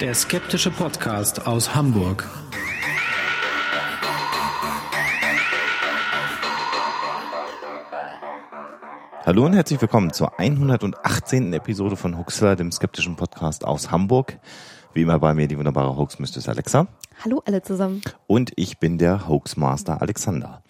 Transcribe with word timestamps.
Der 0.00 0.14
skeptische 0.14 0.70
Podcast 0.70 1.44
aus 1.48 1.74
Hamburg. 1.74 2.24
Hallo 9.26 9.44
und 9.44 9.54
herzlich 9.54 9.80
willkommen 9.80 10.12
zur 10.12 10.38
118. 10.38 11.52
Episode 11.52 11.96
von 11.96 12.16
Huxler, 12.16 12.54
dem 12.54 12.70
skeptischen 12.70 13.16
Podcast 13.16 13.64
aus 13.64 13.90
Hamburg. 13.90 14.38
Wie 14.92 15.02
immer 15.02 15.18
bei 15.18 15.34
mir 15.34 15.48
die 15.48 15.58
wunderbare 15.58 15.96
Hoaxmistress 15.96 16.48
Alexa. 16.48 16.86
Hallo 17.24 17.42
alle 17.44 17.62
zusammen. 17.62 18.00
Und 18.28 18.52
ich 18.54 18.78
bin 18.78 18.98
der 18.98 19.26
Hoaxmaster 19.26 20.00
Alexander. 20.00 20.62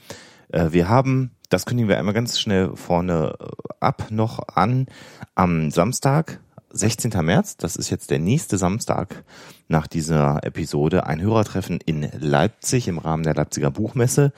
Äh, 0.48 0.72
wir 0.72 0.88
haben, 0.88 1.32
das 1.50 1.66
kündigen 1.66 1.90
wir 1.90 1.98
einmal 1.98 2.14
ganz 2.14 2.40
schnell 2.40 2.74
vorne 2.76 3.34
äh, 3.38 3.44
ab 3.80 4.06
noch 4.10 4.48
an, 4.54 4.86
am 5.34 5.70
Samstag, 5.70 6.40
16. 6.70 7.10
März, 7.22 7.56
das 7.56 7.76
ist 7.76 7.90
jetzt 7.90 8.10
der 8.10 8.18
nächste 8.18 8.58
Samstag 8.58 9.24
nach 9.68 9.86
dieser 9.86 10.44
Episode, 10.44 11.06
ein 11.06 11.20
Hörertreffen 11.20 11.80
in 11.84 12.08
Leipzig 12.18 12.88
im 12.88 12.98
Rahmen 12.98 13.22
der 13.22 13.34
Leipziger 13.34 13.70
Buchmesse. 13.70 14.32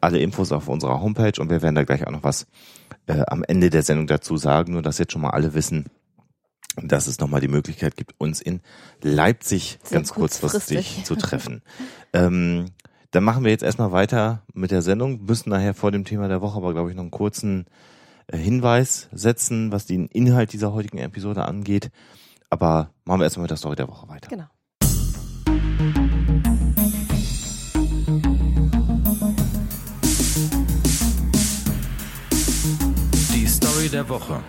Alle 0.00 0.18
Infos 0.18 0.52
auf 0.52 0.68
unserer 0.68 1.00
Homepage 1.00 1.40
und 1.40 1.50
wir 1.50 1.62
werden 1.62 1.74
da 1.74 1.84
gleich 1.84 2.06
auch 2.06 2.12
noch 2.12 2.22
was 2.22 2.46
äh, 3.06 3.22
am 3.26 3.44
Ende 3.44 3.70
der 3.70 3.82
Sendung 3.82 4.06
dazu 4.06 4.36
sagen, 4.36 4.72
nur 4.72 4.82
dass 4.82 4.98
jetzt 4.98 5.12
schon 5.12 5.22
mal 5.22 5.30
alle 5.30 5.54
wissen, 5.54 5.86
dass 6.76 7.06
es 7.06 7.18
nochmal 7.18 7.40
die 7.40 7.48
Möglichkeit 7.48 7.96
gibt, 7.96 8.14
uns 8.18 8.40
in 8.40 8.60
Leipzig 9.02 9.78
Sehr 9.82 9.98
ganz 9.98 10.12
kurzfristig 10.12 11.04
zu 11.04 11.16
treffen. 11.16 11.62
ähm, 12.12 12.66
dann 13.10 13.24
machen 13.24 13.42
wir 13.42 13.50
jetzt 13.50 13.64
erstmal 13.64 13.90
weiter 13.90 14.42
mit 14.54 14.70
der 14.70 14.82
Sendung, 14.82 15.24
müssen 15.24 15.50
nachher 15.50 15.74
vor 15.74 15.90
dem 15.90 16.04
Thema 16.04 16.28
der 16.28 16.40
Woche 16.40 16.56
aber, 16.56 16.72
glaube 16.72 16.90
ich, 16.90 16.96
noch 16.96 17.02
einen 17.02 17.10
kurzen 17.10 17.66
Hinweis 18.32 19.08
setzen, 19.12 19.72
was 19.72 19.86
den 19.86 20.06
Inhalt 20.06 20.52
dieser 20.52 20.72
heutigen 20.72 20.98
Episode 20.98 21.44
angeht. 21.44 21.90
Aber 22.48 22.90
machen 23.04 23.20
wir 23.20 23.24
erstmal 23.24 23.44
mit 23.44 23.50
der 23.50 23.56
Story 23.56 23.76
der 23.76 23.88
Woche 23.88 24.08
weiter. 24.08 24.28
Genau. 24.28 24.46
Die 33.32 33.46
Story 33.46 33.88
der 33.88 34.08
Woche. 34.08 34.42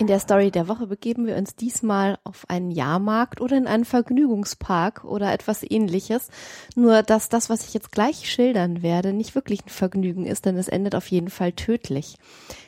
In 0.00 0.06
der 0.06 0.18
Story 0.18 0.50
der 0.50 0.66
Woche 0.66 0.86
begeben 0.86 1.26
wir 1.26 1.36
uns 1.36 1.56
diesmal 1.56 2.16
auf 2.24 2.48
einen 2.48 2.70
Jahrmarkt 2.70 3.42
oder 3.42 3.58
in 3.58 3.66
einen 3.66 3.84
Vergnügungspark 3.84 5.04
oder 5.04 5.30
etwas 5.30 5.62
ähnliches. 5.62 6.30
Nur, 6.74 7.02
dass 7.02 7.28
das, 7.28 7.50
was 7.50 7.68
ich 7.68 7.74
jetzt 7.74 7.92
gleich 7.92 8.30
schildern 8.30 8.80
werde, 8.80 9.12
nicht 9.12 9.34
wirklich 9.34 9.62
ein 9.62 9.68
Vergnügen 9.68 10.24
ist, 10.24 10.46
denn 10.46 10.56
es 10.56 10.68
endet 10.68 10.94
auf 10.94 11.08
jeden 11.08 11.28
Fall 11.28 11.52
tödlich. 11.52 12.16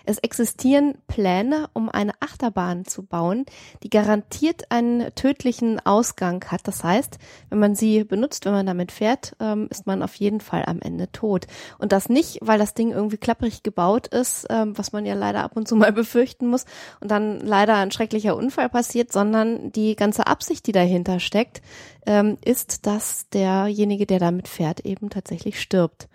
Es 0.04 0.18
existieren 0.18 0.98
Pläne, 1.06 1.70
um 1.72 1.88
eine 1.88 2.12
Achterbahn 2.20 2.84
zu 2.84 3.02
bauen, 3.02 3.46
die 3.82 3.88
garantiert 3.88 4.70
einen 4.70 5.14
tödlichen 5.14 5.80
Ausgang 5.86 6.44
hat. 6.50 6.68
Das 6.68 6.84
heißt, 6.84 7.18
wenn 7.48 7.60
man 7.60 7.74
sie 7.74 8.04
benutzt, 8.04 8.44
wenn 8.44 8.52
man 8.52 8.66
damit 8.66 8.92
fährt, 8.92 9.36
ähm, 9.40 9.68
ist 9.70 9.86
man 9.86 10.02
auf 10.02 10.16
jeden 10.16 10.40
Fall 10.40 10.64
am 10.66 10.80
Ende 10.80 11.10
tot. 11.12 11.46
Und 11.78 11.92
das 11.92 12.10
nicht, 12.10 12.40
weil 12.42 12.58
das 12.58 12.74
Ding 12.74 12.90
irgendwie 12.90 13.16
klapprig 13.16 13.62
gebaut 13.62 14.08
ist, 14.08 14.46
ähm, 14.50 14.76
was 14.76 14.92
man 14.92 15.06
ja 15.06 15.14
leider 15.14 15.44
ab 15.44 15.52
und 15.56 15.66
zu 15.66 15.76
mal 15.76 15.92
befürchten 15.92 16.48
muss 16.48 16.66
und 17.00 17.10
dann 17.10 17.21
leider 17.40 17.76
ein 17.76 17.90
schrecklicher 17.90 18.36
Unfall 18.36 18.68
passiert, 18.68 19.12
sondern 19.12 19.72
die 19.72 19.96
ganze 19.96 20.26
Absicht, 20.26 20.66
die 20.66 20.72
dahinter 20.72 21.20
steckt, 21.20 21.62
ähm, 22.06 22.38
ist, 22.44 22.86
dass 22.86 23.28
derjenige, 23.30 24.06
der 24.06 24.18
damit 24.18 24.48
fährt, 24.48 24.80
eben 24.80 25.10
tatsächlich 25.10 25.60
stirbt. 25.60 26.08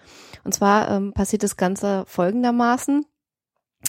Und 0.44 0.54
zwar 0.54 1.02
passiert 1.12 1.44
das 1.44 1.58
Ganze 1.58 2.06
folgendermaßen. 2.08 3.06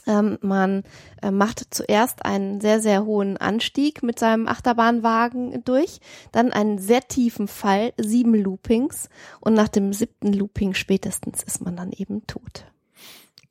Ähm, 0.07 0.39
man 0.43 0.83
äh, 1.23 1.31
macht 1.31 1.75
zuerst 1.75 2.25
einen 2.25 2.61
sehr, 2.61 2.81
sehr 2.81 3.05
hohen 3.05 3.37
Anstieg 3.37 4.03
mit 4.03 4.19
seinem 4.19 4.47
Achterbahnwagen 4.47 5.65
durch, 5.65 6.01
dann 6.33 6.53
einen 6.53 6.79
sehr 6.79 7.03
tiefen 7.03 7.49
Fall, 7.49 7.93
sieben 7.97 8.35
Loopings 8.35 9.09
und 9.41 9.55
nach 9.55 9.69
dem 9.69 9.93
siebten 9.93 10.33
Looping 10.33 10.75
spätestens 10.75 11.43
ist 11.43 11.63
man 11.63 11.77
dann 11.77 11.93
eben 11.93 12.27
tot. 12.27 12.67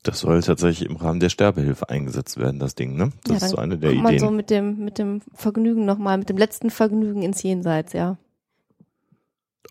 Das 0.04 0.20
soll 0.20 0.42
tatsächlich 0.42 0.90
im 0.90 0.96
Rahmen 0.96 1.20
der 1.20 1.30
Sterbehilfe 1.30 1.90
eingesetzt 1.90 2.38
werden, 2.38 2.60
das 2.60 2.76
Ding, 2.76 2.96
ne? 2.96 3.12
Das 3.24 3.42
ja, 3.42 3.46
ist 3.48 3.52
so 3.52 3.58
eine 3.58 3.78
der 3.78 3.92
kommt 3.92 4.08
Ideen. 4.08 4.22
Man 4.22 4.30
so 4.30 4.32
mit 4.32 4.50
dem, 4.50 4.84
mit 4.84 4.98
dem 5.00 5.22
Vergnügen 5.34 5.86
nochmal, 5.86 6.18
mit 6.18 6.30
dem 6.30 6.38
letzten 6.38 6.70
Vergnügen 6.70 7.24
ins 7.24 7.44
Jenseits, 7.44 7.94
ja. 7.94 8.18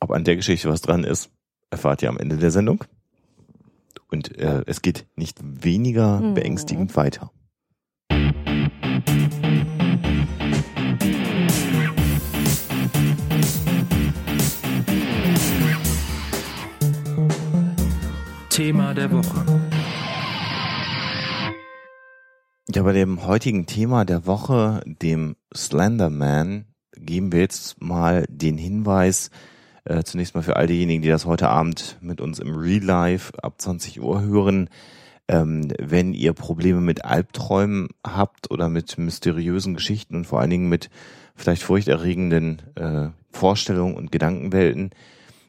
Ob 0.00 0.10
an 0.10 0.24
der 0.24 0.36
Geschichte 0.36 0.68
was 0.68 0.82
dran 0.82 1.04
ist, 1.04 1.30
erfahrt 1.70 2.02
ihr 2.02 2.10
am 2.10 2.18
Ende 2.18 2.36
der 2.36 2.50
Sendung. 2.50 2.84
Und 4.08 4.36
äh, 4.38 4.62
es 4.66 4.82
geht 4.82 5.06
nicht 5.16 5.38
weniger 5.42 6.20
mhm. 6.20 6.34
beängstigend 6.34 6.96
weiter. 6.96 7.30
Thema 18.50 18.94
der 18.94 19.12
Woche. 19.12 19.65
Ja, 22.74 22.82
bei 22.82 22.92
dem 22.92 23.24
heutigen 23.24 23.66
Thema 23.66 24.04
der 24.04 24.26
Woche, 24.26 24.82
dem 24.84 25.36
Slenderman, 25.54 26.64
geben 26.96 27.30
wir 27.30 27.38
jetzt 27.38 27.80
mal 27.80 28.24
den 28.28 28.58
Hinweis, 28.58 29.30
äh, 29.84 30.02
zunächst 30.02 30.34
mal 30.34 30.42
für 30.42 30.56
all 30.56 30.66
diejenigen, 30.66 31.00
die 31.00 31.08
das 31.08 31.26
heute 31.26 31.48
Abend 31.48 31.96
mit 32.00 32.20
uns 32.20 32.40
im 32.40 32.56
Real 32.56 32.82
Life 32.82 33.32
ab 33.40 33.60
20 33.60 34.00
Uhr 34.00 34.20
hören. 34.20 34.68
Ähm, 35.28 35.68
wenn 35.78 36.12
ihr 36.12 36.32
Probleme 36.32 36.80
mit 36.80 37.04
Albträumen 37.04 37.90
habt 38.04 38.50
oder 38.50 38.68
mit 38.68 38.98
mysteriösen 38.98 39.74
Geschichten 39.74 40.16
und 40.16 40.24
vor 40.24 40.40
allen 40.40 40.50
Dingen 40.50 40.68
mit 40.68 40.90
vielleicht 41.36 41.62
furchterregenden 41.62 42.62
äh, 42.74 43.10
Vorstellungen 43.30 43.94
und 43.94 44.10
Gedankenwelten, 44.10 44.90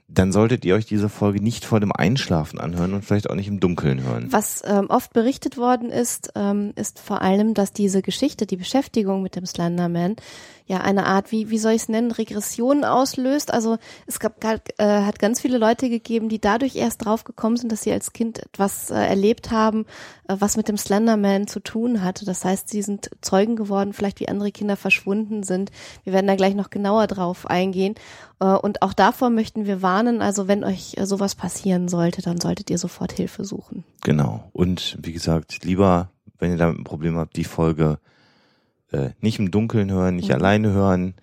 dann 0.09 0.31
solltet 0.31 0.63
ihr 0.63 0.75
euch 0.75 0.85
diese 0.85 1.09
Folge 1.09 1.41
nicht 1.41 1.65
vor 1.65 1.81
dem 1.81 1.91
Einschlafen 1.91 2.59
anhören 2.59 2.93
und 2.93 3.03
vielleicht 3.03 3.29
auch 3.29 3.35
nicht 3.35 3.49
im 3.49 3.59
Dunkeln 3.59 4.01
hören. 4.03 4.27
Was 4.31 4.63
ähm, 4.65 4.89
oft 4.89 5.11
berichtet 5.11 5.57
worden 5.57 5.89
ist, 5.89 6.31
ähm, 6.35 6.71
ist 6.75 6.99
vor 6.99 7.21
allem, 7.21 7.53
dass 7.53 7.73
diese 7.73 8.01
Geschichte, 8.01 8.45
die 8.45 8.55
Beschäftigung 8.55 9.21
mit 9.21 9.35
dem 9.35 9.45
Slenderman, 9.45 10.15
ja 10.67 10.81
eine 10.81 11.05
Art, 11.05 11.31
wie, 11.31 11.49
wie 11.49 11.57
soll 11.57 11.71
ich 11.71 11.83
es 11.83 11.89
nennen, 11.89 12.11
Regression 12.11 12.83
auslöst. 12.83 13.53
Also 13.53 13.77
es 14.05 14.19
gab 14.19 14.43
äh, 14.43 14.57
hat 14.77 15.17
ganz 15.17 15.39
viele 15.39 15.57
Leute 15.57 15.89
gegeben, 15.89 16.27
die 16.29 16.39
dadurch 16.39 16.75
erst 16.75 17.05
drauf 17.05 17.23
gekommen 17.23 17.55
sind, 17.55 17.71
dass 17.71 17.81
sie 17.83 17.91
als 17.91 18.13
Kind 18.13 18.39
etwas 18.39 18.91
äh, 18.91 18.95
erlebt 18.95 19.49
haben, 19.49 19.85
äh, 20.27 20.35
was 20.37 20.57
mit 20.57 20.67
dem 20.67 20.77
Slenderman 20.77 21.47
zu 21.47 21.61
tun 21.61 22.03
hatte. 22.03 22.25
Das 22.25 22.43
heißt, 22.43 22.69
sie 22.69 22.81
sind 22.81 23.09
Zeugen 23.21 23.55
geworden, 23.55 23.93
vielleicht 23.93 24.19
wie 24.19 24.27
andere 24.27 24.51
Kinder 24.51 24.75
verschwunden 24.75 25.43
sind. 25.43 25.71
Wir 26.03 26.11
werden 26.11 26.27
da 26.27 26.35
gleich 26.35 26.53
noch 26.53 26.69
genauer 26.69 27.07
drauf 27.07 27.47
eingehen. 27.47 27.95
Äh, 28.41 28.47
und 28.47 28.81
auch 28.81 28.93
davor 28.93 29.29
möchten 29.29 29.65
wir 29.65 29.81
warnen. 29.81 30.21
Also 30.21 30.49
wenn 30.49 30.65
euch 30.65 30.95
äh, 30.97 31.05
sowas 31.05 31.35
passieren 31.35 31.87
sollte, 31.87 32.21
dann 32.21 32.41
solltet 32.41 32.69
ihr 32.69 32.77
sofort 32.77 33.13
Hilfe 33.13 33.45
suchen. 33.45 33.85
Genau. 34.03 34.49
Und 34.51 34.97
wie 35.01 35.13
gesagt, 35.13 35.63
lieber, 35.63 36.09
wenn 36.39 36.51
ihr 36.51 36.57
damit 36.57 36.77
ein 36.77 36.83
Problem 36.83 37.15
habt, 37.17 37.37
die 37.37 37.45
Folge 37.45 37.99
äh, 38.91 39.11
nicht 39.21 39.39
im 39.39 39.51
Dunkeln 39.51 39.91
hören, 39.91 40.15
nicht 40.15 40.29
mhm. 40.29 40.35
alleine 40.35 40.71
hören 40.71 41.15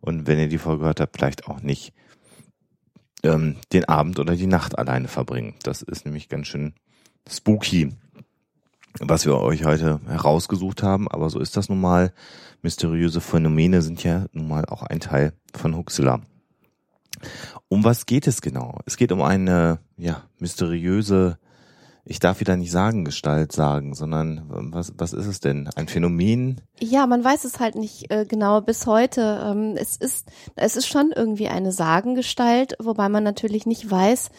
und 0.00 0.26
wenn 0.26 0.38
ihr 0.38 0.48
die 0.48 0.58
Folge 0.58 0.80
gehört 0.80 1.00
habt, 1.00 1.16
vielleicht 1.16 1.46
auch 1.46 1.60
nicht 1.60 1.92
ähm, 3.22 3.56
den 3.72 3.84
Abend 3.86 4.18
oder 4.18 4.36
die 4.36 4.46
Nacht 4.46 4.78
alleine 4.78 5.08
verbringen. 5.08 5.54
Das 5.62 5.82
ist 5.82 6.04
nämlich 6.04 6.28
ganz 6.28 6.48
schön 6.48 6.74
spooky, 7.28 7.92
was 8.98 9.24
wir 9.24 9.38
euch 9.38 9.64
heute 9.64 10.00
herausgesucht 10.06 10.82
haben, 10.82 11.08
aber 11.08 11.30
so 11.30 11.38
ist 11.38 11.56
das 11.56 11.68
nun 11.68 11.80
mal. 11.80 12.12
Mysteriöse 12.62 13.20
Phänomene 13.20 13.82
sind 13.82 14.04
ja 14.04 14.26
nun 14.32 14.48
mal 14.48 14.64
auch 14.66 14.82
ein 14.82 15.00
Teil 15.00 15.32
von 15.54 15.76
Huxilla. 15.76 16.20
Um 17.68 17.84
was 17.84 18.06
geht 18.06 18.26
es 18.26 18.40
genau? 18.40 18.80
Es 18.86 18.96
geht 18.96 19.12
um 19.12 19.22
eine 19.22 19.78
ja, 19.96 20.22
mysteriöse 20.38 21.38
ich 22.04 22.18
darf 22.18 22.40
wieder 22.40 22.56
nicht 22.56 22.72
sagen 22.72 23.04
Gestalt 23.04 23.52
sagen, 23.52 23.94
sondern 23.94 24.42
was, 24.48 24.92
was 24.96 25.12
ist 25.12 25.26
es 25.26 25.40
denn? 25.40 25.68
Ein 25.76 25.86
Phänomen? 25.86 26.60
Ja, 26.80 27.06
man 27.06 27.22
weiß 27.22 27.44
es 27.44 27.60
halt 27.60 27.76
nicht 27.76 28.10
äh, 28.10 28.24
genau 28.26 28.60
bis 28.60 28.86
heute. 28.86 29.40
Ähm, 29.44 29.76
es 29.76 29.96
ist, 29.96 30.28
es 30.56 30.76
ist 30.76 30.88
schon 30.88 31.12
irgendwie 31.14 31.48
eine 31.48 31.70
Sagengestalt, 31.70 32.76
wobei 32.80 33.08
man 33.08 33.22
natürlich 33.22 33.66
nicht 33.66 33.88
weiß, 33.88 34.30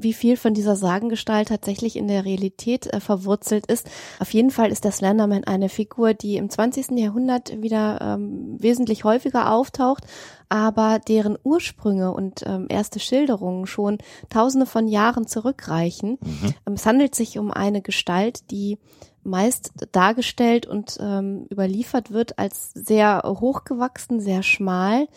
wie 0.00 0.12
viel 0.12 0.36
von 0.36 0.54
dieser 0.54 0.76
Sagengestalt 0.76 1.48
tatsächlich 1.48 1.96
in 1.96 2.08
der 2.08 2.24
Realität 2.24 2.92
äh, 2.92 3.00
verwurzelt 3.00 3.66
ist. 3.66 3.88
Auf 4.20 4.32
jeden 4.32 4.50
Fall 4.50 4.70
ist 4.70 4.84
der 4.84 4.92
Slenderman 4.92 5.44
eine 5.44 5.68
Figur, 5.68 6.14
die 6.14 6.36
im 6.36 6.50
20. 6.50 6.92
Jahrhundert 6.92 7.62
wieder 7.62 8.00
ähm, 8.00 8.56
wesentlich 8.58 9.04
häufiger 9.04 9.52
auftaucht, 9.52 10.04
aber 10.48 10.98
deren 10.98 11.38
Ursprünge 11.42 12.12
und 12.12 12.44
ähm, 12.46 12.66
erste 12.68 13.00
Schilderungen 13.00 13.66
schon 13.66 13.98
tausende 14.28 14.66
von 14.66 14.88
Jahren 14.88 15.26
zurückreichen. 15.26 16.18
Mhm. 16.22 16.54
Ähm, 16.66 16.72
es 16.74 16.86
handelt 16.86 17.14
sich 17.14 17.38
um 17.38 17.50
eine 17.50 17.82
Gestalt, 17.82 18.50
die 18.50 18.78
meist 19.26 19.72
dargestellt 19.92 20.66
und 20.66 20.98
ähm, 21.00 21.46
überliefert 21.50 22.12
wird 22.12 22.38
als 22.38 22.70
sehr 22.72 23.22
hochgewachsen, 23.24 24.20
sehr 24.20 24.42
schmal, 24.42 25.08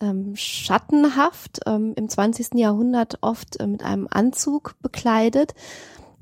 ähm, 0.00 0.36
schattenhaft, 0.36 1.60
ähm, 1.66 1.92
im 1.96 2.08
20. 2.08 2.54
Jahrhundert 2.54 3.18
oft 3.20 3.60
äh, 3.60 3.66
mit 3.66 3.82
einem 3.82 4.08
Anzug 4.10 4.74
bekleidet. 4.82 5.54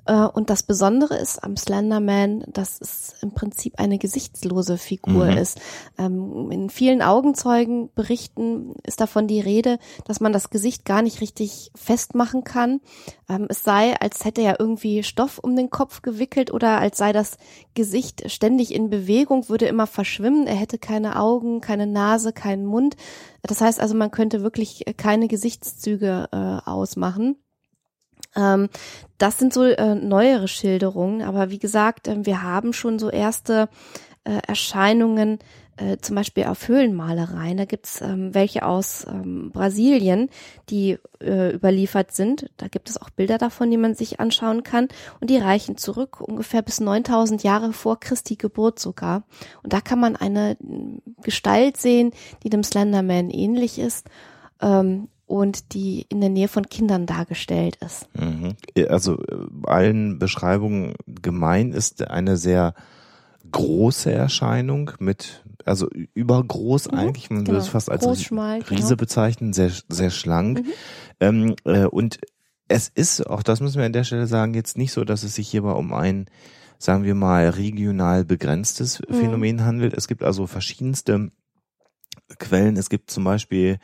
Äh, 0.07 0.25
und 0.27 0.51
das 0.51 0.63
Besondere 0.63 1.17
ist 1.17 1.43
am 1.43 1.57
Slenderman, 1.57 2.45
dass 2.49 2.81
es 2.81 3.15
im 3.23 3.33
Prinzip 3.33 3.79
eine 3.79 3.99
gesichtslose 3.99 4.79
Figur 4.79 5.27
Mhm. 5.27 5.37
ist. 5.37 5.61
Ähm, 5.99 6.51
in 6.51 6.71
vielen 6.71 7.03
Augenzeugenberichten 7.03 8.75
ist 8.85 9.01
davon 9.01 9.27
die 9.29 9.41
Rede, 9.41 9.79
dass 10.05 10.21
man 10.21 10.33
das 10.33 10.51
Gesicht 10.51 10.85
gar 10.85 11.03
nicht 11.03 11.21
richtig 11.21 11.71
festmachen 11.75 12.45
kann. 12.45 12.81
Ähm, 13.29 13.47
es 13.49 13.63
sei, 13.63 13.99
als 14.01 14.25
hätte 14.25 14.43
er 14.43 14.61
irgendwie 14.61 15.03
Stoff 15.03 15.39
um 15.39 15.57
den 15.57 15.71
Kopf 15.71 16.03
gewickelt 16.03 16.53
oder 16.53 16.79
als 16.79 16.99
sei 16.99 17.13
das 17.13 17.37
Gesicht 17.75 18.31
ständig 18.31 18.75
in 18.75 18.91
Bewegung, 18.91 19.49
würde 19.49 19.67
immer 19.67 19.87
verschwimmen. 19.87 20.47
Er 20.47 20.57
hätte 20.57 20.79
keine 20.79 21.19
Augen, 21.19 21.61
keine 21.61 21.87
Nase, 21.87 22.33
keinen 22.33 22.67
Mund. 22.67 22.97
Das 23.43 23.61
heißt 23.61 23.81
also, 23.81 23.95
man 23.95 24.11
könnte 24.11 24.43
wirklich 24.43 24.85
keine 24.97 25.29
Gesichtszüge 25.29 26.29
äh, 26.33 26.69
ausmachen. 26.69 27.37
Ähm, 28.37 28.69
das 29.19 29.39
sind 29.39 29.53
so 29.53 29.65
äh, 29.65 29.95
neuere 29.95 30.49
Schilderungen, 30.49 31.23
aber 31.23 31.51
wie 31.51 31.59
gesagt, 31.59 32.09
äh, 32.09 32.25
wir 32.25 32.43
haben 32.43 32.73
schon 32.73 32.99
so 32.99 33.11
erste 33.11 33.69
äh, 34.25 34.39
Erscheinungen, 34.47 35.39
äh, 35.77 35.97
zum 35.99 36.17
Beispiel 36.17 36.45
auf 36.45 36.69
Höhlenmalereien. 36.69 37.57
Da 37.57 37.65
gibt's 37.65 38.01
ähm, 38.03 38.35
welche 38.35 38.67
aus 38.67 39.07
ähm, 39.09 39.51
Brasilien, 39.53 40.29
die 40.69 40.99
äh, 41.21 41.55
überliefert 41.55 42.13
sind. 42.13 42.51
Da 42.59 42.69
gibt 42.69 42.91
es 42.91 43.01
auch 43.01 43.11
Bilder 43.11 43.39
davon, 43.39 43.71
die 43.71 43.79
man 43.79 43.95
sich 43.95 44.21
anschauen 44.21 44.63
kann. 44.63 44.89
Und 45.21 45.31
die 45.31 45.39
reichen 45.39 45.77
zurück 45.77 46.21
ungefähr 46.21 46.63
bis 46.63 46.81
9000 46.81 47.43
Jahre 47.43 47.73
vor 47.73 47.99
Christi 47.99 48.37
Geburt 48.37 48.79
sogar. 48.79 49.25
Und 49.63 49.73
da 49.73 49.81
kann 49.81 49.99
man 49.99 50.15
eine 50.15 50.57
Gestalt 51.23 51.79
sehen, 51.79 52.13
die 52.45 52.51
dem 52.51 52.65
Slenderman 52.65 53.31
ähnlich 53.31 53.79
ist. 53.79 54.09
Ähm, 54.61 55.09
und 55.33 55.73
die 55.73 56.05
in 56.11 56.21
der 56.21 56.29
Nähe 56.29 56.47
von 56.47 56.69
Kindern 56.69 57.07
dargestellt 57.07 57.77
ist. 57.77 58.07
Mhm. 58.15 58.55
Also 58.91 59.19
äh, 59.23 59.37
allen 59.65 60.19
Beschreibungen 60.19 60.93
gemein 61.07 61.73
ist 61.73 62.07
eine 62.07 62.37
sehr 62.37 62.75
große 63.51 64.13
Erscheinung 64.13 64.91
mit, 64.99 65.43
also 65.65 65.89
übergroß 66.13 66.91
Mhm, 66.91 66.99
eigentlich, 66.99 67.31
man 67.31 67.45
genau. 67.45 67.53
würde 67.53 67.63
es 67.63 67.69
fast 67.69 67.91
als 67.91 68.05
Groß, 68.05 68.23
schmal, 68.23 68.59
genau. 68.61 68.79
Riese 68.79 68.97
bezeichnen, 68.99 69.55
sehr, 69.55 69.71
sehr 69.89 70.11
schlank. 70.11 70.59
Mhm. 70.59 70.73
Ähm, 71.21 71.57
äh, 71.65 71.87
und 71.87 72.19
es 72.69 72.91
ist, 72.95 73.27
auch 73.27 73.43
das 73.43 73.61
müssen 73.63 73.79
wir 73.79 73.87
an 73.87 73.95
der 73.95 74.05
Stelle 74.05 74.27
sagen, 74.27 74.53
jetzt 74.53 74.77
nicht 74.77 74.93
so, 74.93 75.03
dass 75.03 75.23
es 75.23 75.35
sich 75.35 75.49
hierbei 75.49 75.73
um 75.73 75.95
ein, 75.95 76.27
sagen 76.79 77.05
wir 77.05 77.15
mal, 77.15 77.49
regional 77.49 78.27
begrenztes 78.27 79.01
Mhm. 79.09 79.15
Phänomen 79.15 79.65
handelt. 79.65 79.95
Es 79.95 80.09
gibt 80.09 80.23
also 80.23 80.47
verschiedenste 80.47 81.31
Quellen. 82.39 82.77
Es 82.77 82.89
gibt 82.89 83.11
zum 83.11 83.25
Beispiel 83.25 83.79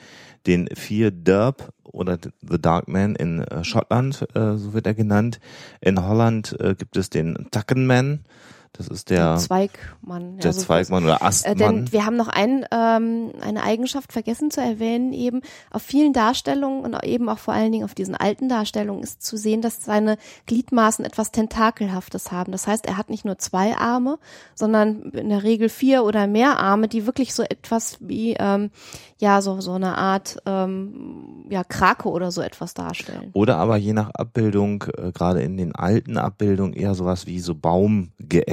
den 0.46 0.68
Fear 0.74 1.10
Derb 1.10 1.72
oder 1.84 2.18
The 2.40 2.60
Dark 2.60 2.88
Man 2.88 3.14
in 3.14 3.40
äh, 3.42 3.64
Schottland, 3.64 4.26
äh, 4.34 4.56
so 4.56 4.72
wird 4.72 4.86
er 4.86 4.94
genannt. 4.94 5.40
In 5.80 6.02
Holland 6.02 6.58
äh, 6.60 6.74
gibt 6.74 6.96
es 6.96 7.10
den 7.10 7.48
Tuckenman. 7.50 8.24
Das 8.72 8.88
ist 8.88 9.10
der, 9.10 9.36
Zweigmann. 9.36 10.34
ja, 10.36 10.40
der 10.42 10.52
so 10.52 10.60
Zweigmann 10.62 11.04
oder 11.04 11.20
Äh, 11.20 11.24
Astmann. 11.24 11.56
denn 11.58 11.92
wir 11.92 12.06
haben 12.06 12.16
noch 12.16 12.28
ein, 12.28 12.64
ähm, 12.70 13.32
eine 13.40 13.62
Eigenschaft 13.62 14.12
vergessen 14.12 14.50
zu 14.50 14.60
erwähnen, 14.60 15.12
eben 15.12 15.40
auf 15.70 15.82
vielen 15.82 16.12
Darstellungen 16.12 16.82
und 16.84 17.02
eben 17.04 17.28
auch 17.28 17.38
vor 17.38 17.54
allen 17.54 17.72
Dingen 17.72 17.84
auf 17.84 17.94
diesen 17.94 18.14
alten 18.14 18.48
Darstellungen 18.48 19.02
ist 19.02 19.22
zu 19.22 19.36
sehen, 19.36 19.62
dass 19.62 19.84
seine 19.84 20.16
Gliedmaßen 20.46 21.04
etwas 21.04 21.32
Tentakelhaftes 21.32 22.30
haben. 22.32 22.52
Das 22.52 22.66
heißt, 22.66 22.86
er 22.86 22.96
hat 22.96 23.10
nicht 23.10 23.24
nur 23.24 23.38
zwei 23.38 23.76
Arme, 23.76 24.18
sondern 24.54 25.02
in 25.10 25.28
der 25.28 25.42
Regel 25.42 25.68
vier 25.68 26.04
oder 26.04 26.26
mehr 26.26 26.58
Arme, 26.58 26.88
die 26.88 27.06
wirklich 27.06 27.34
so 27.34 27.42
etwas 27.42 27.96
wie 28.00 28.36
ähm, 28.38 28.70
ja 29.18 29.40
so 29.42 29.60
so 29.60 29.72
eine 29.72 29.98
Art 29.98 30.38
ähm, 30.46 31.44
ja 31.50 31.64
Krake 31.64 32.08
oder 32.08 32.30
so 32.30 32.40
etwas 32.42 32.74
darstellen. 32.74 33.30
Oder 33.32 33.56
aber 33.56 33.76
je 33.76 33.92
nach 33.92 34.10
Abbildung, 34.10 34.84
äh, 34.96 35.12
gerade 35.12 35.42
in 35.42 35.56
den 35.56 35.74
alten 35.74 36.16
Abbildungen, 36.16 36.72
eher 36.74 36.94
sowas 36.94 37.26
wie 37.26 37.40
so 37.40 37.54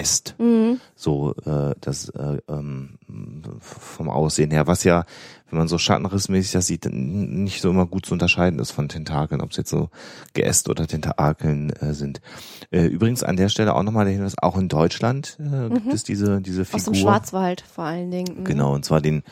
Baumgeäst. 0.05 0.35
Mhm. 0.37 0.79
So 0.95 1.33
äh, 1.45 1.75
das 1.81 2.09
äh, 2.09 2.37
ähm, 2.47 2.97
vom 3.59 4.09
Aussehen 4.09 4.51
her, 4.51 4.67
was 4.67 4.83
ja, 4.83 5.05
wenn 5.49 5.59
man 5.59 5.67
so 5.67 5.77
schattenrissmäßig 5.77 6.51
das 6.51 6.67
sieht, 6.67 6.85
nicht 6.91 7.61
so 7.61 7.69
immer 7.69 7.85
gut 7.85 8.05
zu 8.05 8.13
unterscheiden 8.13 8.59
ist 8.59 8.71
von 8.71 8.89
Tentakeln, 8.89 9.41
ob 9.41 9.51
es 9.51 9.57
jetzt 9.57 9.69
so 9.69 9.89
Geäst 10.33 10.69
oder 10.69 10.87
Tentakeln 10.87 11.71
äh, 11.71 11.93
sind. 11.93 12.21
Äh, 12.71 12.85
übrigens 12.85 13.23
an 13.23 13.37
der 13.37 13.49
Stelle 13.49 13.75
auch 13.75 13.83
nochmal 13.83 14.05
der 14.05 14.13
Hinweis, 14.13 14.37
auch 14.37 14.57
in 14.57 14.69
Deutschland 14.69 15.37
äh, 15.39 15.69
gibt 15.69 15.93
es 15.93 16.03
diese, 16.03 16.41
diese 16.41 16.65
Mhm. 16.65 16.67
Aus 16.71 16.83
dem 16.85 16.93
Figur. 16.93 17.11
Schwarzwald 17.11 17.61
vor 17.61 17.83
allen 17.83 18.11
Dingen. 18.11 18.39
Mhm. 18.39 18.43
Genau, 18.45 18.73
und 18.73 18.85
zwar 18.85 19.01
den 19.01 19.23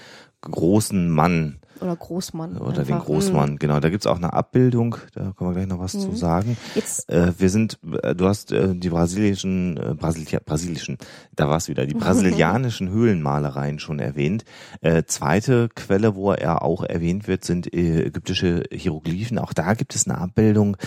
großen 0.41 1.09
Mann 1.09 1.59
Oder 1.83 1.95
Großmann. 1.95 2.57
oder 2.57 2.71
den 2.71 2.79
einfach. 2.79 2.99
Mhm. 2.99 3.13
Großmann, 3.13 3.57
genau. 3.57 3.79
Da 3.79 3.89
gibt's 3.89 4.07
auch 4.07 4.17
eine 4.17 4.33
Abbildung, 4.33 4.95
da 5.13 5.33
können 5.37 5.49
wir 5.49 5.53
gleich 5.53 5.67
noch 5.67 5.79
was 5.79 5.91
zu 5.91 6.15
sagen. 6.15 6.57
Jetzt 6.75 7.09
Äh, 7.09 7.33
wir 7.37 7.49
sind, 7.49 7.79
äh, 8.01 8.15
du 8.15 8.27
hast 8.27 8.51
äh, 8.51 8.73
die 8.75 8.89
brasilischen, 8.89 9.77
äh, 9.77 9.93
Brasilia, 9.93 10.39
brasilischen, 10.43 10.97
da 11.35 11.49
war's 11.49 11.67
wieder, 11.67 11.85
die 11.85 11.93
brasilianischen 11.93 12.89
Höhlenmalereien 12.89 13.79
schon 13.79 13.99
erwähnt. 13.99 14.45
Äh, 14.81 15.03
zweite 15.05 15.69
Quelle, 15.75 16.15
wo 16.15 16.31
er 16.31 16.63
auch 16.63 16.83
erwähnt 16.83 17.27
wird, 17.27 17.43
sind 17.43 17.73
äh, 17.73 18.05
ägyptische 18.05 18.63
Hieroglyphen. 18.71 19.37
Auch 19.37 19.53
da 19.53 19.73
gibt 19.73 19.95
es 19.95 20.07
eine 20.07 20.17
Abbildung, 20.17 20.77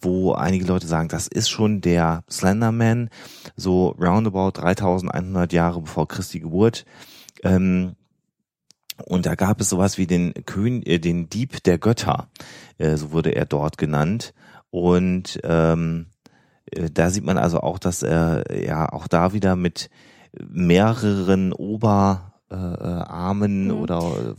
wo 0.00 0.32
einige 0.32 0.66
Leute 0.66 0.86
sagen, 0.86 1.08
das 1.08 1.26
ist 1.26 1.48
schon 1.48 1.80
der 1.80 2.24
Slenderman, 2.30 3.10
so 3.56 3.88
roundabout 4.00 4.52
3100 4.52 5.52
Jahre 5.52 5.80
bevor 5.80 6.08
Christi 6.08 6.40
Geburt. 6.40 6.84
Ähm, 7.42 7.94
und 9.04 9.26
da 9.26 9.34
gab 9.34 9.60
es 9.60 9.68
sowas 9.68 9.98
wie 9.98 10.06
den 10.06 10.32
König, 10.46 10.88
äh, 10.88 10.98
den 10.98 11.28
Dieb 11.28 11.62
der 11.64 11.78
Götter, 11.78 12.28
äh, 12.78 12.96
so 12.96 13.12
wurde 13.12 13.34
er 13.34 13.46
dort 13.46 13.78
genannt. 13.78 14.34
Und 14.70 15.40
ähm, 15.44 16.06
äh, 16.70 16.90
da 16.90 17.10
sieht 17.10 17.24
man 17.24 17.38
also 17.38 17.60
auch, 17.60 17.78
dass 17.78 18.02
er 18.02 18.44
ja 18.64 18.92
auch 18.92 19.08
da 19.08 19.32
wieder 19.32 19.56
mit 19.56 19.90
mehreren 20.38 21.52
Oberarmen 21.52 22.35
äh, 22.48 22.54
äh, 22.54 22.58
Armen 22.58 23.66
Mhm. 23.66 23.80
oder 23.80 24.34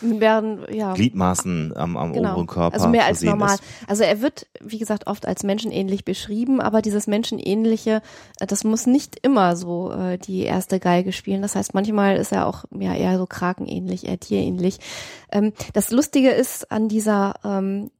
werden 0.00 0.60
ja 0.72 0.92
äh, 0.92 0.96
Gliedmaßen 0.96 1.76
am, 1.76 1.96
am 1.98 2.12
Genau. 2.14 2.32
oberen 2.32 2.46
Körper 2.46 2.74
Also 2.74 2.88
mehr 2.88 3.04
als 3.04 3.22
normal. 3.22 3.56
Ist. 3.56 3.62
Also 3.86 4.04
er 4.04 4.22
wird, 4.22 4.46
wie 4.60 4.78
gesagt, 4.78 5.06
oft 5.06 5.26
als 5.26 5.42
menschenähnlich 5.42 6.06
beschrieben, 6.06 6.62
aber 6.62 6.80
dieses 6.80 7.06
menschenähnliche, 7.06 8.00
äh, 8.38 8.46
das 8.46 8.64
muss 8.64 8.86
nicht 8.86 9.18
immer 9.20 9.54
so 9.56 9.92
äh, 9.92 10.16
die 10.16 10.44
erste 10.44 10.80
Geige 10.80 11.12
spielen. 11.12 11.42
Das 11.42 11.56
heißt, 11.56 11.74
manchmal 11.74 12.16
ist 12.16 12.32
er 12.32 12.46
auch 12.46 12.64
ja 12.70 12.94
eher 12.94 13.18
so 13.18 13.26
krakenähnlich, 13.26 14.06
eher 14.06 14.18
tierähnlich. 14.18 14.78
Ähm, 15.30 15.52
das 15.74 15.90
Lustige 15.90 16.30
ist 16.30 16.72
an 16.72 16.88
dieser 16.88 17.34
ähm, 17.44 17.90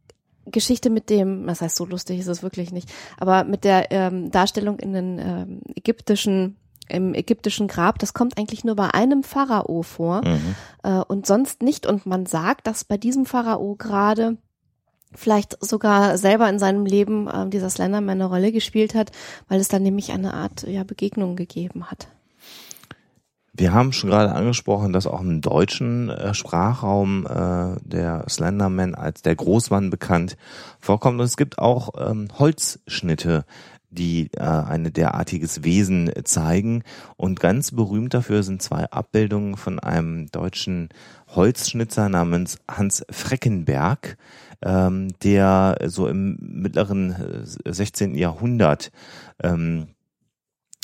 Geschichte 0.47 0.89
mit 0.89 1.11
dem, 1.11 1.47
das 1.47 1.61
heißt 1.61 1.77
so 1.77 1.85
lustig 1.85 2.19
ist 2.19 2.27
es 2.27 2.43
wirklich 2.43 2.73
nicht, 2.73 2.91
aber 3.19 3.45
mit 3.45 3.65
der 3.65 3.93
ähm, 3.93 4.31
Darstellung 4.31 4.79
in 4.79 4.95
den 4.95 5.19
ähm, 5.19 5.61
ägyptischen 5.77 6.57
im 6.91 7.15
ägyptischen 7.15 7.69
Grab, 7.69 7.99
das 7.99 8.15
kommt 8.15 8.39
eigentlich 8.39 8.65
nur 8.65 8.77
bei 8.77 8.93
einem 8.93 9.23
Pharao 9.23 9.83
vor 9.83 10.23
Mhm. 10.25 10.55
äh, 10.83 11.01
und 11.09 11.27
sonst 11.27 11.63
nicht. 11.63 11.87
Und 11.87 12.07
man 12.07 12.27
sagt, 12.27 12.67
dass 12.67 12.85
bei 12.85 12.97
diesem 12.97 13.27
Pharao 13.27 13.77
gerade 13.77 14.37
vielleicht 15.15 15.63
sogar 15.65 16.19
selber 16.19 16.49
in 16.49 16.59
seinem 16.59 16.87
Leben 16.87 17.29
äh, 17.29 17.49
dieser 17.49 17.71
Slenderman 17.71 18.21
eine 18.21 18.27
Rolle 18.27 18.53
gespielt 18.53 18.95
hat, 18.95 19.11
weil 19.49 19.61
es 19.61 19.69
dann 19.69 19.83
nämlich 19.83 20.13
eine 20.13 20.35
Art 20.35 20.67
ja, 20.69 20.85
Begegnung 20.85 21.37
gegeben 21.37 21.91
hat. 21.91 22.09
Wir 23.53 23.73
haben 23.75 23.93
schon 23.93 24.11
gerade 24.11 24.33
angesprochen, 24.33 24.93
dass 24.93 25.07
auch 25.09 25.21
im 25.21 25.41
deutschen 25.41 26.09
äh, 26.09 26.35
Sprachraum 26.35 27.27
äh, 27.27 27.77
der 27.83 28.25
Slenderman 28.29 28.95
als 28.95 29.23
der 29.23 29.35
Großmann 29.35 29.91
bekannt 29.91 30.37
vorkommt. 30.81 31.19
Und 31.19 31.27
es 31.27 31.37
gibt 31.37 31.59
auch 31.59 31.91
ähm, 31.99 32.29
Holzschnitte, 32.39 33.45
die 33.91 34.31
äh, 34.37 34.41
eine 34.41 34.91
derartiges 34.91 35.65
Wesen 35.65 36.11
zeigen. 36.25 36.83
Und 37.17 37.41
ganz 37.41 37.73
berühmt 37.73 38.15
dafür 38.15 38.43
sind 38.43 38.63
zwei 38.63 38.91
Abbildungen 38.91 39.57
von 39.57 39.79
einem 39.79 40.31
deutschen 40.31 40.89
Holzschnitzer 41.29 42.09
namens 42.09 42.59
Hans 42.69 43.05
Freckenberg, 43.11 44.17
ähm, 44.63 45.09
der 45.23 45.79
so 45.87 46.09
im 46.09 46.37
mittleren 46.41 47.45
äh, 47.65 47.73
16. 47.73 48.15
Jahrhundert 48.15 48.91
ähm, 49.43 49.89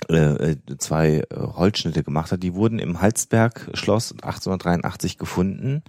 äh, 0.09 0.57
zwei 0.79 1.21
äh, 1.21 1.25
Holzschnitte 1.35 2.05
gemacht 2.05 2.31
hat. 2.31 2.43
Die 2.43 2.55
wurden 2.55 2.79
im 2.79 3.01
Halsberg-Schloss 3.01 4.13
1883 4.13 5.19
gefunden. 5.19 5.83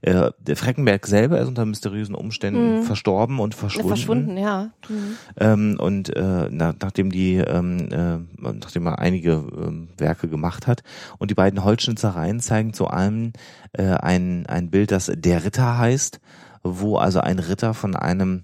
Äh, 0.00 0.30
der 0.38 0.56
Freckenberg 0.56 1.06
selber 1.06 1.40
ist 1.40 1.48
unter 1.48 1.66
mysteriösen 1.66 2.14
Umständen 2.14 2.78
Mhm. 2.78 2.82
verstorben 2.84 3.40
und 3.40 3.54
verschwunden. 3.54 3.88
Verschwunden, 3.88 4.36
ja. 4.38 4.70
Mhm. 4.88 5.16
Ähm, 5.36 5.76
und 5.80 6.14
äh, 6.16 6.48
na, 6.50 6.72
nachdem 6.80 7.10
die, 7.10 7.34
ähm, 7.36 7.88
äh, 7.90 8.18
nachdem 8.40 8.86
er 8.86 9.00
einige 9.00 9.32
ähm, 9.32 9.88
Werke 9.98 10.28
gemacht 10.28 10.66
hat 10.66 10.82
und 11.18 11.30
die 11.30 11.34
beiden 11.34 11.64
Holzschnitzereien 11.64 12.40
zeigen 12.40 12.72
zu 12.72 12.86
allem 12.86 13.32
äh, 13.72 13.82
ein 13.82 14.46
ein 14.46 14.70
Bild, 14.70 14.92
das 14.92 15.10
der 15.14 15.44
Ritter 15.44 15.76
heißt, 15.78 16.20
wo 16.62 16.96
also 16.96 17.20
ein 17.20 17.38
Ritter 17.38 17.74
von 17.74 17.96
einem 17.96 18.42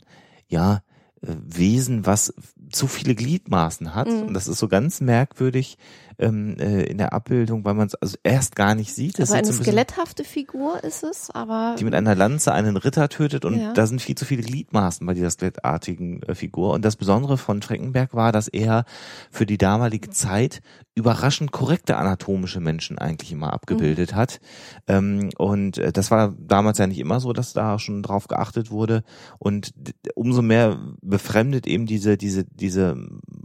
ja 0.49 0.81
äh, 1.23 1.29
Wesen, 1.47 2.05
was 2.05 2.35
zu 2.71 2.87
viele 2.87 3.15
Gliedmaßen 3.15 3.95
hat. 3.95 4.09
Mhm. 4.09 4.23
Und 4.23 4.35
das 4.35 4.49
ist 4.49 4.59
so 4.59 4.69
ganz 4.69 5.01
merkwürdig 5.01 5.79
ähm, 6.19 6.57
äh, 6.59 6.83
in 6.85 6.99
der 6.99 7.13
Abbildung, 7.13 7.65
weil 7.65 7.75
man 7.75 7.87
es 7.89 7.95
also 7.95 8.17
erst 8.23 8.57
gar 8.57 8.75
nicht 8.75 8.95
sieht. 8.95 9.15
Das 9.19 9.31
Also 9.31 9.35
eine 9.35 9.45
so 9.47 9.53
ein 9.53 9.59
bisschen- 9.59 9.65
skeletthafte 9.73 10.25
Figur 10.25 10.83
ist 10.85 11.03
es, 11.03 11.31
aber 11.31 11.77
die 11.79 11.85
mit 11.85 11.95
einer 11.95 12.15
Lanze 12.15 12.53
einen 12.53 12.77
Ritter 12.77 13.09
tötet 13.09 13.45
und 13.45 13.59
Ja. 13.59 13.73
da 13.73 13.87
sind 13.87 14.01
viel 14.03 14.15
zu 14.15 14.25
viele 14.25 14.43
Gliedmaßen 14.43 15.07
bei 15.07 15.15
dieser 15.15 15.31
skelettartigen 15.31 16.23
äh, 16.23 16.35
Figur. 16.35 16.73
Und 16.73 16.85
das 16.85 16.97
Besondere 16.97 17.39
von 17.39 17.63
Streckenberg 17.63 18.15
war, 18.15 18.33
dass 18.33 18.49
er 18.49 18.85
für 19.31 19.47
die 19.47 19.59
damalige 19.59 20.11
Zeit 20.11 20.61
überraschend 20.97 21.51
korrekte 21.51 21.97
anatomische 21.97 22.61
Menschen 22.61 22.99
eigentlich 22.99 23.33
immer 23.33 23.53
abgebildet 23.53 24.15
hat. 24.15 24.41
Ähm, 24.87 25.31
und 25.39 25.79
äh, 25.79 25.93
das 25.93 26.11
war 26.13 26.35
damals 26.39 26.79
ja 26.79 26.87
nicht 26.87 26.99
immer 27.01 27.19
so, 27.21 27.33
dass 27.33 27.53
da 27.53 27.79
schon 27.81 28.03
drauf 28.03 28.29
geachtet 28.29 28.71
wurde. 28.71 29.03
Und 29.39 29.73
umso 30.15 30.41
mehr 30.43 30.79
befremdet 31.03 31.67
eben 31.67 31.87
diese, 31.87 32.17
diese, 32.17 32.45
diese 32.45 32.97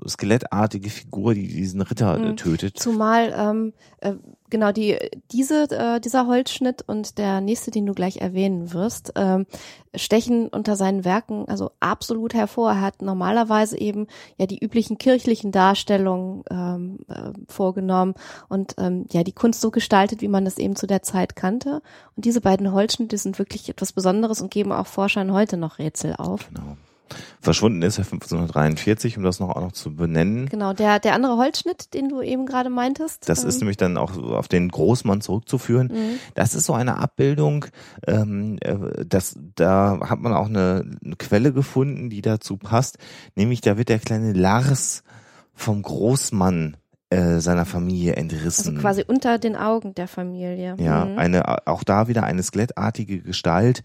skelettartige 0.08 0.90
Figur, 0.90 1.34
die 1.34 1.48
diesen 1.48 1.82
Ritter 1.82 2.18
äh, 2.18 2.30
Mhm. 2.30 2.38
tötet. 2.38 2.59
Zumal 2.80 3.34
ähm, 3.36 3.74
äh, 4.02 4.14
genau 4.50 4.72
die 4.72 4.98
diese 5.32 5.70
äh, 5.72 6.00
dieser 6.00 6.28
Holzschnitt 6.28 6.84
und 6.88 7.18
der 7.18 7.42
nächste, 7.42 7.72
den 7.72 7.86
du 7.86 7.94
gleich 7.94 8.18
erwähnen 8.18 8.74
wirst, 8.74 9.14
ähm, 9.16 9.46
stechen 9.96 10.48
unter 10.50 10.76
seinen 10.76 11.06
Werken 11.06 11.48
also 11.48 11.72
absolut 11.80 12.34
hervor. 12.34 12.72
Er 12.72 12.82
hat 12.82 13.02
normalerweise 13.02 13.80
eben 13.80 14.08
ja 14.38 14.46
die 14.46 14.64
üblichen 14.64 14.98
kirchlichen 14.98 15.52
Darstellungen 15.52 16.44
ähm, 16.50 17.00
äh, 17.08 17.32
vorgenommen 17.48 18.16
und 18.50 18.76
ähm, 18.78 19.06
ja 19.12 19.24
die 19.24 19.34
Kunst 19.34 19.62
so 19.62 19.72
gestaltet, 19.72 20.22
wie 20.22 20.28
man 20.28 20.46
das 20.46 20.58
eben 20.58 20.76
zu 20.76 20.88
der 20.88 21.04
Zeit 21.04 21.36
kannte. 21.36 21.82
Und 22.16 22.26
diese 22.26 22.42
beiden 22.42 22.72
Holzschnitte 22.72 23.18
sind 23.18 23.40
wirklich 23.40 23.70
etwas 23.70 23.94
Besonderes 23.94 24.42
und 24.42 24.52
geben 24.52 24.72
auch 24.72 24.88
Forschern 24.88 25.32
heute 25.32 25.58
noch 25.58 25.80
Rätsel 25.80 26.16
auf. 26.18 26.48
Genau. 26.50 26.78
Verschwunden 27.42 27.82
ist 27.82 27.98
er 27.98 28.06
1543, 28.06 29.18
um 29.18 29.24
das 29.24 29.40
noch 29.40 29.50
auch 29.50 29.62
noch 29.62 29.72
zu 29.72 29.96
benennen. 29.96 30.48
Genau, 30.48 30.74
der 30.74 31.00
der 31.00 31.14
andere 31.14 31.38
Holzschnitt, 31.38 31.94
den 31.94 32.10
du 32.10 32.22
eben 32.22 32.46
gerade 32.46 32.70
meintest. 32.70 33.28
Das 33.30 33.44
ist 33.44 33.56
ähm, 33.56 33.60
nämlich 33.60 33.78
dann 33.78 33.98
auch 33.98 34.18
auf 34.18 34.48
den 34.48 34.70
Großmann 34.70 35.22
zurückzuführen. 35.22 35.88
mhm. 35.88 36.20
Das 36.36 36.56
ist 36.56 36.66
so 36.66 36.74
eine 36.74 36.98
Abbildung, 36.98 37.66
ähm, 38.08 38.58
äh, 38.62 39.06
das, 39.06 39.36
da 39.56 40.00
hat 40.02 40.20
man 40.20 40.34
auch 40.34 40.48
eine, 40.48 40.86
eine 41.04 41.16
Quelle 41.16 41.54
gefunden, 41.54 42.10
die 42.10 42.22
dazu 42.22 42.58
passt. 42.58 42.98
Nämlich 43.36 43.62
da 43.62 43.78
wird 43.78 43.90
der 43.90 44.00
kleine 44.00 44.34
Lars 44.34 45.04
vom 45.54 45.82
Großmann 45.82 46.78
äh, 47.12 47.40
seiner 47.40 47.66
Familie 47.66 48.12
also 48.16 48.22
entrissen. 48.22 48.78
quasi 48.78 49.04
unter 49.08 49.40
den 49.40 49.56
Augen 49.56 49.96
der 49.96 50.08
Familie. 50.08 50.76
Ja, 50.80 51.06
Mhm. 51.06 51.18
eine, 51.18 51.68
auch 51.68 51.84
da 51.84 52.08
wieder 52.08 52.24
eine 52.24 52.44
skelettartige 52.44 53.22
Gestalt, 53.22 53.82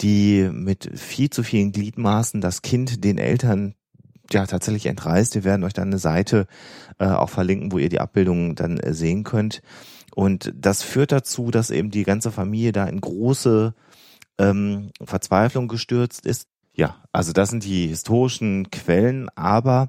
die 0.00 0.48
mit 0.52 0.98
viel 0.98 1.30
zu 1.30 1.42
vielen 1.42 1.72
Gliedmaßen 1.72 2.40
das 2.40 2.62
Kind 2.62 3.04
den 3.04 3.18
Eltern 3.18 3.74
ja 4.30 4.46
tatsächlich 4.46 4.86
entreißt. 4.86 5.34
Wir 5.34 5.44
werden 5.44 5.64
euch 5.64 5.74
dann 5.74 5.88
eine 5.88 5.98
Seite 5.98 6.46
äh, 6.98 7.06
auch 7.06 7.28
verlinken, 7.28 7.72
wo 7.72 7.78
ihr 7.78 7.88
die 7.88 8.00
Abbildungen 8.00 8.54
dann 8.54 8.78
äh, 8.78 8.94
sehen 8.94 9.24
könnt. 9.24 9.62
Und 10.14 10.52
das 10.54 10.82
führt 10.82 11.12
dazu, 11.12 11.50
dass 11.50 11.70
eben 11.70 11.90
die 11.90 12.04
ganze 12.04 12.30
Familie 12.30 12.72
da 12.72 12.84
in 12.84 13.00
große 13.00 13.74
ähm, 14.38 14.90
Verzweiflung 15.02 15.68
gestürzt 15.68 16.26
ist. 16.26 16.48
Ja, 16.74 16.96
also 17.12 17.32
das 17.32 17.50
sind 17.50 17.64
die 17.64 17.86
historischen 17.86 18.70
Quellen, 18.70 19.28
aber 19.36 19.88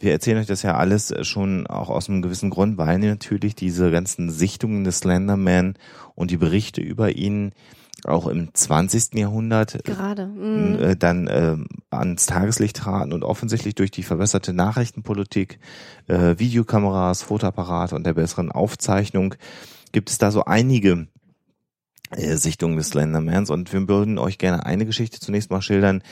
wir 0.00 0.12
erzählen 0.12 0.38
euch 0.38 0.46
das 0.46 0.62
ja 0.62 0.76
alles 0.76 1.12
schon 1.22 1.66
auch 1.66 1.90
aus 1.90 2.08
einem 2.08 2.22
gewissen 2.22 2.50
Grund, 2.50 2.78
weil 2.78 2.98
natürlich 2.98 3.54
diese 3.54 3.90
ganzen 3.90 4.30
Sichtungen 4.30 4.84
des 4.84 4.98
Slenderman 4.98 5.74
und 6.14 6.30
die 6.30 6.36
Berichte 6.36 6.80
über 6.80 7.10
ihn 7.10 7.52
auch 8.04 8.26
im 8.26 8.54
20. 8.54 9.14
Jahrhundert 9.14 9.84
Gerade. 9.84 10.26
Mhm. 10.26 10.78
äh, 10.80 10.96
dann 10.96 11.26
äh, 11.26 11.56
ans 11.90 12.26
Tageslicht 12.26 12.76
traten 12.76 13.12
und 13.12 13.24
offensichtlich 13.24 13.74
durch 13.74 13.90
die 13.90 14.02
verbesserte 14.02 14.52
Nachrichtenpolitik, 14.52 15.58
äh, 16.06 16.38
Videokameras, 16.38 17.22
Fotoapparate 17.22 17.94
und 17.94 18.04
der 18.04 18.14
besseren 18.14 18.52
Aufzeichnung 18.52 19.34
gibt 19.92 20.10
es 20.10 20.18
da 20.18 20.30
so 20.30 20.44
einige 20.44 21.08
äh, 22.10 22.36
Sichtungen 22.36 22.76
des 22.76 22.88
Slendermans 22.88 23.50
und 23.50 23.72
wir 23.72 23.86
würden 23.86 24.18
euch 24.18 24.38
gerne 24.38 24.64
eine 24.64 24.86
Geschichte 24.86 25.20
zunächst 25.20 25.50
mal 25.50 25.60
schildern, 25.60 26.02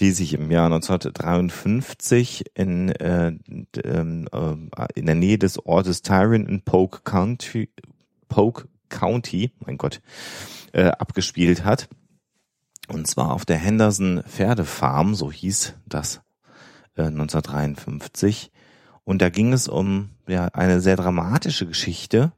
die 0.00 0.10
sich 0.10 0.34
im 0.34 0.50
Jahr 0.50 0.66
1953 0.66 2.44
in, 2.54 2.90
äh, 2.90 3.32
ähm, 3.84 4.28
äh, 4.32 4.86
in 4.94 5.06
der 5.06 5.14
Nähe 5.14 5.38
des 5.38 5.64
Ortes 5.64 6.02
Tyron 6.02 6.44
in 6.46 6.62
Polk 6.62 7.04
County, 7.04 7.70
Polk 8.28 8.68
County, 8.90 9.52
mein 9.64 9.78
Gott, 9.78 10.02
äh, 10.76 10.88
abgespielt 10.88 11.64
hat. 11.64 11.88
Und 12.88 13.06
zwar 13.06 13.32
auf 13.32 13.46
der 13.46 13.56
Henderson 13.56 14.22
Pferdefarm, 14.28 15.14
so 15.14 15.32
hieß 15.32 15.74
das 15.86 16.20
äh, 16.96 17.04
1953. 17.04 18.52
Und 19.02 19.22
da 19.22 19.30
ging 19.30 19.54
es 19.54 19.68
um 19.68 20.10
ja 20.28 20.48
eine 20.52 20.80
sehr 20.82 20.96
dramatische 20.96 21.66
Geschichte, 21.66 22.32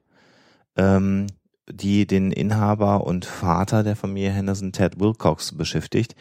ähm, 0.76 1.26
die 1.68 2.07
den 2.07 2.30
Inhaber 2.30 3.04
und 3.04 3.25
Vater 3.25 3.83
der 3.83 3.97
Familie 3.97 4.30
Henderson, 4.30 4.73
Ted 4.73 5.00
Wilcox, 5.00 5.52
beschäftigt. 5.57 6.14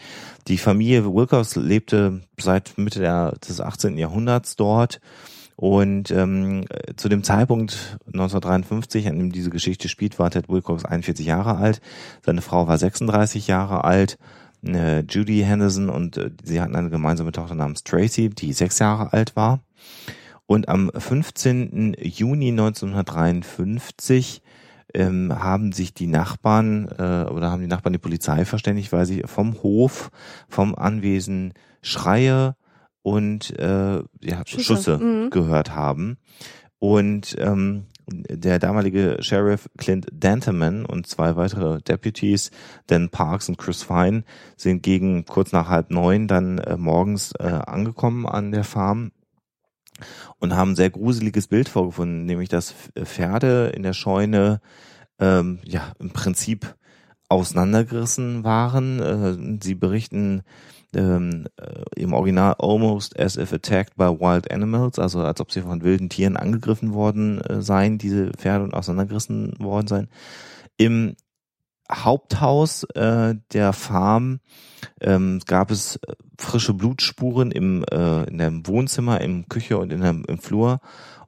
Die 0.47 0.57
Familie 0.57 1.05
Wilcox 1.05 1.55
lebte 1.55 2.24
seit 2.39 2.77
Mitte 2.79 3.00
der, 3.00 3.33
des 3.47 3.62
18. 3.62 3.97
Jahrhunderts 3.97 4.55
dort 4.55 5.00
und 5.57 6.11
ähm, 6.11 6.65
äh, 6.69 6.93
zu 6.95 7.09
dem 7.09 7.23
Zeitpunkt 7.23 7.97
1953, 8.05 9.07
an 9.07 9.17
dem 9.17 9.31
diese 9.31 9.49
Geschichte 9.49 9.89
spielt, 9.89 10.19
war 10.19 10.29
Ted 10.29 10.49
Wilcox 10.49 10.85
41 10.85 11.25
Jahre 11.25 11.57
alt. 11.57 11.81
Seine 12.23 12.43
Frau 12.43 12.67
war 12.67 12.77
36 12.77 13.47
Jahre 13.47 13.83
alt. 13.83 14.19
Äh, 14.63 14.99
Judy 15.09 15.41
Henderson 15.41 15.89
und 15.89 16.17
äh, 16.17 16.29
sie 16.43 16.61
hatten 16.61 16.75
eine 16.75 16.91
gemeinsame 16.91 17.31
Tochter 17.31 17.55
namens 17.55 17.83
Tracy, 17.83 18.29
die 18.29 18.53
sechs 18.53 18.77
Jahre 18.77 19.13
alt 19.13 19.35
war. 19.35 19.61
Und 20.45 20.69
am 20.69 20.91
15. 20.95 21.95
Juni 22.01 22.49
1953 22.49 24.43
ähm, 24.93 25.33
haben 25.35 25.71
sich 25.71 25.95
die 25.95 26.07
Nachbarn 26.07 26.87
äh, 26.87 27.25
oder 27.31 27.49
haben 27.49 27.61
die 27.61 27.67
Nachbarn 27.67 27.93
die 27.93 27.99
Polizei 27.99 28.45
verständigt, 28.45 28.91
weil 28.91 29.07
sie 29.07 29.23
vom 29.25 29.63
Hof, 29.63 30.11
vom 30.49 30.75
Anwesen 30.75 31.53
Schreie 31.81 32.55
und 33.07 33.57
äh, 33.57 33.99
ja, 34.21 34.43
Schüsse. 34.45 34.63
Schüsse, 34.63 34.97
Mhm. 34.97 35.29
gehört 35.29 35.73
haben. 35.73 36.17
Und 36.77 37.37
ähm, 37.39 37.85
der 38.09 38.59
damalige 38.59 39.17
Sheriff 39.21 39.69
Clint 39.77 40.07
Danteman 40.11 40.85
und 40.85 41.07
zwei 41.07 41.37
weitere 41.37 41.81
Deputies, 41.81 42.51
Dan 42.87 43.07
Parks 43.07 43.47
und 43.47 43.57
Chris 43.57 43.81
Fine, 43.83 44.25
sind 44.57 44.83
gegen 44.83 45.23
kurz 45.23 45.53
nach 45.53 45.69
halb 45.69 45.89
neun 45.89 46.27
dann 46.27 46.57
äh, 46.57 46.75
morgens 46.75 47.31
äh, 47.39 47.43
angekommen 47.45 48.25
an 48.25 48.51
der 48.51 48.65
Farm 48.65 49.11
und 50.39 50.53
haben 50.53 50.71
ein 50.71 50.75
sehr 50.75 50.89
gruseliges 50.89 51.47
Bild 51.47 51.69
vorgefunden, 51.69 52.25
nämlich 52.25 52.49
dass 52.49 52.75
Pferde 53.01 53.71
in 53.73 53.83
der 53.83 53.93
Scheune 53.93 54.59
ähm, 55.17 55.59
ja 55.63 55.93
im 55.99 56.09
Prinzip 56.11 56.75
auseinandergerissen 57.29 58.43
waren. 58.43 59.00
Äh, 59.00 59.63
sie 59.63 59.75
berichten 59.75 60.43
ähm, 60.93 61.46
äh, 61.57 62.01
im 62.01 62.13
Original 62.13 62.55
almost 62.60 63.19
as 63.19 63.38
if 63.38 63.53
attacked 63.53 63.96
by 63.96 64.05
wild 64.05 64.51
animals, 64.51 65.00
also 65.00 65.22
als 65.22 65.41
ob 65.41 65.51
sie 65.51 65.62
von 65.62 65.84
wilden 65.84 66.10
Tieren 66.10 66.38
angegriffen 66.38 66.93
worden 66.93 67.41
äh, 67.41 67.62
seien, 67.62 67.98
diese 67.98 68.31
Pferde 68.31 68.63
und 68.63 68.74
auseinandergerissen 68.74 69.60
worden 69.60 69.88
seien. 69.88 70.07
Im 70.77 71.15
Haupthaus 71.91 72.84
äh, 72.96 73.36
der 73.53 73.74
Farm 73.74 74.39
ähm, 75.01 75.39
gab 75.46 75.72
es 75.72 76.00
frische 76.38 76.74
Blutspuren 76.74 77.51
im, 77.51 77.84
äh, 77.91 78.24
in 78.24 78.38
dem 78.38 78.67
Wohnzimmer, 78.67 79.22
im 79.22 79.48
Küche 79.48 79.77
und 79.77 79.91
in 79.93 80.01
der, 80.01 80.10
im 80.10 80.38
Flur. 80.39 80.79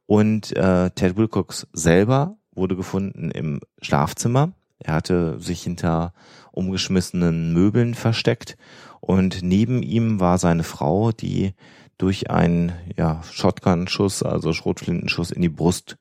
Und 0.06 0.56
äh, 0.56 0.90
Ted 0.92 1.18
Wilcox 1.18 1.68
selber 1.72 2.38
wurde 2.54 2.76
gefunden 2.76 3.32
im 3.32 3.62
Schlafzimmer. 3.82 4.52
Er 4.80 4.94
hatte 4.94 5.40
sich 5.40 5.62
hinter 5.62 6.14
umgeschmissenen 6.52 7.54
Möbeln 7.54 7.94
versteckt 7.94 8.58
und 9.00 9.42
neben 9.44 9.84
ihm 9.84 10.20
war 10.20 10.38
seine 10.38 10.64
Frau, 10.64 11.12
die 11.12 11.54
durch 11.98 12.30
einen 12.30 12.72
ja, 12.98 13.22
Shotgun-Schuss, 13.30 14.24
also 14.24 14.54
Schrotflintenschuss 14.54 15.32
in 15.32 15.42
die 15.42 15.50
Brust 15.50 15.98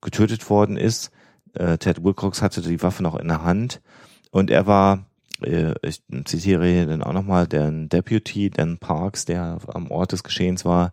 getötet 0.00 0.48
worden 0.50 0.76
ist. 0.76 1.10
Äh, 1.54 1.78
Ted 1.78 2.02
Wilcox 2.04 2.42
hatte 2.42 2.60
die 2.60 2.82
Waffe 2.82 3.02
noch 3.02 3.16
in 3.16 3.28
der 3.28 3.42
Hand 3.42 3.80
und 4.30 4.50
er 4.50 4.66
war, 4.66 5.06
äh, 5.42 5.74
ich 5.82 6.02
zitiere 6.24 6.66
hier 6.66 6.86
dann 6.86 7.02
auch 7.02 7.12
nochmal, 7.12 7.46
der 7.46 7.70
Deputy 7.70 8.50
Dan 8.50 8.78
Parks, 8.78 9.24
der 9.24 9.58
am 9.68 9.90
Ort 9.90 10.12
des 10.12 10.24
Geschehens 10.24 10.64
war, 10.64 10.92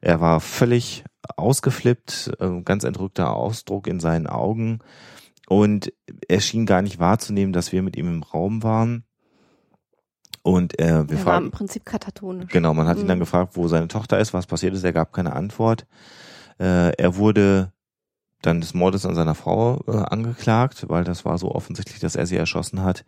er 0.00 0.20
war 0.20 0.40
völlig 0.40 1.04
ausgeflippt, 1.36 2.32
äh, 2.40 2.60
ganz 2.62 2.84
entrückter 2.84 3.34
Ausdruck 3.34 3.86
in 3.86 4.00
seinen 4.00 4.26
Augen 4.26 4.80
und 5.48 5.92
er 6.28 6.40
schien 6.40 6.66
gar 6.66 6.82
nicht 6.82 6.98
wahrzunehmen, 6.98 7.52
dass 7.52 7.72
wir 7.72 7.82
mit 7.82 7.96
ihm 7.96 8.08
im 8.08 8.22
Raum 8.22 8.62
waren. 8.62 9.04
Und 10.42 10.78
äh, 10.78 11.08
wir 11.08 11.18
Er 11.18 11.26
war 11.26 11.38
im 11.38 11.50
Prinzip 11.50 11.86
katatonisch. 11.86 12.50
Genau, 12.50 12.74
man 12.74 12.86
hat 12.86 12.98
ihn 12.98 13.08
dann 13.08 13.18
Mhm. 13.18 13.22
gefragt, 13.22 13.56
wo 13.56 13.66
seine 13.68 13.88
Tochter 13.88 14.18
ist, 14.18 14.34
was 14.34 14.46
passiert 14.46 14.74
ist. 14.74 14.84
Er 14.84 14.92
gab 14.92 15.12
keine 15.12 15.32
Antwort. 15.32 15.86
Äh, 16.58 16.90
er 16.96 17.16
wurde 17.16 17.72
dann 18.42 18.60
des 18.60 18.74
Mordes 18.74 19.06
an 19.06 19.14
seiner 19.14 19.34
Frau 19.34 19.82
äh, 19.88 19.92
angeklagt, 19.92 20.84
weil 20.88 21.02
das 21.04 21.24
war 21.24 21.38
so 21.38 21.50
offensichtlich, 21.54 21.98
dass 21.98 22.14
er 22.14 22.26
sie 22.26 22.36
erschossen 22.36 22.82
hat. 22.82 23.06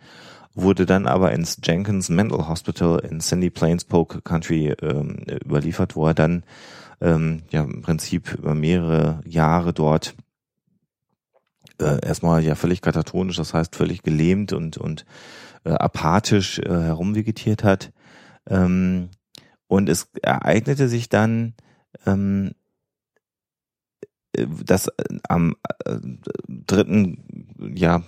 Wurde 0.54 0.86
dann 0.86 1.06
aber 1.06 1.32
ins 1.32 1.58
Jenkins 1.62 2.08
Mental 2.08 2.48
Hospital 2.48 3.00
in 3.00 3.20
Sandy 3.20 3.50
Plains, 3.50 3.84
Polk 3.84 4.24
Country 4.24 4.74
ähm, 4.80 5.18
überliefert, 5.44 5.94
wo 5.94 6.06
er 6.06 6.14
dann 6.14 6.42
ähm, 7.02 7.42
ja 7.50 7.62
im 7.64 7.82
Prinzip 7.82 8.32
über 8.32 8.54
mehrere 8.54 9.20
Jahre 9.26 9.74
dort 9.74 10.14
äh, 11.80 12.04
erstmal 12.06 12.42
ja 12.44 12.54
völlig 12.54 12.80
katatonisch, 12.80 13.36
das 13.36 13.54
heißt 13.54 13.76
völlig 13.76 14.02
gelähmt 14.02 14.52
und 14.52 14.76
und 14.76 15.04
äh, 15.64 15.70
apathisch 15.70 16.58
äh, 16.58 16.68
herumvegetiert 16.68 17.64
hat. 17.64 17.92
Ähm, 18.48 19.10
und 19.66 19.88
es 19.88 20.08
ereignete 20.22 20.88
sich 20.88 21.08
dann 21.08 21.54
ähm, 22.06 22.52
äh, 24.36 24.46
dass 24.64 24.88
äh, 24.88 24.92
am 25.28 25.56
äh, 25.84 25.96
dritten 26.48 27.48
ja, 27.74 28.02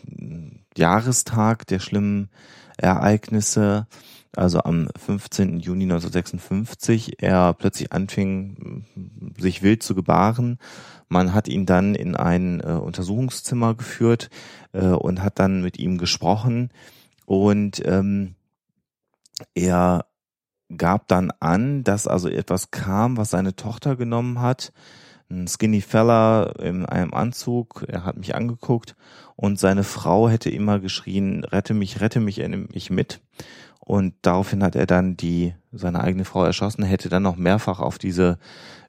Jahrestag 0.78 1.66
der 1.66 1.78
schlimmen 1.78 2.30
Ereignisse, 2.78 3.86
also 4.34 4.62
am 4.62 4.88
15. 4.96 5.60
Juni 5.60 5.84
1956, 5.84 7.22
er 7.22 7.54
plötzlich 7.54 7.92
anfing, 7.92 8.84
sich 9.38 9.62
wild 9.62 9.82
zu 9.82 9.94
gebaren. 9.94 10.58
Man 11.08 11.34
hat 11.34 11.48
ihn 11.48 11.66
dann 11.66 11.94
in 11.94 12.14
ein 12.14 12.60
äh, 12.60 12.72
Untersuchungszimmer 12.72 13.74
geführt 13.74 14.30
äh, 14.72 14.86
und 14.86 15.22
hat 15.22 15.38
dann 15.38 15.62
mit 15.62 15.78
ihm 15.78 15.98
gesprochen 15.98 16.70
und 17.26 17.82
ähm, 17.84 18.34
er 19.54 20.06
gab 20.76 21.08
dann 21.08 21.30
an, 21.40 21.84
dass 21.84 22.06
also 22.06 22.28
etwas 22.28 22.70
kam, 22.70 23.16
was 23.16 23.30
seine 23.30 23.56
Tochter 23.56 23.96
genommen 23.96 24.40
hat. 24.40 24.72
Ein 25.30 25.46
skinny 25.46 25.82
Fella 25.82 26.44
in 26.58 26.86
einem 26.86 27.12
Anzug, 27.12 27.84
er 27.86 28.04
hat 28.04 28.16
mich 28.16 28.34
angeguckt 28.34 28.96
und 29.36 29.58
seine 29.58 29.84
Frau 29.84 30.28
hätte 30.28 30.48
immer 30.48 30.78
geschrien, 30.78 31.44
rette 31.44 31.74
mich, 31.74 32.00
rette 32.00 32.20
mich, 32.20 32.38
er 32.38 32.48
nimmt 32.48 32.74
mich 32.74 32.90
mit. 32.90 33.20
Und 33.80 34.14
daraufhin 34.22 34.62
hat 34.62 34.76
er 34.76 34.86
dann 34.86 35.16
die, 35.16 35.54
seine 35.72 36.00
eigene 36.00 36.26
Frau 36.26 36.44
erschossen, 36.44 36.84
hätte 36.84 37.08
dann 37.08 37.22
noch 37.22 37.36
mehrfach 37.36 37.80
auf 37.80 37.98
diese, 37.98 38.38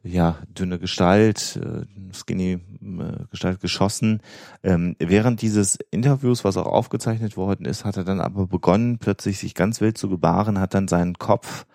ja, 0.03 0.37
dünne 0.57 0.79
Gestalt, 0.79 1.57
äh, 1.61 1.85
skinny 2.13 2.53
äh, 2.53 3.25
Gestalt 3.31 3.61
geschossen. 3.61 4.21
Ähm, 4.63 4.95
während 4.99 5.41
dieses 5.41 5.77
Interviews, 5.91 6.43
was 6.43 6.57
auch 6.57 6.65
aufgezeichnet 6.65 7.37
worden 7.37 7.65
ist, 7.65 7.85
hat 7.85 7.97
er 7.97 8.03
dann 8.03 8.19
aber 8.19 8.47
begonnen, 8.47 8.97
plötzlich 8.97 9.39
sich 9.39 9.55
ganz 9.55 9.81
wild 9.81 9.97
zu 9.97 10.09
gebaren, 10.09 10.59
hat 10.59 10.73
dann 10.73 10.87
seinen 10.87 11.17
Kopf 11.17 11.65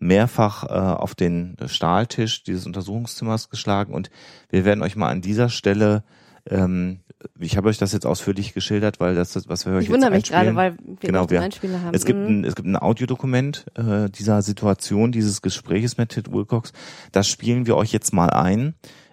mehrfach 0.00 0.64
äh, 0.64 0.68
auf 0.68 1.14
den 1.14 1.56
Stahltisch 1.66 2.42
dieses 2.42 2.66
Untersuchungszimmers 2.66 3.48
geschlagen 3.50 3.94
und 3.94 4.10
wir 4.48 4.64
werden 4.64 4.82
euch 4.82 4.96
mal 4.96 5.08
an 5.10 5.20
dieser 5.20 5.48
Stelle 5.48 6.02
ähm, 6.48 7.00
ich 7.38 7.58
habe 7.58 7.68
euch 7.68 7.76
das 7.76 7.92
jetzt 7.92 8.06
ausführlich 8.06 8.54
geschildert, 8.54 8.98
weil 8.98 9.14
das, 9.14 9.46
was 9.46 9.66
wir 9.66 9.74
euch 9.74 9.84
Ich 9.84 9.90
wundere 9.90 10.10
mich 10.10 10.24
einspielen- 10.32 10.54
gerade, 10.54 10.56
weil 10.56 10.76
wir 10.78 10.96
genau, 11.00 11.28
wir, 11.28 11.42
Einspieler 11.42 11.82
haben. 11.82 11.94
es 11.94 12.06
gibt 12.06 12.18
Mhm. 12.18 12.26
ein, 12.40 12.44
es 12.44 12.54
gibt 12.54 12.66
ein 12.66 12.76
Audiodokument 12.76 13.66
äh, 13.74 14.08
dieser 14.08 14.40
Situation, 14.40 15.12
dieses 15.12 15.42
Gesprächs 15.42 15.98
mit 15.98 16.08
Ted 16.10 16.32
Wilcox. 16.32 16.72
Das 17.12 17.28
spielen 17.28 17.66
wir 17.66 17.76
euch 17.76 17.92
jetzt 17.92 18.14
mal 18.14 18.30
ein. 18.30 18.72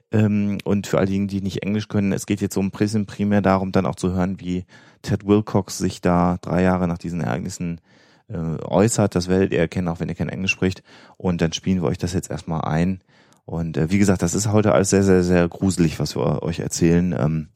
Ähm, 0.09 0.57
und 0.63 0.87
für 0.87 0.99
all 0.99 1.05
diejenigen, 1.05 1.27
die 1.27 1.41
nicht 1.41 1.63
Englisch 1.63 1.89
können, 1.89 2.13
es 2.13 2.25
geht 2.25 2.39
jetzt 2.39 2.53
so 2.53 2.61
ein 2.61 2.71
bisschen 2.71 3.07
primär 3.07 3.41
darum, 3.41 3.73
dann 3.73 3.85
auch 3.85 3.95
zu 3.95 4.13
hören, 4.13 4.39
wie 4.39 4.63
Ted 5.01 5.27
Wilcox 5.27 5.77
sich 5.77 5.99
da 5.99 6.37
drei 6.41 6.63
Jahre 6.63 6.87
nach 6.87 6.97
diesen 6.97 7.19
Ereignissen 7.19 7.81
äh, 8.29 8.37
äußert. 8.63 9.15
Das 9.15 9.27
werdet 9.27 9.51
ihr 9.51 9.59
erkennen, 9.59 9.87
auch 9.87 9.99
wenn 9.99 10.09
ihr 10.09 10.15
kein 10.15 10.29
Englisch 10.29 10.51
spricht. 10.51 10.83
Und 11.17 11.41
dann 11.41 11.53
spielen 11.53 11.81
wir 11.81 11.89
euch 11.89 11.97
das 11.97 12.13
jetzt 12.13 12.29
erstmal 12.29 12.61
ein. 12.61 13.03
Und 13.45 13.77
äh, 13.77 13.89
wie 13.89 13.97
gesagt, 13.97 14.21
das 14.21 14.33
ist 14.33 14.51
heute 14.51 14.73
alles 14.73 14.89
sehr, 14.89 15.03
sehr, 15.03 15.23
sehr 15.23 15.47
gruselig, 15.47 15.99
was 15.99 16.15
wir 16.15 16.43
euch 16.43 16.59
erzählen. 16.59 17.13
Ähm, 17.13 17.49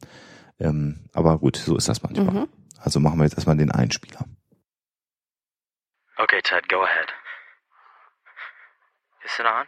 ähm, 0.58 1.04
aber 1.12 1.38
gut, 1.38 1.56
so 1.56 1.76
ist 1.76 1.88
das 1.88 2.02
manchmal. 2.02 2.34
Mhm. 2.34 2.48
Also 2.80 2.98
machen 2.98 3.18
wir 3.18 3.24
jetzt 3.24 3.34
erstmal 3.34 3.56
den 3.56 3.70
Einspieler. 3.70 4.24
Okay, 6.16 6.40
Ted, 6.42 6.68
go 6.68 6.82
ahead. 6.82 7.12
Is 9.24 9.38
it 9.38 9.46
on? 9.46 9.66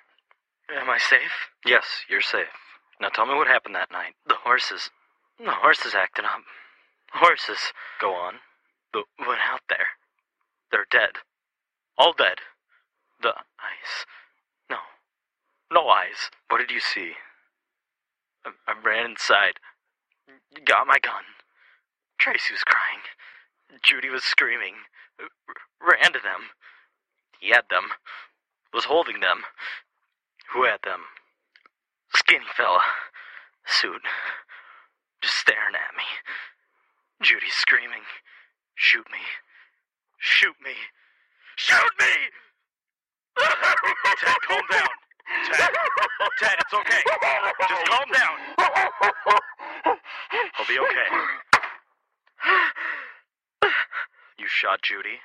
Am 0.71 0.89
I 0.89 0.99
safe? 0.99 1.51
Yes, 1.65 1.85
you're 2.09 2.23
safe. 2.23 2.51
Now 3.01 3.11
tell 3.11 3.27
me 3.27 3.35
what 3.35 3.49
happened 3.49 3.75
that 3.75 3.91
night. 3.91 4.15
The 4.27 4.37
horses. 4.45 4.91
The 5.39 5.51
horses 5.51 5.95
acting 5.95 6.25
up. 6.25 6.43
Horses. 7.13 7.73
Go 8.01 8.15
on. 8.15 8.35
The 8.93 9.03
went 9.19 9.41
out 9.53 9.61
there. 9.69 9.89
They're 10.75 10.91
dead. 10.91 11.23
All 11.97 12.13
dead. 12.19 12.39
The 13.23 13.29
eyes. 13.29 13.93
No. 14.69 14.79
No 15.73 15.87
eyes. 15.87 16.33
What 16.49 16.59
did 16.59 16.73
you 16.73 16.81
see? 16.81 17.13
I, 18.45 18.51
I 18.67 18.75
ran 18.85 19.09
inside. 19.09 19.61
Got 20.67 20.89
my 20.89 20.99
gun. 20.99 21.23
Tracy 22.19 22.53
was 22.53 22.65
crying. 22.65 23.07
Judy 23.85 24.11
was 24.11 24.25
screaming. 24.25 24.75
R- 25.21 25.29
ran 25.81 26.13
to 26.13 26.19
them. 26.19 26.51
He 27.39 27.51
had 27.51 27.67
them. 27.71 27.95
Was 28.73 28.87
holding 28.87 29.21
them. 29.21 29.43
Who 30.53 30.65
had 30.65 30.81
them? 30.83 31.03
Skinny 32.17 32.51
fella. 32.57 32.83
Suit. 33.65 34.03
Just 35.23 35.37
staring 35.39 35.77
at 35.77 35.95
me. 35.97 36.03
Judy 37.23 37.51
screaming. 37.51 38.03
Shoot 38.75 39.07
me. 39.13 39.21
Shoot 40.25 40.57
me. 40.65 40.73
Shoot 41.57 41.93
me! 42.01 42.15
Ted, 43.37 44.41
calm 44.49 44.63
down. 44.73 44.89
Ted. 45.53 45.71
Ted, 46.41 46.57
it's 46.61 46.73
okay. 46.73 47.03
Just 47.69 47.85
calm 47.85 48.09
down. 48.11 48.39
I'll 49.85 50.67
be 50.67 50.79
okay. 50.79 51.09
You 54.39 54.47
shot 54.49 54.81
Judy? 54.83 55.21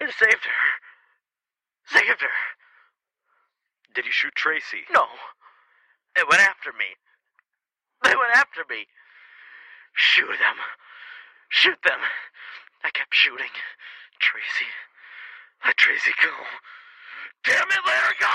I 0.00 0.06
saved 0.06 0.44
her. 0.44 1.98
Saved 1.98 2.20
her. 2.20 2.36
Did 3.92 4.06
you 4.06 4.12
shoot 4.12 4.36
Tracy? 4.36 4.86
No. 4.94 5.06
They 6.14 6.22
went 6.30 6.42
after 6.42 6.72
me. 6.72 6.94
They 8.04 8.14
went 8.14 8.36
after 8.36 8.62
me. 8.70 8.86
Shoot 9.94 10.28
them. 10.28 10.58
Shoot 11.48 11.78
them. 11.84 11.98
I 12.84 12.90
kept 12.90 13.14
shooting. 13.14 13.50
Tracy. 14.22 14.70
Let 15.66 15.76
Tracy 15.76 16.12
go. 16.22 16.30
Damn 17.44 17.68
it, 17.74 17.82
let 17.84 18.02
her 18.06 18.14
go! 18.20 18.30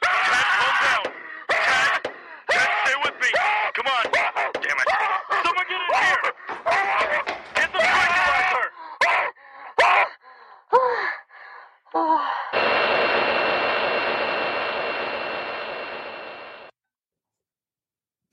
Ted, 0.00 0.46
calm 0.56 0.76
down. 0.82 1.04
Ted, 1.52 2.00
Ted, 2.48 2.68
stay 2.80 2.96
with 3.04 3.16
me. 3.20 3.28
Come 3.76 3.88
on. 3.92 4.04
Damn 4.64 4.78
it. 4.80 4.88
Someone 5.44 5.66
get 5.68 5.80
in 5.84 5.92
here. 6.00 6.32
Get 7.54 7.68
the 7.72 7.78
tranquilizer. 7.78 8.66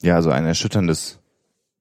Ja, 0.01 0.15
also 0.15 0.31
ein 0.31 0.45
erschütterndes 0.45 1.18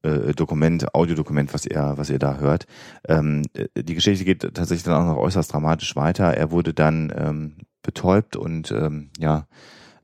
äh, 0.08 0.32
Dokument, 0.34 0.94
Audiodokument, 0.94 1.52
was 1.54 1.66
ihr, 1.66 1.94
was 1.96 2.10
ihr 2.10 2.18
da 2.18 2.38
hört. 2.38 2.66
Ähm, 3.06 3.42
äh, 3.54 3.82
die 3.82 3.94
Geschichte 3.94 4.24
geht 4.24 4.42
tatsächlich 4.42 4.82
dann 4.82 4.94
auch 4.94 5.14
noch 5.14 5.22
äußerst 5.22 5.52
dramatisch 5.52 5.96
weiter. 5.96 6.34
Er 6.34 6.50
wurde 6.50 6.74
dann 6.74 7.12
ähm, 7.16 7.56
betäubt 7.82 8.36
und 8.36 8.70
ähm, 8.72 9.10
ja 9.18 9.46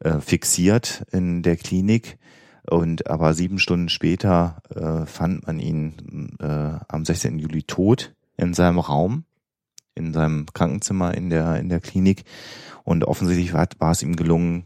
äh, 0.00 0.20
fixiert 0.20 1.04
in 1.12 1.42
der 1.42 1.56
Klinik. 1.56 2.18
Und 2.68 3.10
aber 3.10 3.34
sieben 3.34 3.58
Stunden 3.58 3.88
später 3.88 4.62
äh, 4.74 5.06
fand 5.06 5.46
man 5.46 5.58
ihn 5.58 6.36
äh, 6.40 6.78
am 6.88 7.04
16. 7.04 7.38
Juli 7.38 7.62
tot 7.64 8.14
in 8.38 8.54
seinem 8.54 8.78
Raum, 8.78 9.24
in 9.94 10.14
seinem 10.14 10.46
Krankenzimmer 10.52 11.14
in 11.14 11.28
der 11.28 11.56
in 11.56 11.68
der 11.68 11.80
Klinik. 11.80 12.24
Und 12.82 13.04
offensichtlich 13.04 13.52
war, 13.52 13.68
war 13.78 13.92
es 13.92 14.02
ihm 14.02 14.16
gelungen, 14.16 14.64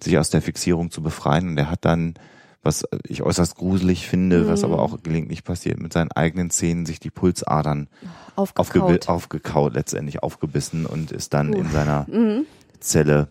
sich 0.00 0.16
aus 0.18 0.30
der 0.30 0.42
Fixierung 0.42 0.90
zu 0.90 1.02
befreien. 1.02 1.48
Und 1.48 1.58
er 1.58 1.70
hat 1.70 1.84
dann 1.84 2.14
was 2.62 2.84
ich 3.06 3.22
äußerst 3.22 3.56
gruselig 3.56 4.06
finde, 4.06 4.46
was 4.48 4.64
aber 4.64 4.80
auch 4.80 5.02
gelegentlich 5.02 5.44
passiert, 5.44 5.80
mit 5.80 5.92
seinen 5.92 6.12
eigenen 6.12 6.50
Zähnen 6.50 6.84
sich 6.84 7.00
die 7.00 7.10
Pulsadern 7.10 7.88
Aufgekaut. 8.36 9.08
aufgekaut, 9.08 9.74
letztendlich 9.74 10.22
aufgebissen 10.22 10.84
und 10.86 11.10
ist 11.10 11.32
dann 11.32 11.52
in 11.52 11.70
seiner 11.70 12.06
Mhm. 12.08 12.46
Zelle 12.80 13.28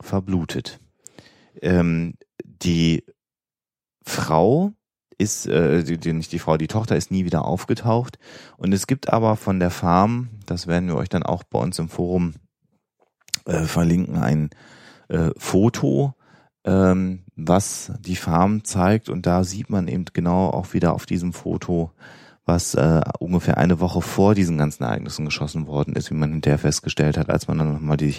verblutet. 0.00 0.80
Ähm, 1.60 2.14
die 2.44 3.04
Frau 4.04 4.72
ist, 5.18 5.46
äh, 5.46 5.82
die, 5.82 5.98
die, 5.98 6.12
nicht 6.12 6.30
die 6.32 6.38
Frau, 6.38 6.56
die 6.56 6.68
Tochter 6.68 6.96
ist 6.96 7.10
nie 7.10 7.24
wieder 7.24 7.44
aufgetaucht. 7.44 8.18
Und 8.56 8.72
es 8.72 8.86
gibt 8.86 9.12
aber 9.12 9.36
von 9.36 9.58
der 9.58 9.70
Farm, 9.70 10.28
das 10.46 10.66
werden 10.68 10.88
wir 10.88 10.96
euch 10.96 11.08
dann 11.08 11.24
auch 11.24 11.42
bei 11.42 11.58
uns 11.58 11.78
im 11.80 11.88
Forum 11.88 12.34
äh, 13.44 13.64
verlinken, 13.64 14.16
ein 14.16 14.50
äh, 15.08 15.30
Foto, 15.36 16.14
ähm, 16.68 17.20
was 17.34 17.92
die 18.00 18.16
Farm 18.16 18.62
zeigt. 18.62 19.08
Und 19.08 19.26
da 19.26 19.42
sieht 19.42 19.70
man 19.70 19.88
eben 19.88 20.04
genau 20.12 20.50
auch 20.50 20.74
wieder 20.74 20.92
auf 20.92 21.06
diesem 21.06 21.32
Foto, 21.32 21.92
was 22.44 22.74
äh, 22.74 23.00
ungefähr 23.18 23.56
eine 23.56 23.80
Woche 23.80 24.02
vor 24.02 24.34
diesen 24.34 24.58
ganzen 24.58 24.82
Ereignissen 24.84 25.24
geschossen 25.24 25.66
worden 25.66 25.96
ist, 25.96 26.10
wie 26.10 26.14
man 26.14 26.30
hinterher 26.30 26.58
festgestellt 26.58 27.16
hat, 27.16 27.30
als 27.30 27.48
man 27.48 27.58
dann 27.58 27.72
nochmal 27.72 27.96
die, 27.96 28.16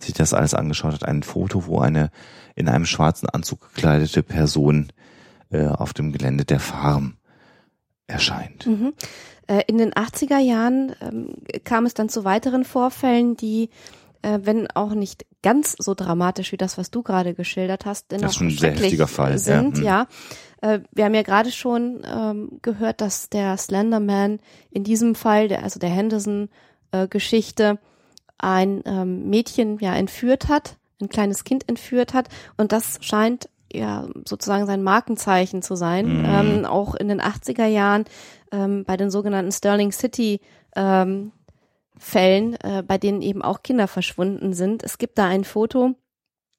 sich 0.00 0.14
das 0.14 0.32
alles 0.32 0.54
angeschaut 0.54 0.94
hat. 0.94 1.04
Ein 1.04 1.22
Foto, 1.22 1.66
wo 1.66 1.80
eine 1.80 2.10
in 2.54 2.68
einem 2.68 2.86
schwarzen 2.86 3.28
Anzug 3.28 3.60
gekleidete 3.74 4.22
Person 4.22 4.88
äh, 5.50 5.66
auf 5.66 5.92
dem 5.92 6.12
Gelände 6.12 6.46
der 6.46 6.60
Farm 6.60 7.16
erscheint. 8.06 8.66
Mhm. 8.66 8.94
Äh, 9.46 9.62
In 9.66 9.76
den 9.76 9.92
80er 9.92 10.38
Jahren 10.38 10.94
ähm, 11.00 11.34
kam 11.64 11.84
es 11.84 11.94
dann 11.94 12.08
zu 12.08 12.24
weiteren 12.24 12.64
Vorfällen, 12.64 13.36
die 13.36 13.68
äh, 14.22 14.40
wenn 14.42 14.70
auch 14.70 14.94
nicht 14.94 15.26
ganz 15.42 15.74
so 15.78 15.94
dramatisch 15.94 16.52
wie 16.52 16.56
das, 16.56 16.78
was 16.78 16.90
du 16.90 17.02
gerade 17.02 17.34
geschildert 17.34 17.84
hast, 17.84 18.10
dennoch 18.10 18.22
Das 18.22 18.32
ist 18.32 18.38
schon 18.38 18.46
ein 18.48 18.56
sehr 18.58 18.70
heftiger 18.72 19.08
Fall, 19.08 19.32
ja. 19.32 19.38
sind, 19.38 19.78
Hm. 19.78 19.84
ja. 19.84 20.06
Äh, 20.60 20.80
wir 20.92 21.04
haben 21.04 21.14
ja 21.14 21.22
gerade 21.22 21.50
schon 21.50 22.02
ähm, 22.04 22.58
gehört, 22.62 23.00
dass 23.00 23.28
der 23.28 23.56
Slenderman 23.56 24.38
in 24.70 24.84
diesem 24.84 25.14
Fall, 25.14 25.48
der, 25.48 25.62
also 25.62 25.80
der 25.80 25.90
Henderson-Geschichte, 25.90 27.78
ein 28.38 28.82
ähm, 28.86 29.28
Mädchen 29.28 29.78
ja 29.78 29.94
entführt 29.94 30.48
hat, 30.48 30.76
ein 31.00 31.08
kleines 31.08 31.44
Kind 31.44 31.68
entführt 31.68 32.12
hat 32.12 32.28
und 32.56 32.72
das 32.72 32.98
scheint 33.00 33.48
ja 33.72 34.08
sozusagen 34.26 34.66
sein 34.66 34.82
Markenzeichen 34.82 35.62
zu 35.62 35.76
sein. 35.76 36.18
Mhm. 36.18 36.24
Ähm, 36.26 36.64
auch 36.64 36.94
in 36.94 37.08
den 37.08 37.20
80er 37.20 37.66
Jahren 37.66 38.04
ähm, 38.50 38.84
bei 38.84 38.96
den 38.96 39.10
sogenannten 39.10 39.52
Sterling 39.52 39.92
City 39.92 40.40
ähm, 40.76 41.32
Fällen, 42.02 42.54
äh, 42.56 42.82
bei 42.86 42.98
denen 42.98 43.22
eben 43.22 43.42
auch 43.42 43.62
Kinder 43.62 43.86
verschwunden 43.86 44.52
sind. 44.52 44.82
Es 44.82 44.98
gibt 44.98 45.18
da 45.18 45.26
ein 45.26 45.44
Foto, 45.44 45.94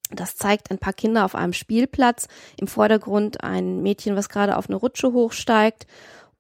das 0.10 0.36
zeigt 0.36 0.72
ein 0.72 0.78
paar 0.78 0.94
Kinder 0.94 1.26
auf 1.26 1.36
einem 1.36 1.54
Spielplatz. 1.54 2.28
Im 2.58 2.68
Vordergrund 2.68 3.44
ein 3.44 3.82
Mädchen, 3.82 4.16
was 4.16 4.30
gerade 4.30 4.58
auf 4.58 4.70
eine 4.70 4.78
Rutsche 4.78 5.12
hochsteigt. 5.12 5.88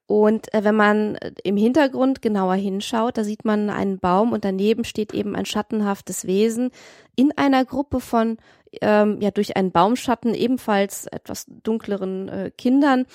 Und 0.05 0.53
äh, 0.53 0.63
wenn 0.63 0.75
man 0.75 1.15
äh, 1.15 1.31
im 1.43 1.57
Hintergrund 1.57 2.21
genauer 2.21 2.55
hinschaut, 2.55 3.17
da 3.17 3.23
sieht 3.23 3.45
man 3.45 3.69
einen 3.69 3.99
Baum 3.99 4.31
und 4.31 4.45
daneben 4.45 4.83
steht 4.83 5.13
eben 5.13 5.35
ein 5.35 5.45
schattenhaftes 5.45 6.25
Wesen 6.25 6.71
in 7.15 7.31
einer 7.37 7.65
Gruppe 7.65 7.99
von 7.99 8.37
ähm, 8.81 9.21
ja 9.21 9.31
durch 9.31 9.55
einen 9.55 9.71
Baumschatten 9.71 10.33
ebenfalls 10.33 11.07
etwas 11.07 11.45
dunkleren 11.47 12.29
äh, 12.29 12.51
Kindern. 12.57 13.05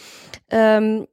Ähm, 0.51 1.07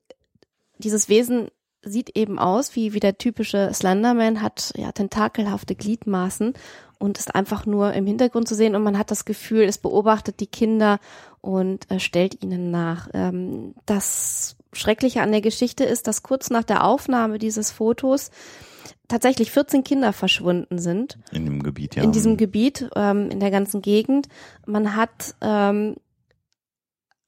dieses 0.78 1.10
Wesen 1.10 1.50
sieht 1.86 2.18
eben 2.18 2.40
aus 2.40 2.76
wie 2.76 2.94
wie 2.94 3.00
der 3.00 3.18
typische 3.18 3.72
Slenderman, 3.74 4.42
hat 4.42 4.74
ja 4.76 4.92
tentakelhafte 4.92 5.76
Gliedmaßen 5.76 6.54
und 7.00 7.18
ist 7.18 7.36
einfach 7.36 7.66
nur 7.66 7.94
im 7.94 8.06
Hintergrund 8.06 8.48
zu 8.48 8.56
sehen 8.56 8.76
und 8.76 8.84
man 8.84 8.98
hat 8.98 9.12
das 9.12 9.26
Gefühl, 9.26 9.64
es 9.64 9.78
beobachtet 9.78 10.40
die 10.40 10.48
Kinder 10.48 11.00
und 11.42 11.90
äh, 11.92 12.00
stellt 12.00 12.44
ihnen 12.44 12.72
nach. 12.72 13.10
Ähm, 13.14 13.76
das 13.86 14.56
Schreckliche 14.74 15.22
an 15.22 15.32
der 15.32 15.42
Geschichte 15.42 15.84
ist, 15.84 16.08
dass 16.08 16.24
kurz 16.24 16.50
nach 16.50 16.64
der 16.64 16.84
Aufnahme 16.84 17.38
dieses 17.38 17.72
Fotos 17.72 18.32
tatsächlich 19.08 19.52
14 19.52 19.84
Kinder 19.84 20.14
verschwunden 20.14 20.80
sind 20.80 21.18
In 21.32 21.46
dem 21.46 21.62
Gebiet, 21.64 21.96
ja. 21.96 22.04
in 22.04 22.12
diesem 22.12 22.38
Gebiet, 22.38 22.90
ähm, 22.96 23.30
in 23.30 23.40
der 23.40 23.52
ganzen 23.52 23.82
Gegend. 23.82 24.28
Man 24.66 24.96
hat 24.96 25.36
ähm, 25.42 25.96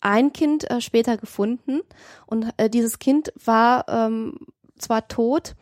ein 0.01 0.33
Kind 0.33 0.69
äh, 0.69 0.81
später 0.81 1.17
gefunden 1.17 1.81
und 2.25 2.47
äh, 2.57 2.69
dieses 2.69 2.99
Kind 2.99 3.31
war 3.43 3.85
ähm, 3.87 4.37
zwar 4.77 5.07
tot, 5.07 5.55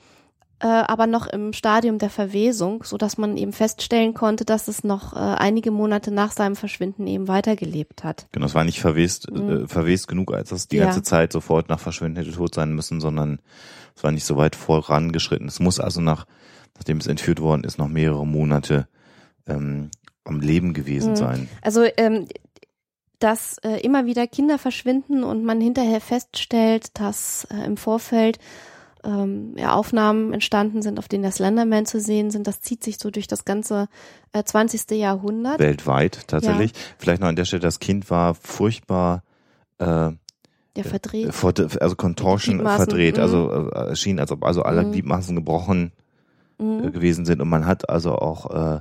äh, 0.60 0.68
aber 0.68 1.06
noch 1.08 1.28
im 1.28 1.52
Stadium 1.54 1.98
der 2.00 2.10
Verwesung, 2.10 2.84
so 2.84 2.98
dass 2.98 3.18
man 3.18 3.36
eben 3.38 3.52
feststellen 3.54 4.14
konnte, 4.14 4.46
dass 4.46 4.68
es 4.68 4.84
noch 4.84 5.14
äh, 5.14 5.18
einige 5.20 5.72
Monate 5.72 6.12
nach 6.12 6.32
seinem 6.32 6.56
Verschwinden 6.56 7.08
eben 7.08 7.28
weitergelebt 7.28 8.04
hat. 8.04 8.28
Genau, 8.32 8.46
es 8.46 8.56
war 8.56 8.64
nicht 8.64 8.80
verwest, 8.80 9.30
Mhm. 9.32 9.50
äh, 9.64 9.68
verwest 9.68 10.08
genug, 10.08 10.34
als 10.34 10.50
das 10.50 10.68
die 10.68 10.78
Ja. 10.78 10.86
ganze 10.86 11.04
Zeit 11.04 11.34
sofort 11.34 11.68
nach 11.70 11.80
Verschwinden 11.80 12.18
hätte 12.18 12.32
tot 12.32 12.56
sein 12.56 12.74
müssen, 12.74 13.02
sondern 13.02 13.40
es 13.96 14.04
war 14.04 14.12
nicht 14.12 14.26
so 14.26 14.38
weit 14.38 14.56
vorangeschritten. 14.56 15.48
Es 15.48 15.60
muss 15.60 15.80
also 15.80 16.00
nach, 16.02 16.26
nachdem 16.76 16.98
es 16.98 17.08
entführt 17.08 17.42
worden 17.42 17.64
ist, 17.66 17.78
noch 17.78 17.88
mehrere 17.90 18.26
Monate 18.26 18.88
ähm, 19.48 19.92
am 20.24 20.40
Leben 20.40 20.74
gewesen 20.74 21.12
Mhm. 21.12 21.16
sein. 21.18 21.50
Also 21.62 21.84
ähm, 21.98 22.28
dass 23.20 23.58
äh, 23.60 23.80
immer 23.82 24.06
wieder 24.06 24.28
Kinder 24.28 24.58
verschwinden 24.58 25.24
und 25.24 25.44
man 25.44 25.62
hinterher 25.62 26.02
feststellt, 26.02 27.00
dass 27.00 27.48
äh, 27.52 27.66
im 27.66 27.78
Vorfeld 27.78 28.40
ähm, 29.04 29.54
ja, 29.58 29.74
Aufnahmen 29.74 30.34
entstanden 30.34 30.82
sind, 30.82 31.00
auf 31.00 31.08
denen 31.08 31.24
der 31.24 31.32
Slenderman 31.32 31.86
zu 31.86 32.00
sehen 32.00 32.32
sind. 32.32 32.48
Das 32.48 32.62
zieht 32.62 32.84
sich 32.84 32.98
so 32.98 33.12
durch 33.12 33.28
das 33.28 33.46
ganze 33.46 33.88
äh, 34.34 34.44
20. 34.44 34.92
Jahrhundert. 34.92 35.60
Weltweit 35.60 36.28
tatsächlich. 36.28 36.72
Vielleicht 36.98 37.22
noch 37.22 37.28
an 37.30 37.36
der 37.36 37.46
Stelle, 37.46 37.62
das 37.62 37.80
Kind 37.80 38.10
war 38.10 38.34
furchtbar 38.36 39.24
äh, 39.78 40.12
Der 40.76 40.84
verdreht. 40.84 41.34
vor, 41.34 41.54
also 41.80 41.96
Contortion 41.96 42.60
verdreht, 42.62 43.18
mhm. 43.18 43.22
also 43.22 43.70
äh, 43.72 43.92
es 43.92 44.00
schien, 44.00 44.20
als 44.20 44.32
ob 44.32 44.44
also 44.44 44.64
alle 44.64 44.84
Mhm. 44.84 44.92
Gliedmaßen 44.92 45.36
gebrochen 45.36 45.92
äh, 46.60 46.64
Mhm. 46.64 46.92
gewesen 46.94 47.26
sind 47.26 47.42
und 47.42 47.50
man 47.50 47.66
hat 47.66 47.90
also 47.90 48.16
auch 48.16 48.50
äh, 48.76 48.80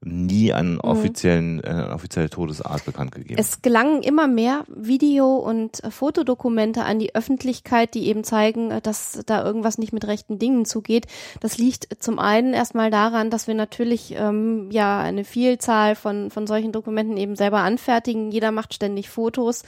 nie 0.00 0.52
einen 0.52 0.74
Mhm. 0.74 0.80
offiziellen, 0.80 1.64
äh, 1.64 1.68
eine 1.68 1.92
offizielle 1.92 2.30
Todesart 2.30 2.84
bekannt 2.84 3.12
gegeben. 3.12 3.40
Es 3.40 3.62
gelangen 3.62 4.02
immer 4.02 4.28
mehr 4.28 4.64
Video- 4.68 5.36
und 5.36 5.82
äh, 5.82 5.90
Fotodokumente 5.90 6.84
an 6.84 7.00
die 7.00 7.14
Öffentlichkeit, 7.14 7.94
die 7.94 8.06
eben 8.06 8.22
zeigen, 8.22 8.70
äh, 8.70 8.80
dass 8.80 9.22
da 9.26 9.44
irgendwas 9.44 9.76
nicht 9.76 9.92
mit 9.92 10.06
rechten 10.06 10.38
Dingen 10.38 10.64
zugeht. 10.64 11.06
Das 11.40 11.58
liegt 11.58 12.02
zum 12.02 12.20
einen 12.20 12.54
erstmal 12.54 12.90
daran, 12.90 13.30
dass 13.30 13.48
wir 13.48 13.54
natürlich 13.54 14.14
ähm, 14.16 14.70
ja 14.70 15.00
eine 15.00 15.24
Vielzahl 15.24 15.96
von, 15.96 16.30
von 16.30 16.46
solchen 16.46 16.70
Dokumenten 16.70 17.16
eben 17.16 17.34
selber 17.34 17.58
anfertigen. 17.58 18.30
Jeder 18.30 18.52
macht 18.52 18.74
ständig 18.74 19.10
Fotos. 19.10 19.64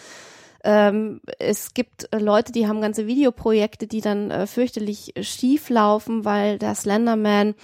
Ähm, 0.62 1.22
es 1.38 1.74
gibt 1.74 2.12
äh, 2.12 2.18
Leute, 2.18 2.52
die 2.52 2.68
haben 2.68 2.80
ganze 2.80 3.06
Videoprojekte, 3.06 3.86
die 3.86 4.00
dann 4.00 4.30
äh, 4.30 4.46
fürchterlich 4.46 5.14
schief 5.22 5.70
laufen, 5.70 6.24
weil 6.24 6.58
der 6.58 6.74
Slenderman 6.74 7.54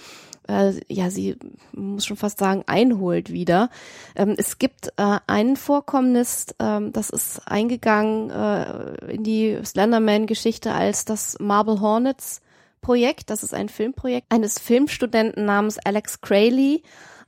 äh, 0.47 0.73
ja, 0.87 1.09
sie 1.09 1.37
muss 1.73 2.05
schon 2.05 2.17
fast 2.17 2.39
sagen, 2.39 2.63
einholt 2.67 3.31
wieder. 3.31 3.69
Ähm, 4.15 4.35
es 4.37 4.57
gibt 4.57 4.87
äh, 4.97 5.19
ein 5.27 5.55
Vorkommnis, 5.55 6.47
ähm, 6.59 6.91
das 6.93 7.09
ist 7.09 7.41
eingegangen 7.47 8.29
äh, 8.29 9.13
in 9.13 9.23
die 9.23 9.57
Slenderman-Geschichte 9.63 10.73
als 10.73 11.05
das 11.05 11.37
Marble 11.39 11.81
Hornets 11.81 12.41
Projekt. 12.81 13.29
Das 13.29 13.43
ist 13.43 13.53
ein 13.53 13.69
Filmprojekt 13.69 14.31
eines 14.31 14.59
Filmstudenten 14.59 15.45
namens 15.45 15.77
Alex 15.79 16.21
Crayley. 16.21 16.83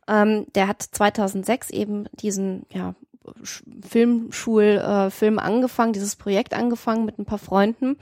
Ähm, 0.08 0.46
der 0.56 0.68
hat 0.68 0.82
2006 0.82 1.70
eben 1.70 2.06
diesen 2.14 2.66
ja, 2.72 2.96
Sch- 3.44 3.64
Filmschulfilm 3.88 5.38
äh, 5.38 5.42
angefangen, 5.42 5.94
dieses 5.94 6.16
Projekt 6.16 6.54
angefangen 6.54 7.06
mit 7.06 7.20
ein 7.20 7.26
paar 7.26 7.40
Freunden. 7.40 7.98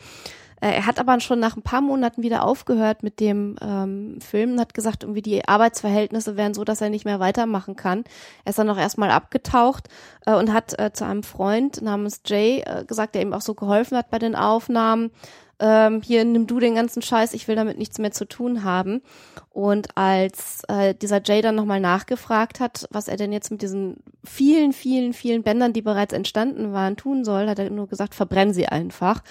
Äh, 0.62 0.72
Er 0.76 0.86
hat 0.86 1.00
aber 1.00 1.20
schon 1.20 1.40
nach 1.40 1.56
ein 1.56 1.62
paar 1.62 1.82
Monaten 1.82 2.24
wieder 2.24 2.44
aufgehört 2.44 3.04
mit 3.04 3.20
dem 3.20 3.56
ähm, 3.62 4.20
Film 4.22 4.54
und 4.54 4.60
hat 4.60 4.74
gesagt, 4.74 5.04
irgendwie 5.04 5.22
die 5.22 5.48
Arbeitsverhältnisse 5.48 6.38
wären 6.38 6.54
so, 6.54 6.64
dass 6.64 6.82
er 6.82 6.90
nicht 6.90 7.06
mehr 7.06 7.20
weitermachen 7.20 7.76
kann. 7.76 8.04
Er 8.46 8.52
ist 8.52 8.60
dann 8.60 8.70
auch 8.70 8.78
erstmal 8.78 9.12
abgetaucht 9.12 9.88
äh, 10.26 10.34
und 10.34 10.54
hat 10.54 10.78
äh, 10.80 10.92
zu 10.94 11.06
einem 11.06 11.24
Freund 11.24 11.82
namens 11.82 12.22
Jay 12.26 12.64
äh, 12.66 12.86
gesagt, 12.86 13.16
der 13.16 13.22
ihm 13.22 13.34
auch 13.34 13.42
so 13.42 13.54
geholfen 13.54 13.98
hat 13.98 14.10
bei 14.10 14.20
den 14.20 14.36
Aufnahmen. 14.36 15.12
Ähm, 15.60 16.02
hier 16.04 16.24
nimm 16.24 16.46
du 16.46 16.60
den 16.60 16.76
ganzen 16.76 17.02
Scheiß, 17.02 17.34
ich 17.34 17.48
will 17.48 17.56
damit 17.56 17.80
nichts 17.80 17.98
mehr 17.98 18.12
zu 18.12 18.26
tun 18.26 18.64
haben. 18.64 19.02
Und 19.50 19.98
als 19.98 20.62
äh, 20.68 20.94
dieser 20.94 21.22
Jay 21.24 21.42
dann 21.42 21.56
nochmal 21.56 21.80
nachgefragt 21.80 22.60
hat, 22.60 22.88
was 22.92 23.08
er 23.08 23.18
denn 23.18 23.32
jetzt 23.32 23.50
mit 23.50 23.64
diesen 23.64 23.98
vielen, 24.24 24.72
vielen, 24.72 25.14
vielen 25.14 25.42
Bändern, 25.42 25.74
die 25.74 25.82
bereits 25.82 26.14
entstanden 26.14 26.74
waren, 26.74 26.96
tun 26.96 27.26
soll, 27.26 27.50
hat 27.50 27.58
er 27.58 27.72
nur 27.72 27.88
gesagt, 27.88 28.14
verbrenn 28.14 28.54
sie 28.54 28.68
einfach. 28.68 29.24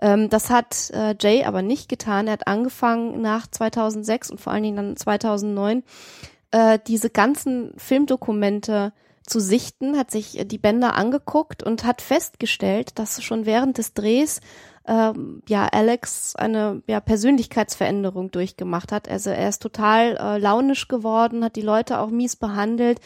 Ähm, 0.00 0.28
das 0.28 0.50
hat 0.50 0.90
äh, 0.90 1.14
Jay 1.20 1.44
aber 1.44 1.62
nicht 1.62 1.88
getan. 1.88 2.26
Er 2.26 2.34
hat 2.34 2.46
angefangen 2.46 3.20
nach 3.20 3.46
2006 3.46 4.30
und 4.30 4.40
vor 4.40 4.52
allen 4.52 4.62
Dingen 4.62 4.76
dann 4.76 4.96
2009 4.96 5.82
äh, 6.50 6.78
diese 6.86 7.10
ganzen 7.10 7.72
Filmdokumente 7.76 8.92
zu 9.28 9.40
sichten, 9.40 9.96
hat 9.96 10.10
sich 10.10 10.38
äh, 10.38 10.44
die 10.44 10.58
Bänder 10.58 10.94
angeguckt 10.94 11.62
und 11.62 11.84
hat 11.84 12.00
festgestellt, 12.00 12.98
dass 12.98 13.22
schon 13.22 13.46
während 13.46 13.78
des 13.78 13.94
Drehs 13.94 14.40
ähm, 14.86 15.42
ja 15.48 15.66
Alex 15.66 16.34
eine 16.34 16.82
ja, 16.86 17.00
Persönlichkeitsveränderung 17.00 18.30
durchgemacht 18.30 18.90
hat. 18.90 19.08
Also 19.08 19.30
er 19.30 19.48
ist 19.48 19.62
total 19.62 20.16
äh, 20.16 20.38
launisch 20.38 20.88
geworden, 20.88 21.44
hat 21.44 21.56
die 21.56 21.62
Leute 21.62 22.00
auch 22.00 22.08
mies 22.08 22.36
behandelt, 22.36 23.00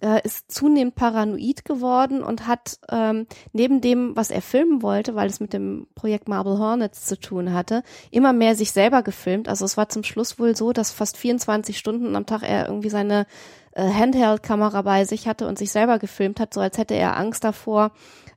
äh, 0.00 0.20
ist 0.24 0.50
zunehmend 0.50 0.94
paranoid 0.94 1.64
geworden 1.64 2.22
und 2.22 2.46
hat 2.46 2.78
ähm, 2.90 3.26
neben 3.52 3.80
dem, 3.80 4.16
was 4.16 4.30
er 4.30 4.42
filmen 4.42 4.82
wollte, 4.82 5.14
weil 5.14 5.28
es 5.28 5.40
mit 5.40 5.52
dem 5.52 5.86
Projekt 5.94 6.28
Marble 6.28 6.58
Hornets 6.58 7.06
zu 7.06 7.18
tun 7.18 7.52
hatte, 7.52 7.82
immer 8.10 8.32
mehr 8.32 8.54
sich 8.54 8.72
selber 8.72 9.02
gefilmt. 9.02 9.48
Also 9.48 9.64
es 9.64 9.76
war 9.76 9.88
zum 9.88 10.04
Schluss 10.04 10.38
wohl 10.38 10.56
so, 10.56 10.72
dass 10.72 10.90
fast 10.90 11.16
24 11.16 11.78
Stunden 11.78 12.16
am 12.16 12.26
Tag 12.26 12.42
er 12.42 12.66
irgendwie 12.66 12.90
seine 12.90 13.26
äh, 13.72 13.88
Handheld-Kamera 13.88 14.82
bei 14.82 15.04
sich 15.04 15.28
hatte 15.28 15.46
und 15.46 15.58
sich 15.58 15.70
selber 15.70 15.98
gefilmt 15.98 16.40
hat, 16.40 16.54
so 16.54 16.60
als 16.60 16.78
hätte 16.78 16.94
er 16.94 17.16
Angst 17.16 17.44
davor, 17.44 17.92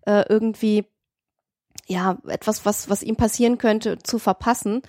äh, 0.06 0.24
irgendwie 0.30 0.86
ja 1.88 2.18
etwas, 2.28 2.66
was 2.66 2.90
was 2.90 3.04
ihm 3.04 3.16
passieren 3.16 3.58
könnte, 3.58 3.98
zu 4.00 4.20
verpassen. 4.20 4.82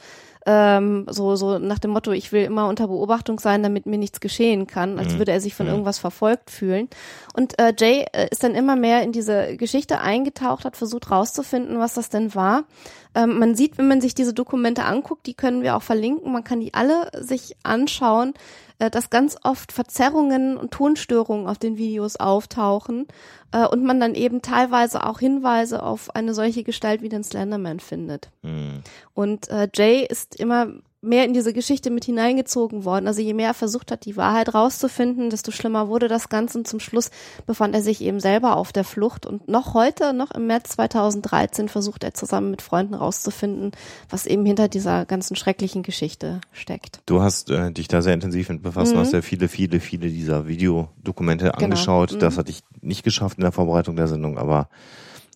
Ähm, 0.46 1.07
so 1.09 1.37
so 1.37 1.59
nach 1.59 1.78
dem 1.78 1.90
Motto, 1.92 2.12
ich 2.12 2.30
will 2.33 2.44
immer 2.44 2.68
unter 2.68 2.88
Beobachtung 2.88 3.38
sein, 3.40 3.62
damit 3.62 3.87
mir 3.87 3.96
nichts 3.98 4.20
geschehen 4.20 4.66
kann, 4.66 4.98
als 4.98 5.14
Mhm. 5.14 5.18
würde 5.18 5.33
er 5.33 5.40
sich 5.40 5.54
von 5.54 5.66
Mhm. 5.66 5.72
irgendwas 5.72 5.98
verfolgt 5.98 6.50
fühlen. 6.50 6.88
Und 7.35 7.59
äh, 7.59 7.72
Jay 7.78 8.04
äh, 8.12 8.28
ist 8.30 8.44
dann 8.44 8.54
immer 8.54 8.76
mehr 8.76 9.02
in 9.02 9.12
diese 9.12 9.57
Geschichte 9.57 10.00
eingetaucht, 10.00 10.64
hat 10.64 10.76
versucht 10.76 11.11
rauszufinden, 11.11 11.78
was 11.78 11.94
das 11.94 12.11
denn 12.11 12.35
war. 12.35 12.64
Ähm, 13.14 13.38
man 13.38 13.54
sieht, 13.54 13.78
wenn 13.78 13.88
man 13.88 14.00
sich 14.00 14.14
diese 14.14 14.35
Dokumente 14.35 14.85
anguckt, 14.85 15.26
die 15.26 15.35
können 15.35 15.62
wir 15.62 15.76
auch 15.76 15.83
verlinken, 15.83 16.33
man 16.33 16.44
kann 16.44 16.61
die 16.61 16.74
alle 16.74 17.11
sich 17.20 17.57
anschauen, 17.62 18.35
äh, 18.78 18.90
dass 18.90 19.10
ganz 19.10 19.37
oft 19.42 19.72
Verzerrungen 19.72 20.56
und 20.56 20.72
Tonstörungen 20.72 21.46
auf 21.46 21.58
den 21.58 21.76
Videos 21.76 22.16
auftauchen 22.16 23.06
äh, 23.52 23.66
und 23.66 23.84
man 23.84 24.00
dann 24.00 24.14
eben 24.14 24.42
teilweise 24.42 25.06
auch 25.06 25.20
Hinweise 25.20 25.82
auf 25.82 26.14
eine 26.14 26.34
solche 26.34 26.64
Gestalt 26.64 27.02
wie 27.02 27.08
den 27.08 27.24
Slenderman 27.24 27.80
findet. 27.80 28.30
Hm. 28.42 28.82
Und 29.14 29.48
äh, 29.48 29.68
Jay 29.74 30.06
ist 30.08 30.37
immer 30.37 30.68
mehr 31.04 31.24
in 31.24 31.32
diese 31.34 31.52
Geschichte 31.52 31.90
mit 31.90 32.04
hineingezogen 32.04 32.84
worden. 32.84 33.06
Also 33.06 33.20
je 33.20 33.34
mehr 33.34 33.48
er 33.48 33.54
versucht 33.54 33.90
hat, 33.90 34.04
die 34.04 34.16
Wahrheit 34.16 34.54
rauszufinden, 34.54 35.30
desto 35.30 35.50
schlimmer 35.52 35.88
wurde 35.88 36.08
das 36.08 36.28
Ganze. 36.28 36.58
Und 36.58 36.66
zum 36.68 36.80
Schluss 36.80 37.10
befand 37.46 37.74
er 37.74 37.82
sich 37.82 38.00
eben 38.00 38.20
selber 38.20 38.56
auf 38.56 38.72
der 38.72 38.84
Flucht. 38.84 39.26
Und 39.26 39.48
noch 39.48 39.74
heute, 39.74 40.12
noch 40.12 40.30
im 40.32 40.46
März 40.46 40.70
2013, 40.70 41.68
versucht 41.68 42.04
er 42.04 42.14
zusammen 42.14 42.50
mit 42.50 42.62
Freunden 42.62 42.94
rauszufinden, 42.94 43.72
was 44.08 44.26
eben 44.26 44.44
hinter 44.46 44.68
dieser 44.68 45.04
ganzen 45.06 45.36
schrecklichen 45.36 45.82
Geschichte 45.82 46.40
steckt. 46.52 47.00
Du 47.06 47.20
hast 47.22 47.50
äh, 47.50 47.70
dich 47.72 47.88
da 47.88 48.02
sehr 48.02 48.14
intensiv 48.14 48.48
mit 48.48 48.62
befasst 48.62 48.92
Mhm. 48.92 48.98
und 48.98 49.04
hast 49.04 49.12
ja 49.12 49.22
viele, 49.22 49.48
viele, 49.48 49.80
viele 49.80 50.08
dieser 50.08 50.46
Videodokumente 50.48 51.44
Genau. 51.46 51.58
angeschaut. 51.58 52.12
Mhm. 52.12 52.18
Das 52.18 52.38
hatte 52.38 52.50
ich 52.50 52.60
nicht 52.80 53.02
geschafft 53.04 53.38
in 53.38 53.42
der 53.42 53.52
Vorbereitung 53.52 53.96
der 53.96 54.08
Sendung, 54.08 54.38
aber 54.38 54.68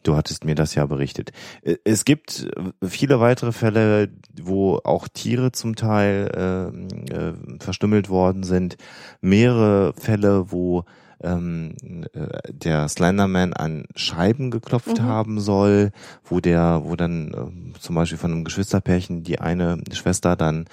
du 0.02 0.16
hattest 0.16 0.44
mir 0.44 0.54
das 0.54 0.74
ja 0.74 0.86
berichtet. 0.86 1.32
Äh, 1.62 1.76
Es 1.84 2.04
gibt 2.04 2.46
äh, 2.80 2.86
viele 2.86 3.20
weitere 3.20 3.52
Fälle, 3.52 4.08
wo 4.40 4.76
auch 4.84 5.08
Tiere 5.08 5.52
zum 5.52 5.76
Teil 5.76 6.72
äh, 7.10 7.14
äh, 7.14 7.34
verstümmelt 7.60 8.08
worden 8.08 8.42
sind. 8.42 8.76
Mehrere 9.20 9.92
Fälle, 9.94 10.50
wo 10.52 10.84
ähm, 11.22 11.74
äh, 12.12 12.52
der 12.52 12.88
Slenderman 12.88 13.52
an 13.52 13.84
Scheiben 13.96 14.50
geklopft 14.52 15.00
Mhm. 15.00 15.04
haben 15.04 15.40
soll, 15.40 15.90
wo 16.24 16.38
der, 16.40 16.82
wo 16.84 16.94
dann 16.94 17.32
ähm, 17.36 17.72
zum 17.80 17.96
Beispiel 17.96 18.18
von 18.18 18.30
einem 18.32 18.44
Geschwisterpärchen 18.44 19.24
die 19.24 19.40
eine 19.40 19.78
Schwester 19.92 20.36
dann 20.36 20.66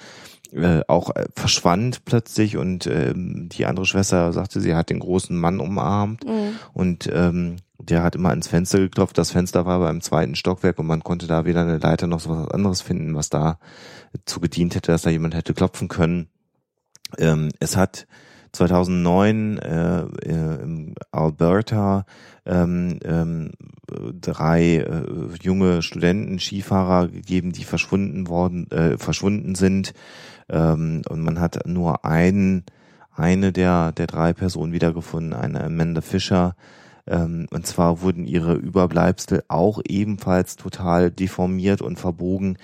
äh, 0.52 0.82
auch 0.86 1.10
äh, 1.16 1.26
verschwand 1.34 2.04
plötzlich 2.04 2.56
und 2.56 2.86
ähm, 2.86 3.48
die 3.50 3.66
andere 3.66 3.86
Schwester 3.86 4.32
sagte, 4.32 4.60
sie 4.60 4.76
hat 4.76 4.88
den 4.90 5.00
großen 5.00 5.36
Mann 5.36 5.58
umarmt 5.58 6.24
Mhm. 6.24 6.54
und 6.72 7.10
ähm, 7.12 7.56
der 7.78 8.02
hat 8.02 8.14
immer 8.14 8.30
ans 8.30 8.48
Fenster 8.48 8.78
geklopft. 8.78 9.18
Das 9.18 9.30
Fenster 9.30 9.66
war 9.66 9.76
aber 9.76 9.90
im 9.90 10.00
zweiten 10.00 10.34
Stockwerk 10.34 10.78
und 10.78 10.86
man 10.86 11.02
konnte 11.02 11.26
da 11.26 11.44
weder 11.44 11.62
eine 11.62 11.78
Leiter 11.78 12.06
noch 12.06 12.20
so 12.20 12.30
was 12.30 12.48
anderes 12.48 12.80
finden, 12.80 13.14
was 13.14 13.30
da 13.30 13.58
zu 14.24 14.40
gedient 14.40 14.74
hätte, 14.74 14.92
dass 14.92 15.02
da 15.02 15.10
jemand 15.10 15.34
hätte 15.34 15.54
klopfen 15.54 15.88
können. 15.88 16.28
Ähm, 17.18 17.50
es 17.60 17.76
hat 17.76 18.06
2009 18.52 19.58
äh, 19.58 20.00
äh, 20.00 20.62
in 20.62 20.94
Alberta 21.10 22.06
ähm, 22.46 22.98
ähm, 23.04 23.52
drei 24.20 24.76
äh, 24.76 25.02
junge 25.42 25.82
Studenten, 25.82 26.38
Skifahrer 26.38 27.08
gegeben, 27.08 27.52
die 27.52 27.64
verschwunden 27.64 28.28
worden, 28.28 28.70
äh, 28.70 28.98
verschwunden 28.98 29.54
sind. 29.54 29.92
Ähm, 30.48 31.02
und 31.08 31.22
man 31.22 31.40
hat 31.40 31.66
nur 31.66 32.04
einen, 32.04 32.64
eine 33.14 33.52
der, 33.52 33.92
der 33.92 34.06
drei 34.06 34.32
Personen 34.32 34.72
wiedergefunden, 34.72 35.34
eine 35.34 35.64
Amanda 35.64 36.00
Fischer. 36.00 36.54
Ähm, 37.06 37.46
und 37.50 37.66
zwar 37.66 38.00
wurden 38.02 38.26
ihre 38.26 38.54
Überbleibsel 38.54 39.44
auch 39.48 39.80
ebenfalls 39.86 40.56
total 40.56 41.10
deformiert 41.10 41.82
und 41.82 41.98
verbogen 41.98 42.58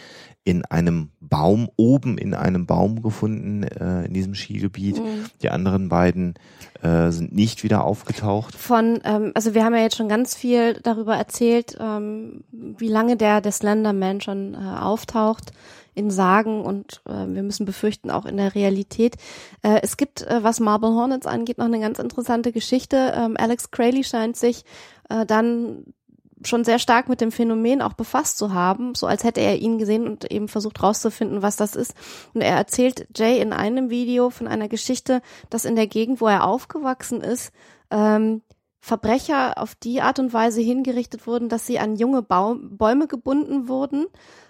in 0.45 0.65
einem 0.65 1.11
Baum, 1.21 1.69
oben 1.77 2.19
in 2.19 2.35
einem 2.35 2.67
Baum 2.67 3.03
gefunden, 3.03 3.63
äh, 3.63 4.05
in 4.07 4.13
diesem 4.13 4.35
Skigebiet. 4.35 4.99
Mhm. 4.99 5.27
Die 5.41 5.51
anderen 5.51 5.89
beiden 5.89 6.35
äh, 6.83 7.11
sind 7.11 7.33
nicht 7.33 7.63
wieder 7.63 7.85
aufgetaucht. 7.85 8.57
Von, 8.57 9.01
ähm, 9.05 9.31
also 9.35 9.55
wir 9.55 9.65
haben 9.65 9.75
ja 9.75 9.83
jetzt 9.83 9.97
schon 9.97 10.09
ganz 10.09 10.35
viel 10.35 10.75
darüber 10.83 11.17
erzählt, 11.17 11.77
ähm, 11.81 12.43
wie 12.51 12.89
lange 12.89 13.17
der, 13.17 13.41
der 13.41 13.53
Slenderman 13.53 14.21
schon 14.21 14.55
äh, 14.55 14.57
auftaucht 14.59 15.53
in 15.95 16.11
Sagen 16.11 16.63
und 16.63 17.03
äh, 17.07 17.27
wir 17.29 17.43
müssen 17.43 17.67
befürchten 17.67 18.11
auch 18.11 18.25
in 18.25 18.37
der 18.37 18.55
Realität. 18.55 19.17
Äh, 19.63 19.81
es 19.83 19.97
gibt, 19.97 20.23
äh, 20.23 20.43
was 20.43 20.59
Marble 20.59 20.91
Hornets 20.91 21.27
angeht, 21.27 21.59
noch 21.59 21.67
eine 21.67 21.81
ganz 21.81 21.99
interessante 21.99 22.51
Geschichte. 22.51 23.13
Ähm, 23.15 23.37
Alex 23.37 23.71
Crayley 23.71 24.03
scheint 24.03 24.37
sich 24.37 24.65
äh, 25.09 25.27
dann 25.27 25.85
schon 26.45 26.65
sehr 26.65 26.79
stark 26.79 27.09
mit 27.09 27.21
dem 27.21 27.33
Phänomen 27.33 27.83
auch 27.83 27.93
befasst 27.93 28.39
zu 28.39 28.53
haben, 28.53 28.95
so 28.95 29.07
als 29.07 29.25
hätte 29.25 29.41
er 29.41 29.59
ihn 29.59 29.79
gesehen 29.79 30.07
und 30.07 30.31
eben 30.31 30.49
versucht 30.49 30.83
rauszufinden, 30.83 31.43
was 31.43 31.57
das 31.57 31.77
ist. 31.77 31.95
Und 32.35 32.41
er 32.41 32.57
erzählt 32.57 33.07
Jay 33.17 33.41
in 33.41 33.53
einem 33.53 33.91
Video 33.91 34.31
von 34.31 34.49
einer 34.49 34.69
Geschichte, 34.69 35.23
dass 35.51 35.65
in 35.65 35.77
der 35.77 35.87
Gegend, 35.87 36.21
wo 36.21 36.27
er 36.27 36.45
aufgewachsen 36.45 37.21
ist, 37.21 37.53
ähm, 37.91 38.43
Verbrecher 38.85 39.59
auf 39.59 39.77
die 39.77 40.01
Art 40.01 40.19
und 40.19 40.33
Weise 40.33 40.61
hingerichtet 40.61 41.29
wurden, 41.29 41.49
dass 41.49 41.67
sie 41.67 41.79
an 41.79 41.95
junge 41.95 42.21
Baum, 42.21 42.77
Bäume 42.77 43.07
gebunden 43.07 43.69
wurden 43.69 44.07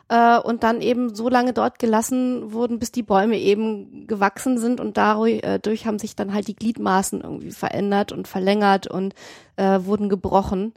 äh, 0.09 0.39
und 0.39 0.63
dann 0.63 0.81
eben 0.81 1.15
so 1.15 1.29
lange 1.29 1.53
dort 1.53 1.79
gelassen 1.79 2.51
wurden, 2.51 2.79
bis 2.79 2.93
die 2.93 3.03
Bäume 3.03 3.39
eben 3.39 4.07
gewachsen 4.07 4.57
sind 4.57 4.81
und 4.81 4.97
dadurch 4.97 5.43
äh, 5.43 5.61
haben 5.85 5.99
sich 5.99 6.17
dann 6.17 6.33
halt 6.33 6.49
die 6.49 6.57
Gliedmaßen 6.57 7.21
irgendwie 7.21 7.51
verändert 7.51 8.11
und 8.11 8.27
verlängert 8.27 8.87
und 8.87 9.15
äh, 9.57 9.81
wurden 9.85 10.09
gebrochen. 10.09 10.73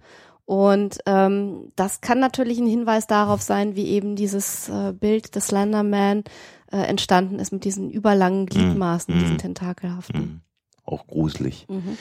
Und 0.45 0.99
ähm, 1.07 1.71
das 1.75 2.01
kann 2.01 2.19
natürlich 2.19 2.59
ein 2.59 2.67
Hinweis 2.67 3.07
darauf 3.07 3.41
sein, 3.41 3.75
wie 3.75 3.87
eben 3.87 4.15
dieses 4.15 4.69
äh, 4.69 4.93
Bild 4.93 5.35
des 5.35 5.47
Slenderman 5.47 6.23
äh, 6.71 6.77
entstanden 6.77 7.39
ist 7.39 7.51
mit 7.51 7.63
diesen 7.63 7.89
überlangen 7.89 8.45
Gliedmaßen, 8.45 9.15
Mm, 9.15 9.19
diesen 9.19 9.35
mm. 9.35 9.39
tentakelhaften. 9.39 10.21
Mhm. 10.21 10.41
Auch 10.83 11.07
gruselig. 11.07 11.65
Mhm. 11.67 11.97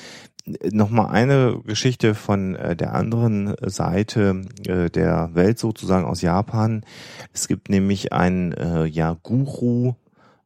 Nochmal 0.73 1.07
eine 1.07 1.63
Geschichte 1.65 2.15
von 2.15 2.55
äh, 2.55 2.77
der 2.77 2.95
anderen 2.95 3.55
Seite 3.63 4.43
äh, 4.67 4.91
der 4.91 5.31
Welt 5.33 5.59
sozusagen 5.59 6.05
aus 6.05 6.21
Japan. 6.21 6.85
Es 7.33 7.49
gibt 7.49 7.71
nämlich 7.71 8.13
einen 8.13 8.53
äh, 8.53 8.85
ja 8.85 9.17
Guru, 9.23 9.95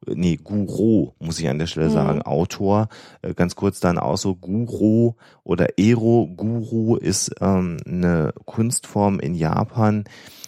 nee 0.07 0.37
Guro 0.37 1.15
muss 1.19 1.39
ich 1.39 1.49
an 1.49 1.59
der 1.59 1.67
Stelle 1.67 1.89
Mhm. 1.89 1.93
sagen, 1.93 2.21
Autor. 2.21 2.89
Äh, 3.21 3.33
ganz 3.33 3.55
kurz 3.55 3.79
dann 3.79 3.97
auch 3.97 4.17
so 4.17 4.35
Guro 4.35 5.15
oder 5.43 5.77
Ero 5.77 6.27
Guru 6.27 6.95
ist 6.95 7.31
ähm, 7.41 7.77
eine 7.85 8.33
Kunstform 8.45 9.19
in 9.19 9.35
Japan, 9.35 10.05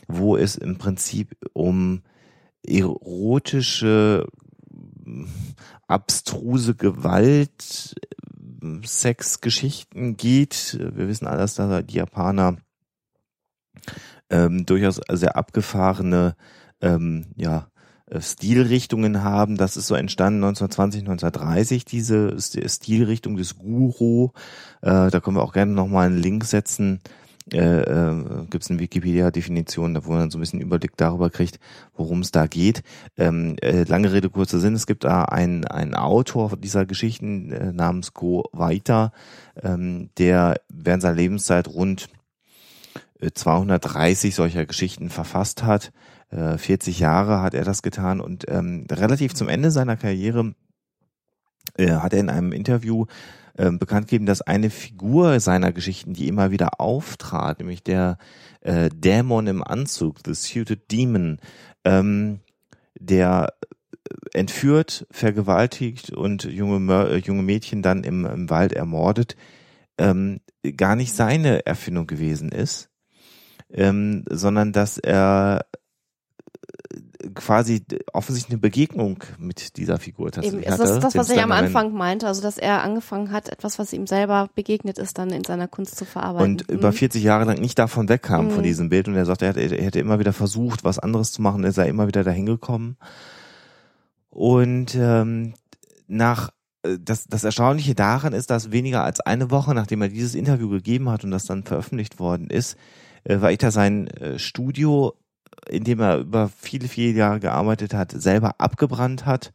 wo 0.08 0.38
es 0.38 0.56
im 0.56 0.78
Prinzip 0.78 1.36
um 1.54 2.02
erotische 2.64 4.28
abstruse 5.88 6.76
Gewalt, 6.76 7.96
Sexgeschichten 8.86 10.18
geht. 10.18 10.78
Wir 10.80 11.08
wissen 11.08 11.28
alles, 11.28 11.56
dass 11.56 11.86
die 11.86 11.96
Japaner 11.96 12.58
ähm, 14.30 14.66
durchaus 14.66 15.02
sehr 15.12 15.36
abgefahrene 15.36 16.36
ähm, 16.82 17.26
ja, 17.36 17.58
äh, 17.58 17.71
Stilrichtungen 18.19 19.24
haben. 19.24 19.58
Das 19.58 19.78
ist 19.78 19.88
so 19.88 19.95
entstanden 19.95 20.43
1920, 20.43 21.02
1930, 21.02 21.86
diese 21.86 22.30
St- 22.38 22.67
Stilrichtung 22.67 23.38
des 23.38 23.58
Guru. 23.58 24.32
Äh, 24.82 25.10
da 25.10 25.19
können 25.19 25.38
wir 25.38 25.43
auch 25.43 25.54
gerne 25.54 25.71
nochmal 25.71 26.08
einen 26.08 26.17
Link 26.17 26.43
setzen. 26.43 27.00
Äh, 27.52 27.58
äh, 27.82 28.45
Gibt 28.50 28.63
es 28.63 28.69
eine 28.69 28.80
Wikipedia-Definition, 28.80 29.93
da 29.93 30.06
wo 30.06 30.12
man 30.12 30.30
so 30.30 30.38
ein 30.38 30.41
bisschen 30.41 30.62
Überblick 30.62 30.95
darüber 30.95 31.30
kriegt, 31.30 31.60
worum 31.95 32.19
es 32.19 32.32
da 32.32 32.47
geht. 32.47 32.84
Ähm, 33.17 33.56
äh, 33.62 33.84
lange 33.84 34.12
Rede, 34.13 34.30
kurzer 34.30 34.60
Sinn. 34.60 34.76
Es 34.76 34.86
gibt 34.88 35.04
da 35.06 35.24
einen, 35.26 35.65
einen 35.65 35.95
Autor 35.95 36.56
dieser 36.58 36.86
Geschichten 36.86 37.52
äh, 37.52 37.74
namens 37.74 38.13
Go 38.13 38.43
Weiter, 38.52 39.12
ähm, 39.62 40.10
der 40.17 40.62
während 40.69 41.02
seiner 41.02 41.15
Lebenszeit 41.15 41.67
rund 41.67 42.10
äh, 43.19 43.32
230 43.34 44.36
solcher 44.36 44.65
Geschichten 44.65 45.10
verfasst 45.10 45.63
hat. 45.63 45.91
Äh, 46.32 46.58
40 46.58 47.00
Jahre 47.00 47.41
hat 47.41 47.54
er 47.54 47.63
das 47.63 47.82
getan 47.82 48.22
und 48.22 48.46
ähm, 48.48 48.88
relativ 48.89 49.34
zum 49.34 49.50
Ende 49.50 49.70
seiner 49.70 49.98
Karriere 49.98 50.56
äh, 51.78 51.91
hat 51.91 52.13
er 52.13 52.20
in 52.20 52.30
einem 52.30 52.54
Interview 52.54 53.06
ähm, 53.58 53.80
bekannt 53.80 54.08
gegeben, 54.08 54.26
dass 54.26 54.41
eine 54.41 54.70
Figur 54.70 55.39
seiner 55.39 55.74
Geschichten, 55.74 56.13
die 56.13 56.28
immer 56.28 56.52
wieder 56.52 56.80
auftrat, 56.80 57.60
nämlich 57.60 57.84
der 57.84 58.17
äh, 58.62 58.89
Dämon 58.89 59.48
im 59.48 59.63
Anzug, 59.63 60.20
the 60.26 60.34
suited 60.34 60.89
demon, 60.91 61.39
ähm, 61.84 62.39
der 62.98 63.54
äh, 64.10 64.38
entführt, 64.38 65.06
vergewaltigt 65.12 66.12
und 66.12 66.46
junge, 66.46 67.10
äh, 67.10 67.17
junge 67.17 67.44
Mädchen 67.44 67.82
dann 67.82 68.04
im, 68.06 68.26
im 68.26 68.50
Wald 68.50 68.72
ermordet, 68.72 69.36
ähm, 69.98 70.39
gar 70.78 70.96
nicht 70.96 71.13
seine 71.13 71.65
Erfindung 71.65 72.08
gewesen 72.08 72.54
ist, 72.54 72.89
ähm, 73.70 74.24
sondern 74.30 74.72
dass 74.72 74.98
er 74.98 75.65
quasi 77.36 77.84
offensichtlich 78.14 78.54
eine 78.54 78.60
Begegnung 78.62 79.24
mit 79.38 79.78
dieser 79.78 79.98
Figur 80.00 80.28
Eben, 80.28 80.34
tatsächlich 80.34 80.66
ist 80.66 80.72
hatte. 80.72 80.84
das 80.84 81.00
das, 81.00 81.14
dem 81.14 81.20
was 81.20 81.30
ich 81.30 81.42
am. 81.42 81.52
Anfang 81.52 81.94
meinte, 81.94 82.28
also 82.28 82.42
dass 82.42 82.58
er 82.58 82.84
angefangen 82.84 83.32
hat, 83.32 83.50
etwas, 83.50 83.78
was 83.80 83.94
ihm 83.94 84.08
selber 84.08 84.50
begegnet 84.56 84.98
ist, 84.98 85.18
dann 85.18 85.30
in 85.30 85.44
seiner 85.44 85.68
Kunst 85.68 85.96
zu 85.98 86.06
verarbeiten. 86.06 86.44
und 86.52 86.70
über 86.72 86.90
Mhm. 86.90 86.96
40 86.96 87.24
Jahre 87.24 87.46
lang 87.46 87.60
nicht 87.60 87.78
davon 87.80 88.10
wegkam 88.10 88.50
von 88.50 88.60
Mhm. 88.60 88.64
diesem 88.64 88.90
Bild 88.90 89.08
und 89.08 89.16
er 89.16 89.26
sagte, 89.26 89.46
er 89.46 89.54
hätte, 89.54 89.76
er 89.76 89.86
hätte 89.86 90.00
immer 90.00 90.20
wieder 90.20 90.34
versucht, 90.34 90.84
was 90.84 91.00
anderes 91.00 91.32
zu 91.32 91.42
machen, 91.42 91.64
er 91.64 91.72
sei 91.72 91.88
immer 91.88 92.08
wieder 92.08 92.24
dahin 92.24 92.46
gekommen. 92.48 92.98
Und 94.30 94.96
ähm, 94.96 95.54
nach 96.08 96.50
äh, 96.84 96.98
das, 97.00 97.26
das 97.26 97.44
Erstaunliche 97.44 97.96
daran 97.96 98.34
ist, 98.34 98.50
dass 98.50 98.72
weniger 98.72 99.04
als 99.04 99.20
eine 99.20 99.52
Woche, 99.52 99.74
nachdem 99.76 100.02
er 100.02 100.10
dieses 100.10 100.36
Interview 100.36 100.70
gegeben 100.70 101.10
hat 101.10 101.24
und 101.24 101.32
das 101.32 101.46
dann 101.46 101.64
veröffentlicht 101.64 102.20
worden 102.20 102.50
ist, 102.50 102.78
äh, 103.24 103.42
war 103.42 103.52
ich 103.52 103.58
da 103.60 103.72
sein 103.72 104.08
äh, 104.08 104.40
Studio, 104.40 105.14
in 105.70 105.84
dem 105.84 106.00
er 106.00 106.20
über 106.20 106.50
viele, 106.50 106.88
viele 106.88 107.18
Jahre 107.18 107.40
gearbeitet 107.40 107.94
hat, 107.94 108.12
selber 108.12 108.56
abgebrannt 108.60 109.26
hat 109.26 109.54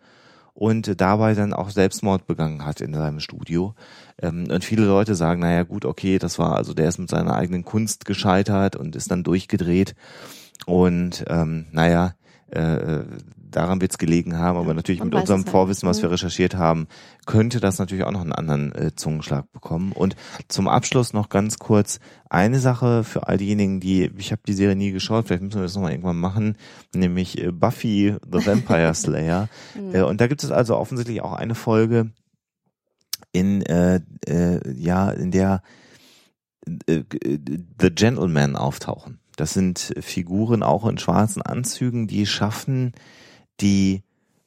und 0.55 0.89
äh, 0.89 0.97
dabei 0.97 1.35
dann 1.35 1.53
auch 1.53 1.71
Selbstmord 1.71 2.27
begangen 2.27 2.65
hat 2.65 2.81
in 2.81 2.95
seinem 2.95 3.21
Studio. 3.21 3.75
Ähm, 4.21 4.49
und 4.51 4.65
viele 4.65 4.87
Leute 4.87 5.15
sagen, 5.15 5.41
naja 5.41 5.63
gut, 5.63 5.85
okay, 5.85 6.19
das 6.19 6.39
war, 6.39 6.57
also 6.57 6.75
der 6.75 6.89
ist 6.89 6.99
mit 6.99 7.11
seiner 7.11 7.35
eigenen 7.35 7.65
Kunst 7.65 8.07
gescheitert 8.07 8.75
und 8.77 8.97
ist 8.97 9.11
dann 9.11 9.23
durchgedreht. 9.23 9.95
Und 10.65 11.25
ähm, 11.29 11.67
naja, 11.73 12.15
äh, 12.51 13.01
daran 13.51 13.81
wird 13.81 13.93
es 13.93 13.99
gelegen 13.99 14.39
haben, 14.39 14.59
aber 14.59 14.75
natürlich 14.75 15.01
man 15.01 15.09
mit 15.09 15.19
unserem 15.19 15.41
halt 15.41 15.51
Vorwissen, 15.51 15.89
was 15.89 16.03
wir 16.03 16.11
recherchiert 16.11 16.57
haben, 16.57 16.87
könnte 17.27 17.61
das 17.61 17.79
natürlich 17.79 18.05
auch 18.05 18.13
noch 18.13 18.21
einen 18.21 18.33
anderen 18.33 18.75
äh, 18.75 18.95
Zungenschlag 18.95 19.51
bekommen. 19.53 19.93
Und 19.93 20.17
zum 20.49 20.69
Abschluss 20.69 21.13
noch 21.13 21.29
ganz 21.29 21.59
kurz 21.59 22.01
eine 22.29 22.59
Sache 22.59 23.05
für 23.05 23.29
all 23.29 23.37
diejenigen, 23.39 23.81
die, 23.81 24.11
ich 24.17 24.33
habe 24.33 24.43
die 24.47 24.55
Serie 24.55 24.77
nie 24.77 24.93
geschaut, 24.93 25.27
vielleicht 25.27 25.43
müssen 25.43 25.57
wir 25.57 25.63
das 25.63 25.75
nochmal 25.75 25.93
irgendwann 25.93 26.19
machen, 26.19 26.57
nämlich 26.95 27.43
äh, 27.43 27.53
Buffy 27.53 28.17
the 28.31 28.47
Vampire 28.47 28.95
Slayer. 28.95 29.49
Mhm. 29.75 29.95
äh, 29.95 30.03
und 30.03 30.21
da 30.21 30.27
gibt 30.27 30.43
es 30.43 30.51
also 30.51 30.77
offensichtlich 30.77 31.23
auch 31.23 31.33
eine 31.33 31.55
Folge, 31.55 32.11
in 33.33 33.63
äh, 33.63 34.01
äh, 34.27 34.73
ja 34.73 35.11
in 35.11 35.31
der 35.31 35.63
äh, 36.67 37.03
The 37.81 37.91
Gentlemen 37.91 38.57
auftauchen. 38.57 39.21
Das 39.37 39.53
sind 39.53 39.95
Figuren 40.01 40.63
auch 40.63 40.87
in 40.87 40.99
schwarzen 40.99 41.43
Anzügen, 41.43 42.07
die 42.07 42.27
schaffen 42.27 42.93
die 43.61 44.03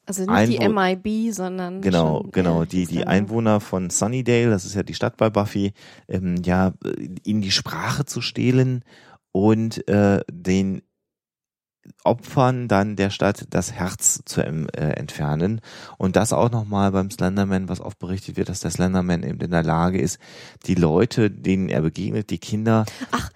Also 0.05 0.23
nicht 0.25 0.49
die 0.53 0.59
Einwo- 0.59 0.95
MIB, 0.95 1.31
sondern 1.33 1.81
genau 1.81 2.21
schon, 2.21 2.31
genau 2.31 2.65
die 2.65 2.85
die. 2.85 3.05
Einwohner 3.07 3.59
von 3.59 3.89
Sunnydale, 3.89 4.49
das 4.49 4.65
ist 4.65 4.75
ja 4.75 4.83
die 4.83 4.93
Stadt 4.95 5.17
bei 5.17 5.29
Buffy, 5.29 5.73
ähm, 6.07 6.37
ja 6.43 6.73
äh, 6.83 7.09
ihnen 7.23 7.41
die 7.41 7.51
Sprache 7.51 8.05
zu 8.05 8.21
stehlen 8.21 8.83
und 9.31 9.87
äh, 9.87 10.21
den 10.31 10.81
Opfern 12.03 12.67
dann 12.67 12.95
der 12.95 13.09
Stadt 13.09 13.45
das 13.49 13.73
Herz 13.73 14.21
zu 14.25 14.41
äh, 14.41 14.91
entfernen 14.93 15.61
und 15.97 16.15
das 16.15 16.33
auch 16.33 16.49
nochmal 16.49 16.91
beim 16.91 17.11
Slenderman, 17.11 17.69
was 17.69 17.81
oft 17.81 17.99
berichtet 17.99 18.37
wird, 18.37 18.49
dass 18.49 18.61
der 18.61 18.71
Slenderman 18.71 19.23
eben 19.23 19.39
in 19.39 19.51
der 19.51 19.63
Lage 19.63 19.99
ist, 19.99 20.19
die 20.65 20.75
Leute, 20.75 21.29
denen 21.29 21.69
er 21.69 21.81
begegnet, 21.81 22.29
die 22.29 22.37
Kinder 22.37 22.85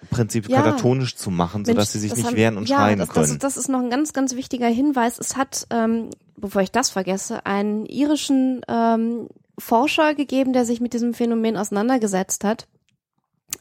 im 0.00 0.08
Prinzip 0.08 0.48
ja. 0.48 0.62
katatonisch 0.62 1.16
zu 1.16 1.30
machen, 1.30 1.64
sodass 1.64 1.76
Mensch, 1.76 1.88
sie 1.90 1.98
sich 1.98 2.16
nicht 2.16 2.26
haben- 2.26 2.36
wehren 2.36 2.56
und 2.56 2.68
ja, 2.68 2.78
schreien 2.78 2.98
das, 2.98 3.08
können. 3.08 3.38
Das, 3.38 3.38
das 3.38 3.56
ist 3.56 3.68
noch 3.68 3.80
ein 3.80 3.90
ganz, 3.90 4.12
ganz 4.12 4.34
wichtiger 4.34 4.68
Hinweis. 4.68 5.18
Es 5.18 5.36
hat, 5.36 5.66
ähm, 5.70 6.10
bevor 6.36 6.62
ich 6.62 6.70
das 6.70 6.90
vergesse, 6.90 7.44
einen 7.46 7.86
irischen 7.86 8.62
ähm, 8.68 9.28
Forscher 9.58 10.14
gegeben, 10.14 10.52
der 10.52 10.64
sich 10.64 10.80
mit 10.80 10.94
diesem 10.94 11.14
Phänomen 11.14 11.56
auseinandergesetzt 11.56 12.44
hat. 12.44 12.66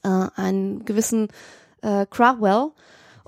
Äh, 0.04 0.28
einen 0.36 0.86
gewissen 0.86 1.28
äh, 1.82 2.06
Crowell. 2.10 2.72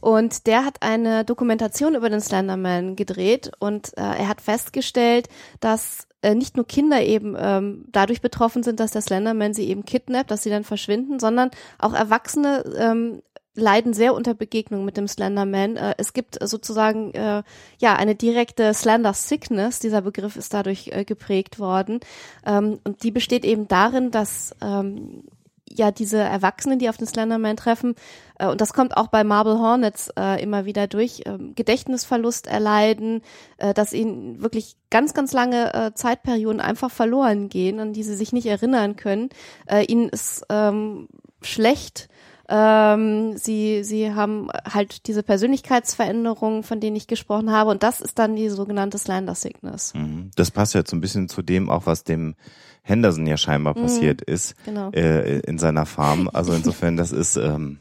Und 0.05 0.45
der 0.45 0.63
hat 0.63 0.83
eine 0.83 1.25
Dokumentation 1.25 1.95
über 1.95 2.11
den 2.11 2.21
Slenderman 2.21 2.95
gedreht 2.95 3.49
und 3.57 3.97
äh, 3.97 4.01
er 4.01 4.27
hat 4.27 4.39
festgestellt, 4.39 5.29
dass 5.61 6.07
äh, 6.21 6.35
nicht 6.35 6.55
nur 6.55 6.67
Kinder 6.67 7.01
eben 7.01 7.35
ähm, 7.35 7.85
dadurch 7.87 8.21
betroffen 8.21 8.61
sind, 8.61 8.79
dass 8.79 8.91
der 8.91 9.01
Slenderman 9.01 9.55
sie 9.55 9.67
eben 9.67 9.83
kidnappt, 9.83 10.29
dass 10.29 10.43
sie 10.43 10.51
dann 10.51 10.63
verschwinden, 10.63 11.19
sondern 11.19 11.49
auch 11.79 11.93
Erwachsene 11.93 12.63
ähm, 12.77 13.23
leiden 13.55 13.93
sehr 13.93 14.13
unter 14.13 14.35
Begegnung 14.35 14.85
mit 14.85 14.95
dem 14.95 15.07
Slenderman. 15.07 15.75
Äh, 15.75 15.95
es 15.97 16.13
gibt 16.13 16.37
sozusagen 16.39 17.11
äh, 17.15 17.41
ja 17.79 17.95
eine 17.95 18.13
direkte 18.13 18.75
Slender 18.75 19.15
Sickness. 19.15 19.79
Dieser 19.79 20.03
Begriff 20.03 20.35
ist 20.35 20.53
dadurch 20.53 20.89
äh, 20.89 21.03
geprägt 21.03 21.57
worden 21.57 21.99
ähm, 22.45 22.79
und 22.83 23.01
die 23.01 23.09
besteht 23.09 23.43
eben 23.43 23.67
darin, 23.67 24.11
dass 24.11 24.55
ähm, 24.61 25.23
ja 25.69 25.91
diese 25.91 26.19
Erwachsenen, 26.19 26.79
die 26.79 26.89
auf 26.89 26.97
den 26.97 27.07
Slenderman 27.07 27.57
treffen, 27.57 27.95
äh, 28.39 28.47
und 28.47 28.61
das 28.61 28.73
kommt 28.73 28.97
auch 28.97 29.07
bei 29.07 29.23
Marble 29.23 29.59
Hornets 29.59 30.09
äh, 30.17 30.41
immer 30.41 30.65
wieder 30.65 30.87
durch, 30.87 31.21
ähm, 31.25 31.53
Gedächtnisverlust 31.55 32.47
erleiden, 32.47 33.21
äh, 33.57 33.73
dass 33.73 33.93
ihnen 33.93 34.41
wirklich 34.41 34.75
ganz, 34.89 35.13
ganz 35.13 35.33
lange 35.33 35.73
äh, 35.73 35.93
Zeitperioden 35.93 36.61
einfach 36.61 36.91
verloren 36.91 37.49
gehen, 37.49 37.79
an 37.79 37.93
die 37.93 38.03
sie 38.03 38.15
sich 38.15 38.33
nicht 38.33 38.47
erinnern 38.47 38.95
können. 38.95 39.29
Äh, 39.67 39.85
ihnen 39.85 40.09
ist 40.09 40.45
ähm, 40.49 41.07
schlecht. 41.41 42.09
Ähm, 42.47 43.35
sie, 43.37 43.83
sie 43.83 44.13
haben 44.13 44.49
halt 44.71 45.07
diese 45.07 45.23
Persönlichkeitsveränderungen, 45.23 46.61
von 46.61 46.79
denen 46.79 46.95
ich 46.95 47.07
gesprochen 47.07 47.51
habe, 47.51 47.71
und 47.71 47.81
das 47.81 48.01
ist 48.01 48.19
dann 48.19 48.35
die 48.35 48.49
sogenannte 48.49 48.99
Slender 48.99 49.33
Sickness. 49.33 49.93
Mhm. 49.95 50.29
Das 50.35 50.51
passt 50.51 50.75
ja 50.75 50.81
jetzt 50.81 50.91
so 50.91 50.95
ein 50.95 51.01
bisschen 51.01 51.27
zu 51.27 51.41
dem 51.41 51.71
auch, 51.71 51.87
was 51.87 52.03
dem 52.03 52.35
Henderson 52.87 53.25
ja 53.25 53.35
scheinbar 53.35 53.73
passiert 53.73 54.21
ist 54.21 54.53
Genau. 54.63 54.91
äh, 54.91 55.39
in 55.39 55.57
seiner 55.57 55.87
Farm. 55.87 56.29
Also 56.31 56.53
insofern, 56.59 56.95
das 56.97 57.11
ist. 57.11 57.35
Ähm 57.35 57.79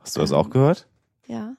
Hast 0.00 0.16
du 0.16 0.20
das 0.20 0.32
auch 0.32 0.50
gehört? 0.50 0.88
Ja. 1.26 1.54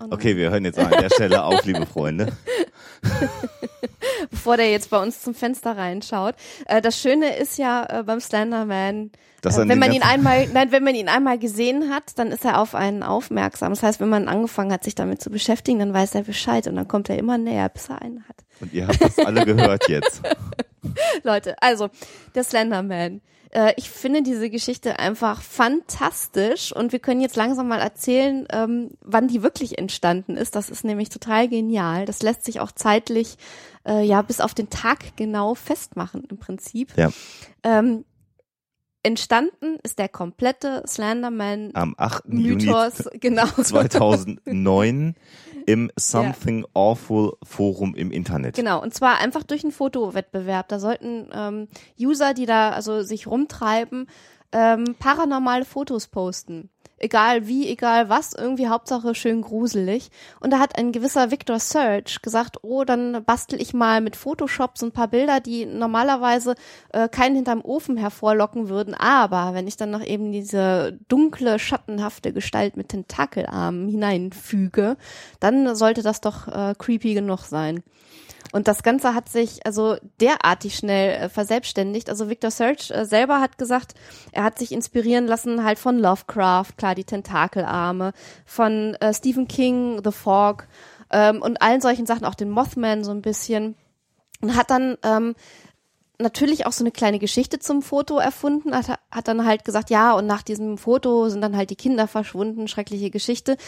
Oh. 0.00 0.06
Okay, 0.10 0.36
wir 0.36 0.50
hören 0.50 0.64
jetzt 0.64 0.78
an 0.78 0.90
der 0.90 1.10
Stelle 1.10 1.42
auf, 1.44 1.64
liebe 1.64 1.86
Freunde. 1.86 2.32
bevor 4.30 4.56
der 4.56 4.70
jetzt 4.70 4.90
bei 4.90 5.02
uns 5.02 5.22
zum 5.22 5.34
Fenster 5.34 5.76
reinschaut. 5.76 6.34
Äh, 6.66 6.80
das 6.80 7.00
Schöne 7.00 7.36
ist 7.36 7.58
ja 7.58 7.86
äh, 8.00 8.02
beim 8.02 8.20
Slenderman, 8.20 9.10
äh, 9.44 9.68
wenn 9.68 9.78
man 9.78 9.92
ihn 9.92 10.02
einmal, 10.02 10.48
nein, 10.48 10.72
wenn 10.72 10.82
man 10.82 10.94
ihn 10.94 11.08
einmal 11.08 11.38
gesehen 11.38 11.90
hat, 11.90 12.18
dann 12.18 12.28
ist 12.32 12.44
er 12.44 12.60
auf 12.60 12.74
einen 12.74 13.02
aufmerksam. 13.02 13.70
Das 13.70 13.82
heißt, 13.82 14.00
wenn 14.00 14.08
man 14.08 14.28
angefangen 14.28 14.72
hat, 14.72 14.84
sich 14.84 14.94
damit 14.94 15.22
zu 15.22 15.30
beschäftigen, 15.30 15.78
dann 15.78 15.92
weiß 15.92 16.14
er 16.14 16.22
Bescheid 16.22 16.66
und 16.66 16.76
dann 16.76 16.88
kommt 16.88 17.08
er 17.10 17.18
immer 17.18 17.38
näher, 17.38 17.68
bis 17.68 17.88
er 17.88 18.02
einen 18.02 18.24
hat. 18.28 18.36
Und 18.60 18.72
ihr 18.72 18.88
habt 18.88 19.00
das 19.00 19.18
alle 19.18 19.44
gehört 19.44 19.88
jetzt. 19.88 20.22
Leute, 21.22 21.60
also 21.62 21.88
der 22.34 22.44
Slenderman. 22.44 23.20
Äh, 23.50 23.74
ich 23.76 23.90
finde 23.90 24.22
diese 24.22 24.50
Geschichte 24.50 24.98
einfach 24.98 25.42
fantastisch 25.42 26.72
und 26.72 26.92
wir 26.92 26.98
können 26.98 27.20
jetzt 27.20 27.36
langsam 27.36 27.68
mal 27.68 27.80
erzählen, 27.80 28.46
ähm, 28.50 28.90
wann 29.00 29.28
die 29.28 29.42
wirklich 29.42 29.78
entstanden 29.78 30.36
ist. 30.36 30.56
Das 30.56 30.70
ist 30.70 30.84
nämlich 30.84 31.08
total 31.08 31.48
genial. 31.48 32.06
Das 32.06 32.22
lässt 32.22 32.44
sich 32.44 32.60
auch 32.60 32.72
zeitlich 32.72 33.36
äh, 33.86 34.04
ja 34.04 34.22
bis 34.22 34.40
auf 34.40 34.54
den 34.54 34.70
Tag 34.70 35.16
genau 35.16 35.54
festmachen 35.54 36.24
im 36.28 36.38
Prinzip. 36.38 36.92
Ja. 36.96 37.10
Ähm, 37.62 38.04
entstanden 39.06 39.78
ist 39.84 40.00
der 40.00 40.08
komplette 40.08 40.82
Slenderman 40.84 41.70
Am 41.74 41.94
8. 41.96 42.24
Juni 42.26 42.66
Mythos, 42.66 43.08
genau. 43.20 43.46
2009 43.46 45.14
im 45.64 45.90
Something 45.96 46.66
Awful 46.74 47.34
Forum 47.44 47.94
im 47.94 48.10
Internet. 48.10 48.56
Genau, 48.56 48.82
und 48.82 48.92
zwar 48.94 49.18
einfach 49.18 49.44
durch 49.44 49.62
einen 49.62 49.72
Fotowettbewerb. 49.72 50.66
Da 50.68 50.80
sollten 50.80 51.30
ähm, 51.32 51.68
User, 52.00 52.34
die 52.34 52.46
da 52.46 52.70
also 52.70 53.02
sich 53.02 53.28
rumtreiben, 53.28 54.08
ähm, 54.50 54.96
paranormale 54.98 55.64
Fotos 55.64 56.08
posten. 56.08 56.70
Egal 56.98 57.46
wie, 57.46 57.68
egal 57.68 58.08
was, 58.08 58.32
irgendwie 58.32 58.68
Hauptsache 58.68 59.14
schön 59.14 59.42
gruselig. 59.42 60.10
Und 60.40 60.50
da 60.50 60.58
hat 60.58 60.78
ein 60.78 60.92
gewisser 60.92 61.30
Victor 61.30 61.58
Search 61.58 62.22
gesagt, 62.22 62.58
oh, 62.62 62.84
dann 62.84 63.22
bastel 63.24 63.60
ich 63.60 63.74
mal 63.74 64.00
mit 64.00 64.16
Photoshop 64.16 64.78
so 64.78 64.86
ein 64.86 64.92
paar 64.92 65.08
Bilder, 65.08 65.40
die 65.40 65.66
normalerweise 65.66 66.54
äh, 66.92 67.08
keinen 67.08 67.36
hinterm 67.36 67.60
Ofen 67.60 67.98
hervorlocken 67.98 68.70
würden. 68.70 68.94
Aber 68.94 69.52
wenn 69.52 69.66
ich 69.66 69.76
dann 69.76 69.90
noch 69.90 70.02
eben 70.02 70.32
diese 70.32 70.98
dunkle, 71.08 71.58
schattenhafte 71.58 72.32
Gestalt 72.32 72.78
mit 72.78 72.88
Tentakelarmen 72.88 73.88
hineinfüge, 73.88 74.96
dann 75.38 75.76
sollte 75.76 76.02
das 76.02 76.22
doch 76.22 76.48
äh, 76.48 76.74
creepy 76.78 77.12
genug 77.12 77.40
sein. 77.40 77.82
Und 78.56 78.68
das 78.68 78.82
Ganze 78.82 79.14
hat 79.14 79.28
sich 79.28 79.66
also 79.66 79.96
derartig 80.18 80.76
schnell 80.76 81.24
äh, 81.24 81.28
verselbstständigt. 81.28 82.08
Also 82.08 82.30
Victor 82.30 82.50
Search 82.50 82.90
äh, 82.90 83.04
selber 83.04 83.42
hat 83.42 83.58
gesagt, 83.58 83.92
er 84.32 84.44
hat 84.44 84.58
sich 84.58 84.72
inspirieren 84.72 85.26
lassen 85.26 85.62
halt 85.62 85.78
von 85.78 85.98
Lovecraft, 85.98 86.78
klar 86.78 86.94
die 86.94 87.04
Tentakelarme, 87.04 88.14
von 88.46 88.94
äh, 88.94 89.12
Stephen 89.12 89.46
King, 89.46 90.00
The 90.02 90.10
Fog 90.10 90.68
ähm, 91.10 91.42
und 91.42 91.60
allen 91.60 91.82
solchen 91.82 92.06
Sachen, 92.06 92.24
auch 92.24 92.34
den 92.34 92.48
Mothman 92.48 93.04
so 93.04 93.10
ein 93.10 93.20
bisschen. 93.20 93.74
Und 94.40 94.56
hat 94.56 94.70
dann 94.70 94.96
ähm, 95.02 95.34
natürlich 96.18 96.64
auch 96.64 96.72
so 96.72 96.82
eine 96.82 96.92
kleine 96.92 97.18
Geschichte 97.18 97.58
zum 97.58 97.82
Foto 97.82 98.16
erfunden, 98.16 98.74
hat, 98.74 98.98
hat 99.10 99.28
dann 99.28 99.44
halt 99.44 99.66
gesagt, 99.66 99.90
ja, 99.90 100.14
und 100.14 100.26
nach 100.26 100.42
diesem 100.42 100.78
Foto 100.78 101.28
sind 101.28 101.42
dann 101.42 101.58
halt 101.58 101.68
die 101.68 101.76
Kinder 101.76 102.08
verschwunden, 102.08 102.68
schreckliche 102.68 103.10
Geschichte. 103.10 103.58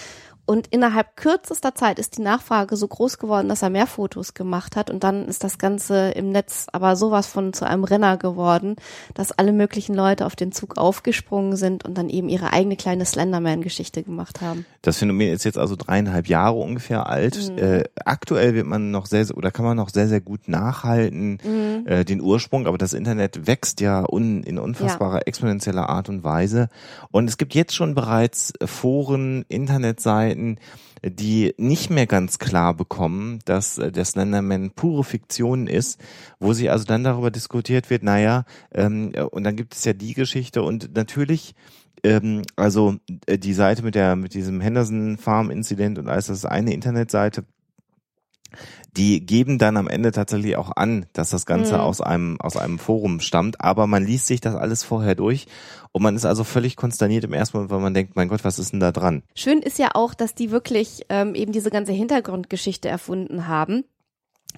Und 0.48 0.68
innerhalb 0.68 1.14
kürzester 1.16 1.74
Zeit 1.74 1.98
ist 1.98 2.16
die 2.16 2.22
Nachfrage 2.22 2.74
so 2.78 2.88
groß 2.88 3.18
geworden, 3.18 3.50
dass 3.50 3.60
er 3.60 3.68
mehr 3.68 3.86
Fotos 3.86 4.32
gemacht 4.32 4.76
hat. 4.76 4.88
Und 4.88 5.04
dann 5.04 5.28
ist 5.28 5.44
das 5.44 5.58
Ganze 5.58 6.12
im 6.12 6.30
Netz 6.30 6.68
aber 6.72 6.96
sowas 6.96 7.26
von 7.26 7.52
zu 7.52 7.66
einem 7.66 7.84
Renner 7.84 8.16
geworden, 8.16 8.76
dass 9.12 9.30
alle 9.30 9.52
möglichen 9.52 9.94
Leute 9.94 10.24
auf 10.24 10.36
den 10.36 10.50
Zug 10.50 10.78
aufgesprungen 10.78 11.56
sind 11.56 11.84
und 11.84 11.98
dann 11.98 12.08
eben 12.08 12.30
ihre 12.30 12.54
eigene 12.54 12.76
kleine 12.76 13.04
Slenderman-Geschichte 13.04 14.02
gemacht 14.02 14.40
haben. 14.40 14.64
Das 14.80 14.96
Phänomen 14.96 15.34
ist 15.34 15.44
jetzt 15.44 15.58
also 15.58 15.76
dreieinhalb 15.76 16.28
Jahre 16.28 16.56
ungefähr 16.56 17.06
alt. 17.08 17.52
Mhm. 17.52 17.58
Äh, 17.58 17.84
aktuell 18.06 18.54
wird 18.54 18.66
man 18.66 18.90
noch 18.90 19.04
sehr, 19.04 19.26
sehr 19.26 19.36
oder 19.36 19.50
kann 19.50 19.66
man 19.66 19.76
noch 19.76 19.90
sehr, 19.90 20.08
sehr 20.08 20.22
gut 20.22 20.48
nachhalten 20.48 21.38
Mhm. 21.44 21.86
äh, 21.86 22.06
den 22.06 22.22
Ursprung, 22.22 22.66
aber 22.66 22.78
das 22.78 22.94
Internet 22.94 23.46
wächst 23.46 23.82
ja 23.82 24.02
un, 24.10 24.42
in 24.44 24.58
unfassbarer 24.58 25.26
exponentieller 25.26 25.90
Art 25.90 26.08
und 26.08 26.24
Weise. 26.24 26.70
Und 27.10 27.28
es 27.28 27.36
gibt 27.36 27.54
jetzt 27.54 27.74
schon 27.74 27.94
bereits 27.94 28.54
Foren, 28.64 29.44
Internetseiten, 29.48 30.37
die 31.04 31.54
nicht 31.58 31.90
mehr 31.90 32.06
ganz 32.06 32.38
klar 32.38 32.74
bekommen, 32.74 33.40
dass 33.44 33.78
äh, 33.78 33.92
der 33.92 34.04
Slenderman 34.04 34.70
pure 34.70 35.04
Fiktion 35.04 35.66
ist, 35.66 36.00
wo 36.40 36.52
sich 36.52 36.70
also 36.70 36.84
dann 36.84 37.04
darüber 37.04 37.30
diskutiert 37.30 37.90
wird, 37.90 38.02
naja, 38.02 38.44
ähm, 38.72 39.12
und 39.30 39.44
dann 39.44 39.56
gibt 39.56 39.74
es 39.74 39.84
ja 39.84 39.92
die 39.92 40.14
Geschichte 40.14 40.62
und 40.62 40.94
natürlich 40.96 41.54
ähm, 42.04 42.42
also 42.56 42.96
äh, 43.26 43.38
die 43.38 43.54
Seite 43.54 43.82
mit 43.82 43.94
der 43.94 44.16
mit 44.16 44.34
diesem 44.34 44.60
Henderson 44.60 45.18
Farm 45.18 45.50
Incident 45.50 45.98
und 45.98 46.08
alles, 46.08 46.26
das 46.26 46.38
ist 46.38 46.44
eine 46.44 46.72
Internetseite. 46.72 47.44
Die 48.98 49.24
geben 49.24 49.58
dann 49.58 49.76
am 49.76 49.88
Ende 49.88 50.12
tatsächlich 50.12 50.56
auch 50.56 50.72
an, 50.76 51.06
dass 51.12 51.30
das 51.30 51.46
Ganze 51.46 51.74
Mhm. 51.74 51.80
aus 51.80 52.00
einem 52.00 52.40
aus 52.40 52.56
einem 52.56 52.78
Forum 52.78 53.20
stammt, 53.20 53.60
aber 53.60 53.86
man 53.86 54.04
liest 54.04 54.26
sich 54.26 54.40
das 54.40 54.54
alles 54.54 54.82
vorher 54.84 55.14
durch 55.14 55.46
und 55.92 56.02
man 56.02 56.16
ist 56.16 56.26
also 56.26 56.44
völlig 56.44 56.76
konsterniert 56.76 57.24
im 57.24 57.32
ersten 57.32 57.56
Moment, 57.56 57.70
weil 57.70 57.80
man 57.80 57.94
denkt, 57.94 58.16
mein 58.16 58.28
Gott, 58.28 58.44
was 58.44 58.58
ist 58.58 58.72
denn 58.72 58.80
da 58.80 58.92
dran? 58.92 59.22
Schön 59.34 59.60
ist 59.62 59.78
ja 59.78 59.90
auch, 59.94 60.12
dass 60.14 60.34
die 60.34 60.50
wirklich 60.50 61.06
ähm, 61.08 61.34
eben 61.34 61.52
diese 61.52 61.70
ganze 61.70 61.92
Hintergrundgeschichte 61.92 62.88
erfunden 62.88 63.46
haben. 63.46 63.84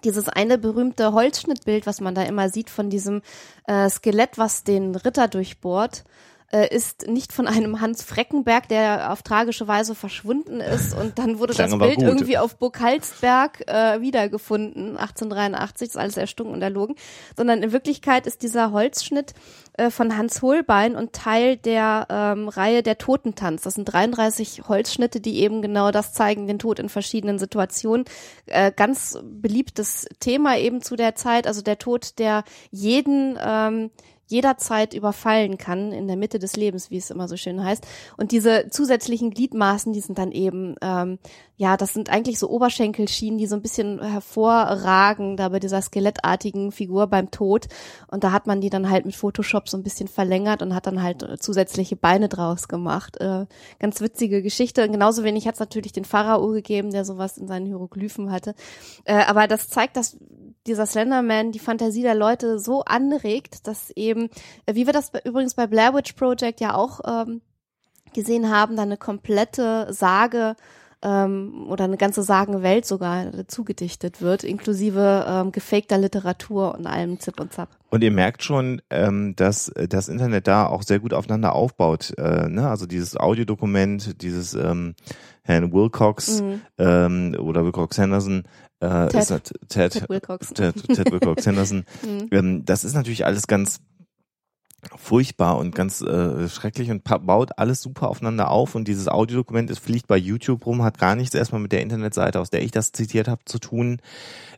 Dieses 0.05 0.29
eine 0.29 0.57
berühmte 0.57 1.13
Holzschnittbild, 1.13 1.87
was 1.87 2.01
man 2.01 2.15
da 2.15 2.23
immer 2.23 2.49
sieht 2.49 2.71
von 2.71 2.89
diesem 2.91 3.23
äh, 3.67 3.91
Skelett, 3.91 4.39
was 4.39 4.65
den 4.65 4.95
Ritter 4.95 5.29
durchbohrt, 5.29 6.05
äh, 6.53 6.75
ist 6.75 7.07
nicht 7.07 7.33
von 7.33 7.47
einem 7.47 7.81
Hans 7.81 8.03
Freckenberg, 8.03 8.69
der 8.69 9.13
auf 9.13 9.23
tragische 9.23 9.69
Weise 9.69 9.95
verschwunden 9.95 10.61
ist 10.61 10.95
und 10.95 11.19
dann 11.19 11.39
wurde 11.39 11.55
das 11.55 11.79
Bild 11.79 11.97
gut. 11.97 12.05
irgendwie 12.05 12.39
auf 12.39 12.57
Burg 12.57 12.81
Halsberg 12.81 13.69
äh, 13.69 14.01
wiedergefunden, 14.01 14.97
1883, 14.97 15.89
ist 15.89 15.97
alles 15.97 16.17
erstunken 16.17 16.55
und 16.55 16.63
erlogen, 16.63 16.97
sondern 17.37 17.63
in 17.63 17.73
Wirklichkeit 17.73 18.27
ist 18.27 18.43
dieser 18.43 18.73
Holzschnitt 18.73 19.35
äh, 19.75 19.91
von 19.91 20.17
Hans 20.17 20.43
Holbein 20.43 20.97
und 20.97 21.13
Teil 21.13 21.57
der 21.57 22.07
ähm, 22.11 22.49
Reihe 22.49 22.83
der 22.83 22.99
Totentanz. 22.99 23.63
Das 23.63 23.75
sind 23.75 23.85
33 23.85 24.63
Holzschnitte, 24.69 25.21
die 25.21 25.39
eben 25.39 25.63
genau 25.63 25.91
das 25.91 26.13
zeigen, 26.13 26.47
den 26.47 26.59
Tod 26.59 26.79
in 26.79 26.89
verschiedenen 26.89 27.39
Situationen. 27.39 28.05
Äh, 28.47 28.73
ganz 28.75 29.19
beliebtes 29.23 30.07
Thema 30.19 30.59
eben 30.59 30.83
zu 30.83 30.97
der 30.97 31.15
Zeit, 31.15 31.47
also 31.47 31.63
der 31.63 31.79
Tod, 31.79 32.19
der 32.19 32.45
jeden 32.71 33.39
ähm, 33.41 33.91
jederzeit 34.31 34.95
überfallen 34.95 35.59
kann 35.59 35.93
in 35.93 36.07
der 36.07 36.17
Mitte 36.17 36.39
des 36.39 36.57
Lebens, 36.57 36.91
wie 36.91 36.97
es 36.97 37.11
immer 37.11 37.29
so 37.29 37.37
schön 37.37 37.63
heißt. 37.63 37.87
Und 38.17 38.33
diese 38.33 38.69
zusätzlichen 38.71 39.31
Gliedmaßen, 39.31 39.93
die 39.93 40.01
sind 40.01 40.19
dann 40.19 40.33
eben, 40.33 40.77
ähm, 40.81 41.19
ja, 41.61 41.77
das 41.77 41.93
sind 41.93 42.09
eigentlich 42.09 42.39
so 42.39 42.49
Oberschenkelschienen, 42.49 43.37
die 43.37 43.47
so 43.47 43.55
ein 43.55 43.61
bisschen 43.61 44.01
hervorragen, 44.03 45.37
da 45.37 45.51
bei 45.51 45.61
dieser 45.61 45.83
skelettartigen 45.83 46.73
Figur 46.73 47.07
beim 47.07 47.31
Tod. 47.31 47.67
Und 48.07 48.25
da 48.25 48.33
hat 48.33 48.47
man 48.47 48.63
die 48.63 48.71
dann 48.71 48.89
halt 48.89 49.05
mit 49.05 49.15
Photoshop 49.15 49.69
so 49.69 49.77
ein 49.77 49.83
bisschen 49.83 50.09
verlängert 50.09 50.63
und 50.63 50.75
hat 50.75 50.87
dann 50.87 51.03
halt 51.03 51.23
äh, 51.23 51.37
zusätzliche 51.37 51.97
Beine 51.97 52.31
draus 52.31 52.67
gemacht. 52.67 53.21
Äh, 53.21 53.45
ganz 53.79 54.01
witzige 54.01 54.41
Geschichte. 54.43 54.83
Und 54.83 54.93
genauso 54.93 55.23
wenig 55.23 55.47
hat 55.47 55.53
es 55.53 55.61
natürlich 55.61 55.93
den 55.93 56.07
Pharao 56.07 56.49
gegeben, 56.49 56.93
der 56.93 57.05
sowas 57.05 57.37
in 57.37 57.47
seinen 57.47 57.67
Hieroglyphen 57.67 58.33
hatte. 58.33 58.55
Äh, 59.05 59.23
aber 59.25 59.47
das 59.47 59.69
zeigt, 59.69 59.99
dass 59.99 60.17
dieser 60.67 60.87
Slenderman 60.87 61.53
die 61.53 61.59
Fantasie 61.59 62.01
der 62.01 62.15
Leute 62.15 62.59
so 62.59 62.85
anregt, 62.85 63.67
dass 63.67 63.91
eben, 63.91 64.31
äh, 64.65 64.75
wie 64.75 64.87
wir 64.87 64.95
das 64.95 65.11
bei, 65.11 65.21
übrigens 65.27 65.53
bei 65.53 65.67
Blair 65.67 65.93
Witch 65.93 66.15
Project 66.15 66.63
ja 66.63 66.75
auch 66.75 67.01
ähm, 67.07 67.43
gesehen 68.15 68.49
haben, 68.49 68.77
da 68.77 68.83
eine 68.83 68.97
komplette 68.97 69.93
Sage 69.93 70.57
ähm, 71.03 71.67
oder 71.69 71.85
eine 71.85 71.97
ganze 71.97 72.23
Sagenwelt 72.23 72.85
sogar 72.87 73.47
zugedichtet 73.49 74.21
wird, 74.21 74.45
inklusive 74.45 75.25
ähm, 75.29 75.53
gefakter 75.53 75.99
Literatur 75.99 76.75
und 76.77 76.87
allem 76.87 77.19
Zip 77.21 77.41
und 77.41 77.53
Zap. 77.53 77.69
Und 77.91 78.03
ihr 78.05 78.11
merkt 78.11 78.43
schon, 78.43 78.83
ähm, 78.91 79.35
dass 79.37 79.73
das 79.89 80.09
Internet 80.09 80.47
da 80.47 80.67
auch 80.67 80.83
sehr 80.83 80.99
gut 81.01 81.13
aufeinander 81.15 81.55
aufbaut. 81.55 82.13
Äh, 82.19 82.49
ne? 82.49 82.69
Also 82.69 82.87
dieses 82.87 83.17
Audiodokument, 83.17 84.23
dieses 84.23 84.55
ähm, 84.55 84.95
Herrn 85.43 85.73
Wilcox 85.73 86.43
Mhm. 86.43 86.61
ähm, 86.79 87.37
oder 87.41 87.65
Wilcox 87.65 87.99
Henderson, 87.99 88.45
äh, 88.81 89.09
Ted. 89.09 89.15
ist 89.21 89.29
Ted, 89.69 89.93
Ted 89.93 90.09
Wilcox. 90.09 90.49
Ted, 90.51 90.75
Ted 90.87 91.11
Wilcox 91.11 91.47
Henderson. 91.47 91.85
Mhm. 92.03 92.29
ähm, 92.31 92.65
das 92.65 92.85
ist 92.85 92.95
natürlich 92.95 93.27
alles 93.27 93.47
ganz 93.47 93.81
furchtbar 94.97 95.59
und 95.59 95.75
ganz 95.75 96.01
äh, 96.01 96.49
schrecklich 96.49 96.91
und 96.91 97.05
baut 97.05 97.59
alles 97.59 97.83
super 97.83 98.09
aufeinander 98.09 98.51
auf 98.51 98.75
und 98.75 98.89
dieses 98.89 99.09
Audiodokument, 99.09 99.71
es 99.71 99.79
fliegt 99.79 100.07
bei 100.07 100.17
YouTube 100.17 100.67
rum, 100.67 100.83
hat 100.83 100.99
gar 100.99 101.17
nichts 101.17 101.35
erstmal 101.35 101.61
mit 101.61 101.73
der 101.73 101.83
Internetseite, 101.83 102.41
aus 102.41 102.51
der 102.51 102.63
ich 102.63 102.71
das 102.71 102.93
zitiert 102.93 103.29
habe, 103.29 103.43
zu 103.45 103.59
tun. 103.59 104.01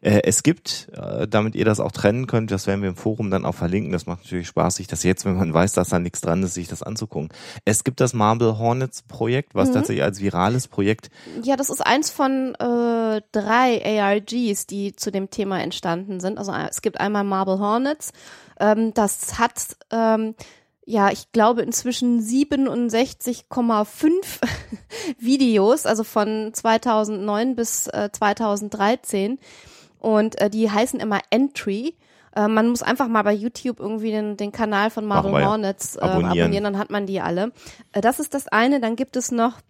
Äh, 0.01 0.23
es 0.25 0.43
gibt, 0.43 0.89
äh, 0.95 1.29
damit 1.29 1.55
ihr 1.55 1.65
das 1.65 1.81
auch 1.81 1.93
trennen 1.93 2.27
könnt, 2.27 2.51
das 2.51 2.67
werden 2.67 2.83
wir 2.83 2.89
im 2.89 2.97
Forum 2.97 3.31
dann 3.31 3.45
auch 3.45 3.55
verlinken, 3.55 3.93
das 3.93 4.07
macht 4.07 4.25
natürlich 4.25 4.49
Spaß, 4.49 4.77
sich 4.77 4.87
das 4.87 5.03
jetzt, 5.03 5.25
wenn 5.25 5.37
man 5.37 5.53
weiß, 5.55 5.73
dass 5.73 5.89
da 5.91 5.99
nichts 5.99 6.21
dran 6.21 6.43
ist, 6.43 6.55
sich 6.55 6.69
das 6.69 6.83
anzugucken. 6.83 7.29
Es 7.65 7.85
gibt 7.85 8.01
das 8.01 8.13
Marble 8.15 8.59
Hornets 8.59 9.03
Projekt, 9.03 9.55
was 9.55 9.69
Mhm. 9.69 9.75
tatsächlich 9.75 10.03
als 10.05 10.21
virales 10.21 10.69
Projekt 10.69 11.11
Ja, 11.43 11.57
das 11.57 11.71
ist 11.71 11.85
eins 11.85 12.11
von 12.11 12.55
äh, 12.59 13.21
drei 13.33 14.01
ARGs, 14.01 14.67
die 14.67 14.95
zu 14.97 15.11
dem 15.11 15.31
Thema 15.31 15.61
entstanden 15.63 16.21
sind. 16.21 16.39
Also 16.39 16.53
äh, 16.53 16.69
es 16.69 16.83
gibt 16.83 17.01
einmal 17.01 17.25
Marble 17.25 17.59
Hornets. 17.59 18.13
Ähm, 18.61 18.95
das 18.95 19.39
hat, 19.39 19.77
ähm, 19.91 20.35
ja, 20.85 21.11
ich 21.11 21.33
glaube 21.33 21.63
inzwischen 21.63 22.21
67,5 22.21 24.07
Videos, 25.19 25.87
also 25.87 26.05
von 26.05 26.53
2009 26.53 27.57
bis 27.57 27.87
äh, 27.89 28.11
2013. 28.13 29.39
Und 29.99 30.41
äh, 30.41 30.51
die 30.51 30.71
heißen 30.71 30.99
immer 31.01 31.21
Entry. 31.31 31.95
Äh, 32.35 32.49
man 32.49 32.69
muss 32.69 32.83
einfach 32.83 33.09
mal 33.09 33.23
bei 33.23 33.33
YouTube 33.33 33.79
irgendwie 33.79 34.11
den, 34.11 34.37
den 34.37 34.51
Kanal 34.53 34.91
von 34.91 35.09
ja. 35.09 35.23
Hornets 35.23 35.97
äh, 35.97 36.01
Abonnieren. 36.01 36.39
abonnieren, 36.39 36.65
dann 36.65 36.79
hat 36.79 36.91
man 36.91 37.07
die 37.07 37.21
alle. 37.21 37.53
Äh, 37.93 38.01
das 38.01 38.19
ist 38.19 38.35
das 38.35 38.49
eine. 38.49 38.81
Dann 38.81 38.97
gibt 38.97 39.17
es 39.17 39.31
noch 39.31 39.61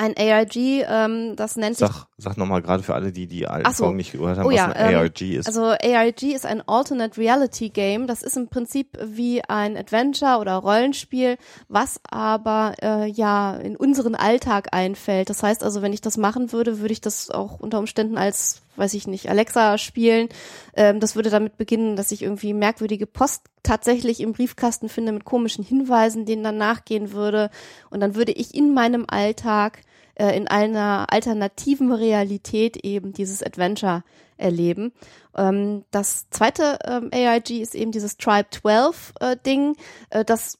ein 0.00 0.16
ARG, 0.16 0.56
ähm, 0.56 1.36
das 1.36 1.56
nennt 1.56 1.76
sich 1.76 1.86
Sag, 1.86 2.06
sag 2.16 2.38
nochmal 2.38 2.62
gerade 2.62 2.82
für 2.82 2.94
alle, 2.94 3.12
die 3.12 3.26
die 3.26 3.46
alten 3.46 3.70
so. 3.72 3.84
Folgen 3.84 3.98
nicht 3.98 4.12
gehört 4.12 4.38
haben, 4.38 4.46
Oh 4.46 4.48
was 4.48 4.56
ja, 4.56 4.72
ein 4.72 4.94
ähm, 4.94 4.98
ARG 4.98 5.20
ist. 5.20 5.46
Also 5.46 5.64
ARG 5.64 6.22
ist 6.22 6.46
ein 6.46 6.66
Alternate 6.66 7.20
Reality 7.20 7.68
Game. 7.68 8.06
Das 8.06 8.22
ist 8.22 8.38
im 8.38 8.48
Prinzip 8.48 8.96
wie 9.04 9.44
ein 9.44 9.76
Adventure 9.76 10.38
oder 10.38 10.54
Rollenspiel, 10.54 11.36
was 11.68 12.00
aber 12.10 12.76
äh, 12.80 13.10
ja 13.10 13.56
in 13.56 13.76
unseren 13.76 14.14
Alltag 14.14 14.68
einfällt. 14.72 15.28
Das 15.28 15.42
heißt 15.42 15.62
also, 15.62 15.82
wenn 15.82 15.92
ich 15.92 16.00
das 16.00 16.16
machen 16.16 16.50
würde, 16.50 16.80
würde 16.80 16.92
ich 16.92 17.02
das 17.02 17.30
auch 17.30 17.60
unter 17.60 17.78
Umständen 17.78 18.16
als, 18.16 18.62
weiß 18.76 18.94
ich 18.94 19.06
nicht, 19.06 19.28
Alexa 19.28 19.76
spielen. 19.76 20.30
Ähm, 20.76 21.00
das 21.00 21.14
würde 21.14 21.28
damit 21.28 21.58
beginnen, 21.58 21.96
dass 21.96 22.10
ich 22.10 22.22
irgendwie 22.22 22.54
merkwürdige 22.54 23.06
Post 23.06 23.42
tatsächlich 23.62 24.20
im 24.20 24.32
Briefkasten 24.32 24.88
finde 24.88 25.12
mit 25.12 25.26
komischen 25.26 25.62
Hinweisen, 25.62 26.24
denen 26.24 26.42
dann 26.42 26.56
nachgehen 26.56 27.12
würde. 27.12 27.50
Und 27.90 28.00
dann 28.00 28.14
würde 28.14 28.32
ich 28.32 28.54
in 28.54 28.72
meinem 28.72 29.04
Alltag 29.06 29.82
äh, 30.20 30.36
in 30.36 30.48
einer 30.48 31.06
alternativen 31.10 31.92
Realität 31.92 32.76
eben 32.76 33.14
dieses 33.14 33.42
Adventure 33.42 34.04
erleben. 34.36 34.92
Ähm, 35.34 35.84
das 35.90 36.28
zweite 36.28 36.78
ähm, 36.84 37.08
AIG 37.10 37.62
ist 37.62 37.74
eben 37.74 37.90
dieses 37.90 38.18
Tribe 38.18 38.48
12 38.50 39.14
äh, 39.20 39.36
Ding. 39.46 39.76
Äh, 40.10 40.26
das 40.26 40.58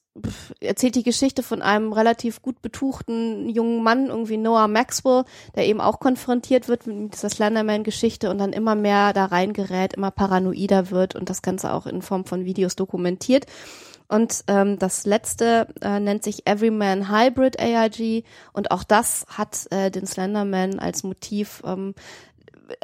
erzählt 0.59 0.95
die 0.95 1.03
Geschichte 1.03 1.43
von 1.43 1.61
einem 1.61 1.93
relativ 1.93 2.41
gut 2.41 2.61
betuchten 2.61 3.47
jungen 3.47 3.83
Mann, 3.83 4.07
irgendwie 4.07 4.37
Noah 4.37 4.67
Maxwell, 4.67 5.25
der 5.55 5.67
eben 5.67 5.79
auch 5.79 5.99
konfrontiert 5.99 6.67
wird 6.67 6.87
mit 6.87 7.13
dieser 7.13 7.29
Slenderman-Geschichte 7.29 8.29
und 8.29 8.39
dann 8.39 8.53
immer 8.53 8.75
mehr 8.75 9.13
da 9.13 9.25
reingerät, 9.25 9.93
immer 9.93 10.11
paranoider 10.11 10.89
wird 10.89 11.15
und 11.15 11.29
das 11.29 11.43
Ganze 11.43 11.71
auch 11.71 11.85
in 11.85 12.01
Form 12.01 12.25
von 12.25 12.45
Videos 12.45 12.75
dokumentiert. 12.75 13.45
Und 14.11 14.43
ähm, 14.47 14.77
das 14.77 15.05
letzte 15.05 15.67
äh, 15.81 15.99
nennt 16.01 16.23
sich 16.23 16.45
Everyman 16.45 17.09
Hybrid 17.09 17.59
AIG 17.61 18.25
und 18.51 18.71
auch 18.71 18.83
das 18.83 19.25
hat 19.29 19.67
äh, 19.71 19.89
den 19.89 20.05
Slenderman 20.05 20.79
als 20.79 21.03
Motiv. 21.03 21.61
Ähm, 21.65 21.95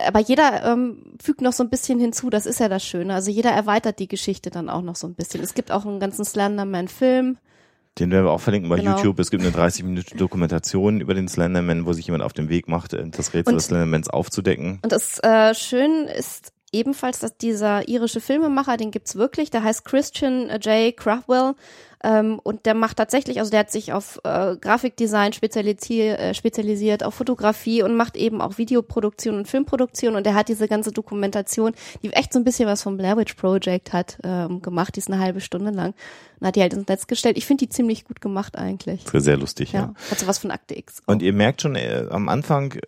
aber 0.05 0.19
jeder 0.19 0.63
ähm, 0.65 1.15
fügt 1.21 1.41
noch 1.41 1.53
so 1.53 1.63
ein 1.63 1.69
bisschen 1.69 1.99
hinzu, 1.99 2.29
das 2.29 2.45
ist 2.45 2.59
ja 2.59 2.69
das 2.69 2.83
Schöne. 2.85 3.13
Also 3.13 3.29
jeder 3.31 3.51
erweitert 3.51 3.99
die 3.99 4.07
Geschichte 4.07 4.49
dann 4.49 4.69
auch 4.69 4.81
noch 4.81 4.95
so 4.95 5.05
ein 5.07 5.15
bisschen. 5.15 5.41
Es 5.43 5.53
gibt 5.53 5.71
auch 5.71 5.85
einen 5.85 5.99
ganzen 5.99 6.23
Slenderman-Film. 6.25 7.37
Den 7.99 8.11
werden 8.11 8.25
wir 8.25 8.31
auch 8.31 8.41
verlinken 8.41 8.69
bei 8.69 8.77
Genau. 8.77 8.95
YouTube. 8.95 9.19
Es 9.19 9.31
gibt 9.31 9.43
eine 9.43 9.51
30-minütige 9.51 10.17
Dokumentation 10.17 11.01
über 11.01 11.13
den 11.13 11.27
Slenderman, 11.27 11.85
wo 11.85 11.93
sich 11.93 12.05
jemand 12.05 12.23
auf 12.23 12.33
den 12.33 12.47
Weg 12.47 12.67
macht, 12.67 12.93
äh, 12.93 13.03
das 13.09 13.33
Rätsel 13.33 13.53
Und- 13.53 13.55
des 13.55 13.65
Slendermans 13.65 14.09
aufzudecken. 14.09 14.79
Und 14.83 14.91
das 14.91 15.19
äh, 15.23 15.53
schön 15.55 16.05
ist 16.05 16.51
ebenfalls, 16.71 17.19
dass 17.19 17.37
dieser 17.37 17.87
irische 17.87 18.19
Filmemacher, 18.19 18.77
den 18.77 18.91
gibt's 18.91 19.15
wirklich, 19.15 19.49
der 19.49 19.63
heißt 19.63 19.85
Christian 19.85 20.49
J. 20.61 20.95
Crathwell 20.95 21.53
ähm, 22.03 22.39
und 22.43 22.65
der 22.65 22.73
macht 22.73 22.97
tatsächlich, 22.97 23.39
also 23.39 23.49
der 23.49 23.61
hat 23.61 23.71
sich 23.71 23.93
auf 23.93 24.19
äh, 24.23 24.55
Grafikdesign 24.57 25.33
spezialisiert, 25.33 26.19
äh, 26.19 26.33
spezialisiert, 26.33 27.03
auf 27.03 27.15
Fotografie 27.15 27.81
und 27.81 27.95
macht 27.95 28.17
eben 28.17 28.41
auch 28.41 28.57
Videoproduktion 28.57 29.35
und 29.35 29.47
Filmproduktion 29.47 30.15
und 30.15 30.25
der 30.25 30.35
hat 30.35 30.49
diese 30.49 30.67
ganze 30.67 30.91
Dokumentation, 30.91 31.73
die 32.03 32.11
echt 32.11 32.33
so 32.33 32.39
ein 32.39 32.43
bisschen 32.43 32.67
was 32.67 32.83
vom 32.83 32.97
Blair 32.97 33.17
Witch 33.17 33.33
Project 33.35 33.93
hat, 33.93 34.19
ähm, 34.23 34.61
gemacht, 34.61 34.95
die 34.95 34.99
ist 34.99 35.09
eine 35.09 35.19
halbe 35.19 35.41
Stunde 35.41 35.71
lang 35.71 35.93
und 36.39 36.47
hat 36.47 36.55
die 36.55 36.61
halt 36.61 36.73
ins 36.73 36.87
Netz 36.87 37.07
gestellt. 37.07 37.37
Ich 37.37 37.45
finde 37.45 37.65
die 37.65 37.69
ziemlich 37.69 38.05
gut 38.05 38.21
gemacht 38.21 38.57
eigentlich. 38.57 39.01
Sehr 39.11 39.37
lustig, 39.37 39.71
ja. 39.71 39.79
Ja, 39.79 39.93
hat 40.11 40.19
so 40.19 40.27
was 40.27 40.37
von 40.37 40.51
Akte 40.51 40.77
X. 40.77 41.01
Und 41.05 41.21
ihr 41.21 41.33
merkt 41.33 41.61
schon 41.61 41.75
äh, 41.75 42.05
am 42.09 42.29
Anfang, 42.29 42.79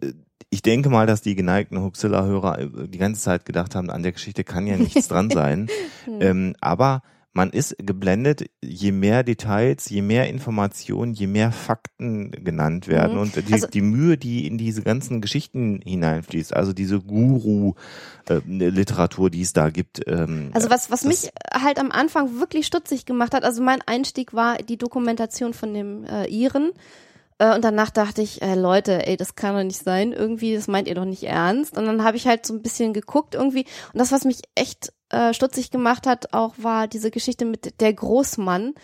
äh, 0.00 0.12
ich 0.50 0.62
denke 0.62 0.88
mal, 0.90 1.06
dass 1.06 1.22
die 1.22 1.34
geneigten 1.36 1.80
Huxilla-Hörer 1.80 2.58
äh, 2.58 2.68
die 2.88 2.98
ganze 2.98 3.20
Zeit 3.22 3.44
gedacht 3.44 3.74
haben, 3.74 3.88
an 3.90 4.02
der 4.02 4.12
Geschichte 4.12 4.44
kann 4.44 4.66
ja 4.66 4.76
nichts 4.76 5.08
dran 5.08 5.30
sein. 5.30 5.68
Hm. 6.06 6.20
Ähm, 6.20 6.54
aber 6.62 7.02
man 7.32 7.50
ist 7.50 7.76
geblendet, 7.78 8.46
je 8.62 8.90
mehr 8.90 9.22
Details, 9.22 9.88
je 9.88 10.00
mehr 10.02 10.28
Informationen, 10.28 11.12
je 11.12 11.26
mehr 11.28 11.52
Fakten 11.52 12.30
genannt 12.32 12.88
werden 12.88 13.14
Mhm. 13.16 13.20
und 13.20 13.36
die, 13.48 13.52
Also- 13.52 13.66
die 13.68 13.82
Mühe, 13.82 14.16
die 14.16 14.46
in 14.48 14.56
diese 14.58 14.82
ganzen 14.82 15.20
Geschichten 15.20 15.80
hineinfließt, 15.84 16.56
also 16.56 16.72
diese 16.72 16.98
Guru-Literatur, 18.28 19.30
die 19.30 19.42
es 19.42 19.52
da 19.52 19.70
gibt. 19.70 20.00
Ähm, 20.06 20.50
Also 20.54 20.70
was, 20.70 20.90
was 20.90 21.04
mich 21.04 21.30
halt 21.52 21.78
am 21.78 21.90
Anfang 21.92 22.40
wirklich 22.40 22.66
stutzig 22.66 23.04
gemacht 23.06 23.34
hat, 23.34 23.44
also 23.44 23.62
mein 23.62 23.80
Einstieg 23.86 24.32
war 24.34 24.56
die 24.58 24.76
Dokumentation 24.78 25.52
von 25.54 25.72
dem 25.74 26.04
äh, 26.04 26.26
Iren. 26.26 26.70
Äh, 27.40 27.54
und 27.54 27.64
danach 27.64 27.90
dachte 27.90 28.22
ich, 28.22 28.42
äh, 28.42 28.54
Leute, 28.54 29.06
ey, 29.06 29.16
das 29.16 29.34
kann 29.34 29.56
doch 29.56 29.64
nicht 29.64 29.82
sein, 29.82 30.12
irgendwie, 30.12 30.54
das 30.54 30.68
meint 30.68 30.86
ihr 30.86 30.94
doch 30.94 31.06
nicht 31.06 31.24
ernst. 31.24 31.76
Und 31.76 31.86
dann 31.86 32.04
habe 32.04 32.16
ich 32.16 32.26
halt 32.26 32.46
so 32.46 32.54
ein 32.54 32.62
bisschen 32.62 32.92
geguckt 32.92 33.34
irgendwie. 33.34 33.64
Und 33.92 33.98
das, 33.98 34.12
was 34.12 34.24
mich 34.24 34.42
echt 34.54 34.92
äh, 35.08 35.32
stutzig 35.32 35.70
gemacht 35.70 36.06
hat, 36.06 36.34
auch 36.34 36.54
war 36.58 36.86
diese 36.86 37.10
Geschichte 37.10 37.46
mit 37.46 37.80
der 37.80 37.94
Großmann. 37.94 38.74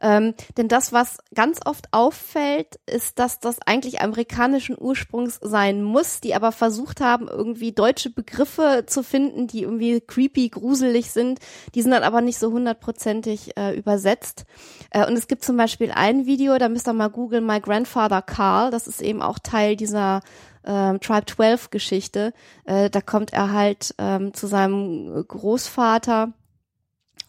Ähm, 0.00 0.34
denn 0.56 0.68
das, 0.68 0.92
was 0.92 1.18
ganz 1.34 1.60
oft 1.64 1.86
auffällt, 1.92 2.78
ist, 2.86 3.18
dass 3.18 3.40
das 3.40 3.60
eigentlich 3.62 4.02
amerikanischen 4.02 4.76
Ursprungs 4.78 5.38
sein 5.40 5.82
muss, 5.82 6.20
die 6.20 6.34
aber 6.34 6.52
versucht 6.52 7.00
haben, 7.00 7.28
irgendwie 7.28 7.72
deutsche 7.72 8.10
Begriffe 8.10 8.84
zu 8.86 9.02
finden, 9.02 9.46
die 9.46 9.62
irgendwie 9.62 10.00
creepy, 10.00 10.50
gruselig 10.50 11.10
sind. 11.10 11.40
Die 11.74 11.82
sind 11.82 11.92
dann 11.92 12.02
aber 12.02 12.20
nicht 12.20 12.38
so 12.38 12.52
hundertprozentig 12.52 13.56
äh, 13.56 13.76
übersetzt. 13.76 14.44
Äh, 14.90 15.06
und 15.06 15.14
es 15.16 15.28
gibt 15.28 15.44
zum 15.44 15.56
Beispiel 15.56 15.90
ein 15.90 16.26
Video, 16.26 16.58
da 16.58 16.68
müsst 16.68 16.88
ihr 16.88 16.92
mal 16.92 17.08
googeln, 17.08 17.46
My 17.46 17.60
Grandfather 17.60 18.20
Carl, 18.20 18.70
das 18.70 18.86
ist 18.86 19.00
eben 19.00 19.22
auch 19.22 19.38
Teil 19.38 19.76
dieser 19.76 20.20
ähm, 20.66 21.00
Tribe 21.00 21.26
12 21.26 21.70
Geschichte. 21.70 22.34
Äh, 22.64 22.90
da 22.90 23.00
kommt 23.00 23.32
er 23.32 23.52
halt 23.52 23.94
ähm, 23.98 24.34
zu 24.34 24.46
seinem 24.46 25.24
Großvater 25.26 26.32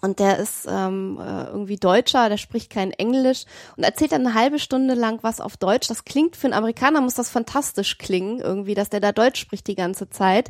und 0.01 0.19
der 0.19 0.37
ist 0.37 0.67
ähm, 0.69 1.19
äh, 1.19 1.45
irgendwie 1.45 1.77
Deutscher, 1.77 2.29
der 2.29 2.37
spricht 2.37 2.69
kein 2.71 2.91
Englisch 2.91 3.45
und 3.75 3.83
erzählt 3.83 4.11
dann 4.11 4.25
eine 4.27 4.35
halbe 4.35 4.59
Stunde 4.59 4.93
lang 4.93 5.19
was 5.23 5.41
auf 5.41 5.57
Deutsch. 5.57 5.87
Das 5.87 6.05
klingt 6.05 6.35
für 6.35 6.47
einen 6.47 6.53
Amerikaner, 6.53 7.01
muss 7.01 7.15
das 7.15 7.29
fantastisch 7.29 7.97
klingen, 7.97 8.39
irgendwie, 8.39 8.75
dass 8.75 8.89
der 8.89 8.99
da 8.99 9.11
Deutsch 9.11 9.39
spricht 9.39 9.67
die 9.67 9.75
ganze 9.75 10.09
Zeit. 10.09 10.49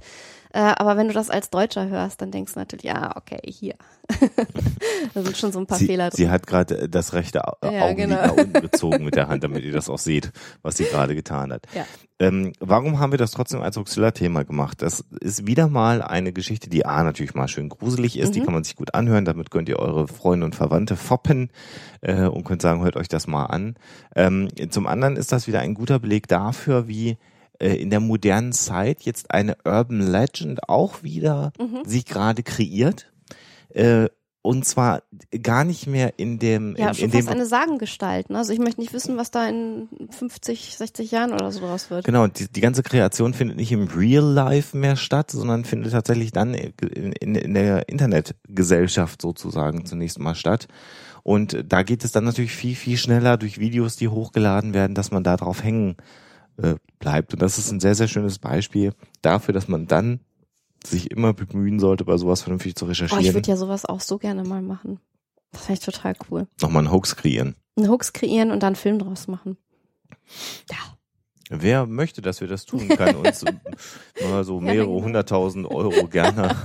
Äh, 0.54 0.60
aber 0.60 0.98
wenn 0.98 1.08
du 1.08 1.14
das 1.14 1.30
als 1.30 1.50
Deutscher 1.50 1.88
hörst, 1.88 2.22
dann 2.22 2.32
denkst 2.32 2.54
du 2.54 2.60
natürlich, 2.60 2.86
ja, 2.86 3.16
okay, 3.16 3.40
hier. 3.46 3.76
da 5.14 5.22
sind 5.24 5.38
schon 5.38 5.52
so 5.52 5.60
ein 5.60 5.68
paar 5.68 5.78
sie, 5.78 5.86
Fehler 5.88 6.10
drin. 6.10 6.18
Sie 6.18 6.30
hat 6.30 6.48
gerade 6.48 6.90
das 6.90 7.14
rechte 7.14 7.46
Au- 7.48 7.58
Ja, 7.64 7.84
Augenlid 7.86 8.10
genau. 8.10 8.22
nach 8.28 8.38
unten 8.38 8.62
gezogen 8.62 9.04
mit 9.06 9.16
der 9.16 9.28
Hand, 9.28 9.44
damit 9.44 9.64
ihr 9.64 9.74
das 9.74 9.90
auch 9.90 9.98
seht, 10.00 10.32
was 10.62 10.78
sie 10.78 10.86
gerade 10.86 11.16
getan 11.16 11.52
hat. 11.54 11.64
Ja. 11.74 11.86
Ähm, 12.20 12.54
warum 12.60 12.98
haben 13.00 13.12
wir 13.12 13.20
das 13.20 13.32
trotzdem 13.32 13.62
als 13.62 13.78
Auxiliar-Thema 13.78 14.44
gemacht? 14.44 14.82
Das 14.82 15.02
ist 15.22 15.46
wieder 15.46 15.68
mal 15.68 16.02
eine 16.02 16.34
Geschichte, 16.34 16.70
die 16.70 16.86
A 16.86 17.04
natürlich 17.04 17.36
mal 17.36 17.48
schön 17.48 17.70
gruselig 17.70 18.18
ist, 18.18 18.34
die 18.34 18.40
Mhm. 18.40 18.46
kann 18.46 18.54
man 18.56 18.64
sich 18.64 18.76
gut 18.76 18.96
anhören, 18.96 19.24
damit 19.26 19.52
könnt 19.52 19.70
ihr 19.70 19.78
eure 19.78 20.08
Freunde 20.08 20.46
und 20.46 20.56
Verwandte 20.56 20.96
foppen 20.96 21.52
äh, 22.02 22.24
und 22.26 22.44
könnt 22.44 22.62
sagen, 22.64 22.82
hört 22.84 22.96
euch 22.96 23.08
das 23.08 23.28
mal 23.28 23.46
an. 23.46 23.76
Ähm, 24.16 24.50
zum 24.70 24.88
anderen 24.88 25.16
ist 25.16 25.32
das 25.32 25.48
wieder 25.48 25.60
ein 25.60 25.76
guter 25.76 26.00
Beleg 26.00 26.28
dafür, 26.28 26.88
wie 26.88 27.18
äh, 27.60 27.76
in 27.76 27.92
der 27.92 28.00
modernen 28.00 28.52
Zeit 28.52 29.02
jetzt 29.04 29.30
eine 29.32 29.56
Urban 29.64 30.00
Legend 30.02 30.68
auch 30.70 31.04
wieder 31.04 31.52
Mhm. 31.60 31.84
sich 31.86 32.06
gerade 32.06 32.42
kreiert. 32.42 33.12
Äh, 33.70 34.08
und 34.48 34.64
zwar 34.64 35.04
gar 35.44 35.66
nicht 35.66 35.88
mehr 35.88 36.18
in 36.18 36.40
dem, 36.40 36.78
Ja, 36.78 36.88
in, 36.88 36.94
schon 36.94 37.06
in 37.06 37.12
dem 37.12 37.26
fast 37.26 37.36
eine 37.36 37.46
Sagengestalt. 37.46 38.30
Ne? 38.30 38.38
Also 38.38 38.54
ich 38.54 38.60
möchte 38.60 38.80
nicht 38.80 38.94
wissen, 38.94 39.18
was 39.18 39.30
da 39.30 39.46
in 39.46 39.90
50, 40.10 40.78
60 40.78 41.12
Jahren 41.12 41.34
oder 41.34 41.52
so 41.52 41.60
draus 41.60 41.90
wird. 41.90 42.06
Genau, 42.06 42.28
die, 42.28 42.50
die 42.50 42.62
ganze 42.62 42.82
Kreation 42.82 43.34
findet 43.34 43.58
nicht 43.58 43.74
im 43.74 43.88
Real 43.88 44.24
Life 44.24 44.78
mehr 44.78 44.96
statt, 44.96 45.32
sondern 45.32 45.66
findet 45.66 45.92
tatsächlich 45.92 46.32
dann 46.32 46.54
in, 46.54 47.12
in, 47.12 47.36
in 47.36 47.54
der 47.54 47.90
Internetgesellschaft 47.90 49.22
sozusagen 49.22 49.86
zunächst 49.86 50.18
mal 50.18 50.34
statt. 50.34 50.70
Und 51.24 51.66
da 51.68 51.84
geht 51.84 52.06
es 52.06 52.14
dann 52.14 52.24
natürlich 52.24 52.54
viel, 52.54 52.76
viel 52.76 52.98
schneller 52.98 53.36
durch 53.36 53.60
Videos, 53.60 53.98
die 53.98 54.08
hochgeladen 54.08 54.74
werden, 54.74 54.96
dass 54.96 55.12
man 55.12 55.26
da 55.26 55.36
drauf 55.36 55.62
hängen 55.62 55.98
äh, 56.56 56.76
bleibt. 57.00 57.34
Und 57.34 57.42
das 57.42 57.58
ist 57.58 57.70
ein 57.70 57.82
sehr, 57.82 57.96
sehr 57.96 58.08
schönes 58.08 58.40
Beispiel 58.40 58.94
dafür, 59.22 59.54
dass 59.54 59.68
man 59.68 59.88
dann 59.88 60.22
sich 60.90 61.12
immer 61.12 61.34
bemühen 61.34 61.80
sollte, 61.80 62.06
bei 62.06 62.18
sowas 62.18 62.42
vernünftig 62.42 62.76
zu 62.76 62.86
Oh, 62.86 62.90
ich 62.90 63.02
recherchieren, 63.02 63.36
würde 63.36 63.50
ja 63.50 63.58
sowas 63.58 63.86
auch 63.86 64.02
so 64.02 64.18
gerne 64.18 64.44
mal 64.44 64.62
machen. 64.62 65.00
Das 65.52 65.66
fände 65.66 65.80
ich 65.80 65.86
total 65.86 66.16
cool. 66.30 66.48
nochmal 66.62 66.84
einen 66.84 66.92
Hoax 66.92 67.16
kreieren. 67.16 67.56
Einen 67.78 67.90
Hoax 67.90 68.14
kreieren 68.14 68.52
und 68.52 68.64
dann 68.64 68.68
einen 68.68 68.76
Film 68.76 69.00
draus 69.00 69.28
machen. 69.28 69.58
Ja. 70.70 70.78
Wer 71.50 71.86
möchte, 71.86 72.22
dass 72.22 72.42
wir 72.42 72.48
das 72.48 72.66
tun, 72.66 72.90
kann 72.90 73.16
uns 73.26 73.46
mal 74.22 74.44
so 74.44 74.60
mehrere 74.60 74.88
genau. 74.88 75.04
hunderttausend 75.04 75.66
Euro 75.66 76.08
gerne. 76.12 76.56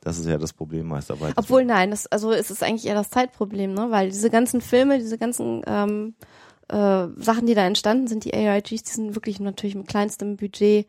Das 0.00 0.18
ist 0.18 0.26
ja 0.26 0.38
das 0.38 0.52
Problem 0.52 0.86
meist 0.86 1.10
dabei. 1.10 1.28
dass 1.28 1.38
Obwohl, 1.38 1.64
nein, 1.64 1.90
das, 1.90 2.06
also 2.06 2.32
es 2.32 2.50
ist 2.50 2.62
eigentlich 2.62 2.86
eher 2.86 2.94
das 2.94 3.10
Zeitproblem, 3.10 3.74
ne? 3.74 3.90
Weil 3.90 4.10
diese 4.10 4.30
ganzen 4.30 4.62
Filme, 4.62 4.98
diese 4.98 5.18
ganzen 5.18 5.62
ähm, 5.66 6.14
äh, 6.68 7.08
Sachen, 7.16 7.46
die 7.46 7.54
da 7.54 7.66
entstanden 7.66 8.06
sind, 8.06 8.24
die 8.24 8.32
AIGs, 8.32 8.82
die 8.84 8.90
sind 8.90 9.14
wirklich 9.14 9.38
natürlich 9.40 9.74
mit 9.74 9.86
kleinstem 9.86 10.36
Budget 10.36 10.86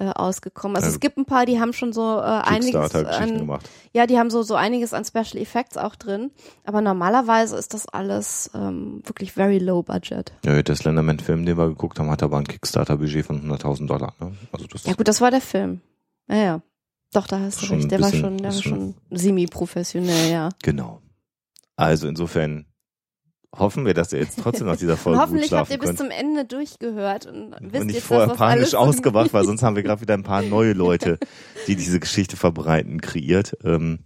äh, 0.00 0.06
ausgekommen. 0.10 0.76
Also 0.76 0.86
Also 0.86 0.96
es 0.96 1.00
gibt 1.00 1.16
ein 1.18 1.24
paar, 1.24 1.44
die 1.46 1.58
haben 1.60 1.72
schon 1.72 1.92
so 1.92 2.18
äh, 2.18 2.22
einiges 2.22 2.94
an, 2.94 3.38
gemacht. 3.38 3.68
ja, 3.92 4.06
die 4.06 4.18
haben 4.18 4.30
so 4.30 4.42
so 4.42 4.54
einiges 4.54 4.92
an 4.94 5.04
Special 5.04 5.36
Effects 5.42 5.76
auch 5.76 5.96
drin. 5.96 6.30
Aber 6.64 6.80
normalerweise 6.80 7.56
ist 7.56 7.74
das 7.74 7.86
alles 7.88 8.50
ähm, 8.54 9.02
wirklich 9.04 9.32
very 9.32 9.58
low 9.58 9.82
budget. 9.82 10.32
Ja, 10.44 10.62
der 10.62 10.76
Slenderman-Film, 10.76 11.44
den 11.46 11.58
wir 11.58 11.68
geguckt 11.68 11.98
haben, 11.98 12.10
hat 12.10 12.22
aber 12.22 12.38
ein 12.38 12.46
Kickstarter-Budget 12.46 13.26
von 13.26 13.42
100.000 13.50 13.86
Dollar. 13.86 14.14
Ne? 14.20 14.32
Also 14.52 14.66
das 14.68 14.84
Ja 14.84 14.92
gut, 14.94 15.08
das 15.08 15.20
war 15.20 15.30
der 15.30 15.40
Film. 15.40 15.80
Ja, 16.28 16.36
ja. 16.36 16.62
Doch, 17.12 17.26
da 17.26 17.40
hast 17.40 17.62
du 17.62 17.66
recht. 17.74 17.90
Der 17.90 18.00
war 18.00 18.10
bisschen- 18.10 18.20
schon, 18.22 18.36
der 18.38 18.52
war 18.54 18.62
schon- 18.62 18.94
schon 19.10 19.18
semi-professionell, 19.18 20.30
ja. 20.30 20.48
genau. 20.62 21.00
Also 21.76 22.06
insofern 22.08 22.66
hoffen 23.56 23.86
wir, 23.86 23.94
dass 23.94 24.12
ihr 24.12 24.20
jetzt 24.20 24.38
trotzdem 24.40 24.66
nach 24.66 24.76
dieser 24.76 24.96
Folge 24.98 25.18
gut 25.18 25.26
hoffentlich 25.26 25.52
habt 25.52 25.70
ihr 25.70 25.76
schlafen 25.76 25.80
bis 25.80 25.88
könnt. 25.88 25.98
zum 25.98 26.10
Ende 26.10 26.44
durchgehört 26.44 27.26
und 27.26 27.54
wisst 27.60 27.80
und 27.80 27.86
nicht 27.86 27.96
jetzt, 27.96 28.06
vorher 28.06 28.28
panisch 28.34 28.74
ausgemacht, 28.74 29.32
weil 29.32 29.44
sonst 29.44 29.62
haben 29.62 29.76
wir 29.76 29.82
gerade 29.84 30.00
wieder 30.00 30.14
ein 30.14 30.22
paar 30.22 30.42
neue 30.42 30.72
Leute, 30.72 31.18
die 31.66 31.76
diese 31.76 32.00
Geschichte 32.00 32.36
verbreiten, 32.36 33.00
kreiert. 33.00 33.56
Ähm, 33.64 34.00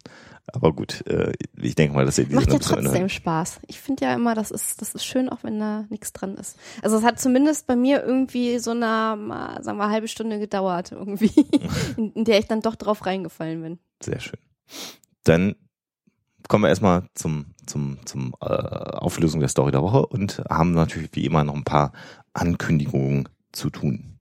aber 0.52 0.72
gut, 0.72 1.06
äh, 1.06 1.32
ich 1.56 1.74
denke 1.74 1.94
mal, 1.94 2.04
dass 2.04 2.18
ihr 2.18 2.24
diese 2.24 2.36
Macht 2.36 2.52
ja 2.52 2.58
trotzdem 2.58 2.92
hören. 2.92 3.08
Spaß. 3.08 3.60
Ich 3.68 3.80
finde 3.80 4.04
ja 4.04 4.14
immer, 4.14 4.34
das 4.34 4.50
ist, 4.50 4.82
das 4.82 4.94
ist 4.94 5.04
schön, 5.04 5.28
auch 5.28 5.44
wenn 5.44 5.58
da 5.58 5.86
nichts 5.88 6.12
dran 6.12 6.36
ist. 6.36 6.58
Also 6.82 6.98
es 6.98 7.04
hat 7.04 7.20
zumindest 7.20 7.66
bei 7.66 7.76
mir 7.76 8.02
irgendwie 8.02 8.58
so 8.58 8.72
eine, 8.72 9.16
mal, 9.16 9.62
sagen 9.62 9.78
wir, 9.78 9.88
halbe 9.88 10.08
Stunde 10.08 10.38
gedauert 10.38 10.92
irgendwie, 10.92 11.32
in, 11.96 12.12
in 12.12 12.24
der 12.24 12.38
ich 12.38 12.48
dann 12.48 12.60
doch 12.60 12.74
drauf 12.74 13.06
reingefallen 13.06 13.62
bin. 13.62 13.78
Sehr 14.02 14.20
schön. 14.20 14.38
Dann 15.24 15.54
kommen 16.52 16.64
wir 16.64 16.68
erstmal 16.68 17.04
zum, 17.14 17.46
zum, 17.64 17.96
zum 18.04 18.34
äh, 18.42 18.44
Auflösung 18.44 19.40
der 19.40 19.48
Story 19.48 19.72
der 19.72 19.80
Woche 19.80 20.04
und 20.04 20.42
haben 20.50 20.72
natürlich 20.72 21.08
wie 21.14 21.24
immer 21.24 21.44
noch 21.44 21.54
ein 21.54 21.64
paar 21.64 21.92
Ankündigungen 22.34 23.26
zu 23.52 23.70
tun. 23.70 24.18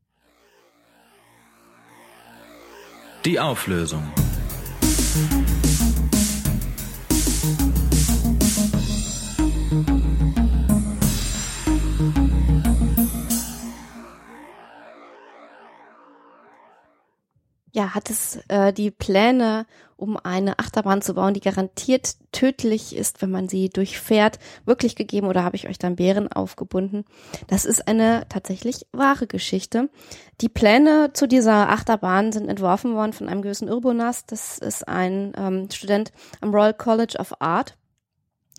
Die 3.26 3.38
Auflösung. 3.38 4.04
Ja, 17.74 17.96
hat 17.96 18.10
es 18.10 18.40
äh, 18.50 18.74
die 18.74 18.92
Pläne, 18.92 19.66
um 19.96 20.18
eine 20.18 20.60
Achterbahn 20.60 21.02
zu 21.02 21.14
bauen, 21.14 21.34
die 21.34 21.40
garantiert 21.40 22.16
tödlich 22.34 22.96
ist, 22.96 23.22
wenn 23.22 23.32
man 23.32 23.48
sie 23.48 23.70
durchfährt, 23.70 24.40
wirklich 24.66 24.96
gegeben 24.96 25.28
oder 25.28 25.44
habe 25.44 25.56
ich 25.56 25.70
euch 25.70 25.78
dann 25.78 25.96
Bären 25.96 26.30
aufgebunden? 26.30 27.06
Das 27.48 27.64
ist 27.64 27.88
eine 27.88 28.26
tatsächlich 28.28 28.88
wahre 28.92 29.26
Geschichte. 29.26 29.90
Die 30.42 30.50
Pläne 30.50 31.12
zu 31.14 31.28
dieser 31.28 31.70
Achterbahn 31.70 32.34
sind 32.34 32.50
entworfen 32.50 32.94
worden 32.94 33.14
von 33.14 33.30
einem 33.30 33.42
gewissen 33.42 33.70
Urbonas. 33.70 34.26
Das 34.26 34.58
ist 34.58 34.88
ein 34.88 35.32
ähm, 35.38 35.70
Student 35.72 36.12
am 36.42 36.54
Royal 36.54 36.74
College 36.74 37.18
of 37.20 37.34
Art 37.40 37.78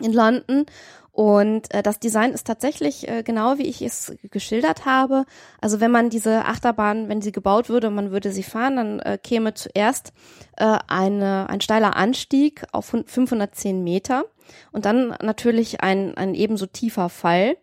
in 0.01 0.13
London. 0.13 0.65
Und 1.13 1.73
äh, 1.75 1.83
das 1.83 2.01
Design 2.01 2.33
ist 2.33 2.47
tatsächlich 2.47 3.07
äh, 3.07 3.23
genau 3.23 3.59
wie 3.59 3.67
ich 3.67 3.83
es 3.83 4.15
geschildert 4.31 4.87
habe. 4.87 5.27
Also 5.61 5.79
wenn 5.79 5.91
man 5.91 6.09
diese 6.09 6.47
Achterbahn, 6.47 7.11
wenn 7.11 7.21
sie 7.21 7.33
gebaut 7.33 7.69
würde 7.69 7.89
und 7.89 7.95
man 7.95 8.11
würde 8.13 8.33
sie 8.33 8.43
fahren, 8.43 8.77
dann 8.77 9.01
äh, 9.01 9.19
käme 9.23 9.53
zuerst 9.53 10.15
äh, 10.57 10.79
eine, 10.89 11.51
ein 11.51 11.61
steiler 11.61 11.97
Anstieg 11.97 12.65
auf 12.73 12.95
hun- 12.95 13.05
510 13.07 13.85
Meter 13.85 14.25
und 14.73 14.87
dann 14.87 15.15
natürlich 15.23 15.83
ein, 15.83 16.17
ein 16.17 16.35
ebenso 16.35 16.65
tiefer 16.65 17.11
Fall. 17.11 17.57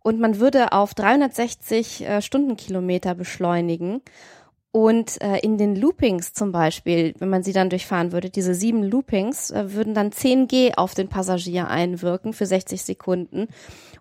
Und 0.00 0.18
man 0.20 0.40
würde 0.40 0.72
auf 0.72 0.94
360 0.94 2.00
äh, 2.02 2.22
Stundenkilometer 2.22 3.14
beschleunigen. 3.14 4.00
Und 4.70 5.22
äh, 5.22 5.38
in 5.38 5.56
den 5.56 5.76
Loopings 5.76 6.34
zum 6.34 6.52
Beispiel, 6.52 7.14
wenn 7.18 7.30
man 7.30 7.42
sie 7.42 7.54
dann 7.54 7.70
durchfahren 7.70 8.12
würde, 8.12 8.28
diese 8.28 8.52
sieben 8.52 8.82
Loopings, 8.82 9.50
äh, 9.50 9.72
würden 9.72 9.94
dann 9.94 10.10
10G 10.10 10.74
auf 10.76 10.94
den 10.94 11.08
Passagier 11.08 11.68
einwirken 11.68 12.34
für 12.34 12.44
60 12.44 12.82
Sekunden. 12.82 13.48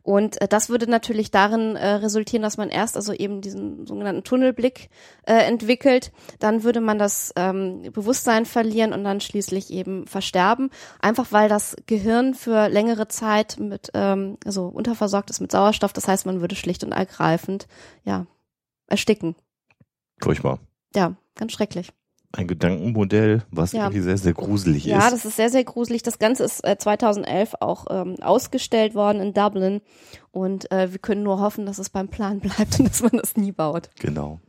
Und 0.03 0.41
äh, 0.41 0.47
das 0.47 0.68
würde 0.70 0.89
natürlich 0.89 1.32
darin 1.32 1.78
äh, 1.78 1.88
resultieren, 1.88 2.41
dass 2.41 2.57
man 2.57 2.70
erst 2.70 2.97
also 2.97 3.13
eben 3.13 3.39
diesen 3.39 3.86
sogenannten 3.86 4.26
Tunnelblick 4.26 4.89
äh, 5.26 5.36
entwickelt, 5.36 6.11
dann 6.39 6.63
würde 6.63 6.82
man 6.82 6.99
das 6.99 7.32
ähm, 7.38 7.84
Bewusstsein 7.93 8.45
verlieren 8.45 8.91
und 8.91 9.05
dann 9.05 9.22
schließlich 9.22 9.72
eben 9.72 10.05
versterben, 10.05 10.70
einfach 10.99 11.32
weil 11.32 11.47
das 11.47 11.78
Gehirn 11.86 12.34
für 12.34 12.68
längere 12.68 13.07
Zeit 13.07 13.57
mit 13.57 13.91
ähm, 13.93 14.38
also 14.45 14.68
unterversorgt 14.68 15.30
ist 15.30 15.39
mit 15.39 15.51
Sauerstoff. 15.51 15.93
Das 15.93 16.09
heißt, 16.09 16.26
man 16.26 16.41
würde 16.41 16.55
schlicht 16.55 16.84
und 16.84 16.91
ergreifend 16.91 17.68
ja 18.03 18.28
ersticken. 18.88 19.36
Furchtbar. 20.22 20.59
Ja, 20.95 21.15
ganz 21.36 21.51
schrecklich. 21.53 21.91
Ein 22.34 22.47
Gedankenmodell, 22.47 23.43
was 23.51 23.72
Ja. 23.72 23.84
irgendwie 23.86 24.01
sehr, 24.01 24.18
sehr 24.18 24.34
gruselig 24.34 24.86
Ja, 24.86 24.99
ist. 24.99 25.11
das 25.13 25.26
ist 25.26 25.38
sehr, 25.38 25.49
sehr 25.49 25.63
gruselig. 25.63 26.03
Das 26.03 26.20
Ganze 26.20 26.43
ist 26.43 26.63
äh, 26.65 26.78
2011 26.78 27.55
auch 27.61 27.86
ähm, 27.89 28.18
ausgestellt 28.22 28.95
worden 28.95 29.22
in 29.22 29.34
Dublin 29.34 29.82
und 30.32 30.70
äh, 30.72 30.91
wir 30.91 30.99
können 30.99 31.24
nur 31.24 31.39
hoffen, 31.39 31.65
dass 31.65 31.80
es 31.80 31.89
beim 31.89 32.09
Plan 32.09 32.39
bleibt 32.41 32.80
und 32.80 32.89
dass 32.89 33.01
man 33.01 33.11
das 33.13 33.38
nie 33.38 33.51
baut. 33.53 33.89
Genau. 33.99 34.39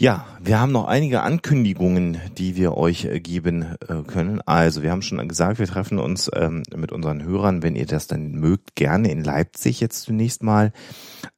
Ja, 0.00 0.24
wir 0.40 0.60
haben 0.60 0.70
noch 0.70 0.86
einige 0.86 1.22
Ankündigungen, 1.22 2.20
die 2.38 2.54
wir 2.54 2.76
euch 2.76 3.04
äh, 3.04 3.18
geben 3.18 3.74
äh, 3.88 4.02
können. 4.06 4.40
Also, 4.46 4.84
wir 4.84 4.92
haben 4.92 5.02
schon 5.02 5.26
gesagt, 5.26 5.58
wir 5.58 5.66
treffen 5.66 5.98
uns 5.98 6.30
ähm, 6.32 6.62
mit 6.72 6.92
unseren 6.92 7.24
Hörern, 7.24 7.64
wenn 7.64 7.74
ihr 7.74 7.84
das 7.84 8.06
dann 8.06 8.30
mögt, 8.30 8.76
gerne 8.76 9.10
in 9.10 9.24
Leipzig 9.24 9.80
jetzt 9.80 10.02
zunächst 10.02 10.44
mal 10.44 10.70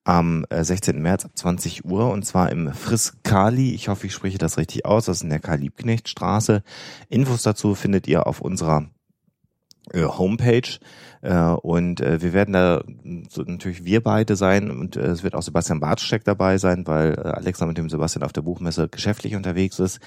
am 0.05 0.45
äh, 0.51 0.63
16. 0.63 1.01
März 1.01 1.25
ab 1.25 1.31
20 1.37 1.87
Uhr 1.87 2.11
und 2.11 2.27
zwar 2.27 2.53
im 2.53 2.71
Friskali. 2.75 3.73
Ich 3.73 3.89
hoffe, 3.89 4.09
ich 4.09 4.13
spreche 4.13 4.37
das 4.37 4.59
richtig 4.59 4.85
aus. 4.85 5.07
Das 5.07 5.17
ist 5.17 5.23
in 5.23 5.31
der 5.31 5.41
Karl-Liebknecht-Straße. 5.41 6.63
Infos 7.09 7.43
dazu 7.43 7.75
findet 7.75 8.09
ihr 8.09 8.27
auf 8.27 8.43
unserer 8.43 8.91
äh, 9.95 10.03
Homepage 10.03 10.59
äh, 10.59 10.79
und 11.29 12.01
äh, 12.01 12.23
wir 12.23 12.33
werden 12.33 12.55
da 12.55 12.83
so 13.29 13.43
natürlich 13.43 13.85
wir 13.85 14.03
beide 14.03 14.37
sein 14.37 14.71
und 14.71 14.97
äh, 14.97 15.03
es 15.03 15.23
wird 15.23 15.35
auch 15.35 15.43
Sebastian 15.43 15.81
Bartschek 15.81 16.25
dabei 16.25 16.57
sein, 16.57 16.87
weil 16.87 17.13
äh, 17.13 17.29
Alexa 17.29 17.67
mit 17.67 17.77
dem 17.77 17.91
Sebastian 17.91 18.23
auf 18.23 18.33
der 18.33 18.41
Buchmesse 18.41 18.89
geschäftlich 18.89 19.35
unterwegs 19.35 19.79
ist. 19.79 20.01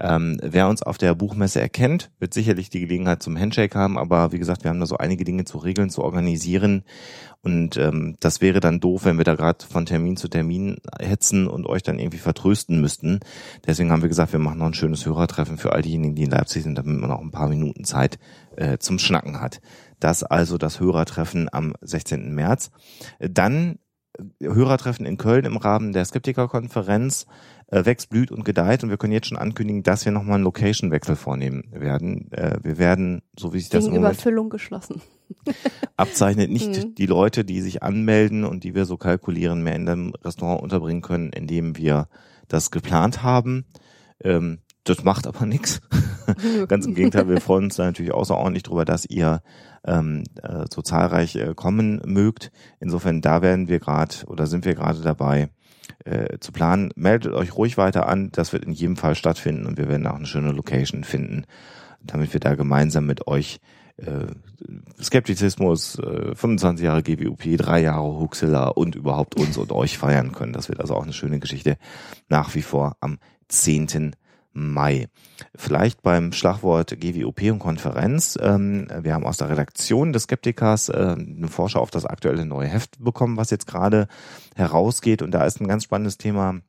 Ähm, 0.00 0.38
wer 0.42 0.68
uns 0.68 0.82
auf 0.82 0.98
der 0.98 1.14
Buchmesse 1.14 1.60
erkennt, 1.60 2.10
wird 2.18 2.34
sicherlich 2.34 2.70
die 2.70 2.80
Gelegenheit 2.80 3.22
zum 3.22 3.38
Handshake 3.38 3.76
haben, 3.76 3.98
aber 3.98 4.32
wie 4.32 4.38
gesagt, 4.38 4.64
wir 4.64 4.70
haben 4.70 4.80
da 4.80 4.86
so 4.86 4.96
einige 4.96 5.24
Dinge 5.24 5.44
zu 5.44 5.58
regeln, 5.58 5.90
zu 5.90 6.02
organisieren 6.02 6.84
und 7.42 7.76
ähm, 7.76 8.16
das 8.18 8.40
wäre 8.40 8.58
dann 8.58 8.80
doof, 8.80 9.04
wenn 9.04 9.16
wir 9.16 9.24
da 9.24 9.36
gerade 9.36 9.64
von 9.64 9.86
Termin 9.86 10.16
zu 10.16 10.28
Termin 10.28 10.78
hetzen 10.98 11.46
und 11.46 11.66
euch 11.66 11.82
dann 11.82 11.98
irgendwie 11.98 12.18
vertrösten 12.18 12.80
müssten. 12.80 13.20
Deswegen 13.66 13.92
haben 13.92 14.02
wir 14.02 14.08
gesagt, 14.08 14.32
wir 14.32 14.40
machen 14.40 14.58
noch 14.58 14.66
ein 14.66 14.74
schönes 14.74 15.06
Hörertreffen 15.06 15.56
für 15.56 15.72
all 15.72 15.82
diejenigen, 15.82 16.16
die 16.16 16.24
in 16.24 16.30
Leipzig 16.30 16.64
sind, 16.64 16.76
damit 16.76 17.00
man 17.00 17.12
auch 17.12 17.20
ein 17.20 17.30
paar 17.30 17.48
Minuten 17.48 17.84
Zeit 17.84 18.18
äh, 18.56 18.78
zum 18.78 18.98
Schnacken 18.98 19.40
hat. 19.40 19.60
Das 20.00 20.22
also 20.22 20.58
das 20.58 20.80
Hörertreffen 20.80 21.48
am 21.52 21.74
16. 21.80 22.34
März. 22.34 22.70
Dann 23.18 23.78
äh, 24.12 24.46
Hörertreffen 24.46 25.06
in 25.06 25.16
Köln 25.16 25.44
im 25.44 25.56
Rahmen 25.56 25.92
der 25.92 26.04
Skeptiker-Konferenz 26.04 27.26
äh, 27.68 27.84
wächst, 27.84 28.10
blüht 28.10 28.30
und 28.30 28.44
gedeiht 28.44 28.82
und 28.82 28.90
wir 28.90 28.96
können 28.96 29.12
jetzt 29.12 29.28
schon 29.28 29.38
ankündigen, 29.38 29.82
dass 29.82 30.04
wir 30.04 30.12
nochmal 30.12 30.36
einen 30.36 30.44
Location-Wechsel 30.44 31.16
vornehmen 31.16 31.64
werden. 31.70 32.30
Äh, 32.32 32.58
wir 32.62 32.78
werden, 32.78 33.22
so 33.38 33.52
wie 33.52 33.60
sich 33.60 33.68
das 33.68 33.84
im 33.84 33.92
Wegen 33.92 34.02
Moment 34.02 34.14
Überfüllung 34.14 34.50
geschlossen. 34.50 35.02
abzeichnet, 35.96 36.50
nicht 36.50 36.84
Mhm. 36.84 36.94
die 36.94 37.06
Leute, 37.06 37.44
die 37.44 37.60
sich 37.60 37.82
anmelden 37.82 38.44
und 38.44 38.64
die 38.64 38.74
wir 38.74 38.86
so 38.86 38.96
kalkulieren, 38.96 39.62
mehr 39.62 39.76
in 39.76 39.86
dem 39.86 40.14
Restaurant 40.24 40.62
unterbringen 40.62 41.02
können, 41.02 41.30
in 41.32 41.46
dem 41.46 41.76
wir 41.76 42.08
das 42.48 42.70
geplant 42.70 43.22
haben. 43.22 43.66
Ähm, 44.24 44.60
das 44.84 45.04
macht 45.04 45.26
aber 45.26 45.46
nichts. 45.46 45.80
Ganz 46.68 46.86
im 46.86 46.94
Gegenteil, 46.94 47.28
wir 47.28 47.40
freuen 47.40 47.64
uns 47.64 47.78
natürlich 47.78 48.12
außerordentlich 48.12 48.62
drüber, 48.62 48.84
dass 48.84 49.04
ihr 49.06 49.42
ähm, 49.84 50.24
äh, 50.42 50.64
so 50.72 50.82
zahlreich 50.82 51.36
äh, 51.36 51.54
kommen 51.54 52.00
mögt. 52.04 52.50
Insofern, 52.80 53.20
da 53.20 53.42
werden 53.42 53.68
wir 53.68 53.78
gerade 53.80 54.14
oder 54.26 54.46
sind 54.46 54.64
wir 54.64 54.74
gerade 54.74 55.00
dabei 55.00 55.50
äh, 56.04 56.38
zu 56.38 56.52
planen. 56.52 56.90
Meldet 56.96 57.32
euch 57.32 57.56
ruhig 57.56 57.78
weiter 57.78 58.08
an, 58.08 58.30
das 58.32 58.52
wird 58.52 58.64
in 58.64 58.72
jedem 58.72 58.96
Fall 58.96 59.14
stattfinden 59.14 59.66
und 59.66 59.78
wir 59.78 59.88
werden 59.88 60.06
auch 60.06 60.16
eine 60.16 60.26
schöne 60.26 60.52
Location 60.52 61.04
finden, 61.04 61.44
damit 62.02 62.32
wir 62.32 62.40
da 62.40 62.54
gemeinsam 62.54 63.06
mit 63.06 63.26
euch 63.26 63.60
äh, 63.96 64.26
Skeptizismus, 65.02 65.98
äh, 65.98 66.34
25 66.34 66.84
Jahre 66.84 67.02
GWUP, 67.02 67.56
drei 67.56 67.80
Jahre 67.82 68.18
Huxilla 68.18 68.68
und 68.68 68.94
überhaupt 68.94 69.36
uns 69.36 69.56
und 69.56 69.72
euch 69.72 69.98
feiern 69.98 70.32
können. 70.32 70.52
Das 70.52 70.68
wird 70.68 70.80
also 70.80 70.94
auch 70.94 71.02
eine 71.02 71.12
schöne 71.12 71.40
Geschichte 71.40 71.78
nach 72.28 72.54
wie 72.54 72.62
vor 72.62 72.96
am 73.00 73.18
10. 73.48 74.14
Mai. 74.52 75.08
Vielleicht 75.54 76.02
beim 76.02 76.32
Schlagwort 76.32 76.98
GWOP 77.00 77.42
und 77.52 77.58
Konferenz. 77.58 78.38
Ähm, 78.40 78.88
wir 79.00 79.14
haben 79.14 79.26
aus 79.26 79.36
der 79.36 79.50
Redaktion 79.50 80.12
des 80.12 80.24
Skeptikers 80.24 80.88
äh, 80.88 81.16
eine 81.18 81.48
Vorschau 81.48 81.80
auf 81.80 81.90
das 81.90 82.06
aktuelle 82.06 82.44
neue 82.44 82.68
Heft 82.68 83.02
bekommen, 83.02 83.36
was 83.36 83.50
jetzt 83.50 83.66
gerade 83.66 84.08
herausgeht. 84.56 85.22
Und 85.22 85.32
da 85.32 85.44
ist 85.44 85.60
ein 85.60 85.68
ganz 85.68 85.84
spannendes 85.84 86.18
Thema 86.18 86.60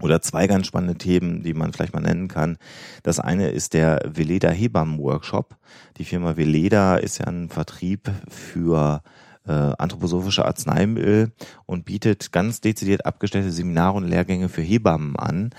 oder 0.00 0.22
zwei 0.22 0.46
ganz 0.46 0.66
spannende 0.66 0.96
Themen, 0.96 1.42
die 1.42 1.54
man 1.54 1.72
vielleicht 1.72 1.92
mal 1.92 2.00
nennen 2.00 2.28
kann. 2.28 2.58
Das 3.02 3.20
eine 3.20 3.50
ist 3.50 3.74
der 3.74 4.00
Veleda 4.06 4.50
Hebammen 4.50 4.98
Workshop. 4.98 5.56
Die 5.98 6.04
Firma 6.04 6.36
Veleda 6.36 6.96
ist 6.96 7.18
ja 7.18 7.26
ein 7.26 7.48
Vertrieb 7.48 8.10
für 8.28 9.02
äh, 9.46 9.52
anthroposophische 9.52 10.44
Arzneimittel 10.44 11.32
und 11.66 11.84
bietet 11.84 12.32
ganz 12.32 12.60
dezidiert 12.60 13.06
abgestellte 13.06 13.50
Seminare 13.50 13.96
und 13.96 14.04
Lehrgänge 14.04 14.48
für 14.48 14.62
Hebammen 14.62 15.16
an. 15.16 15.50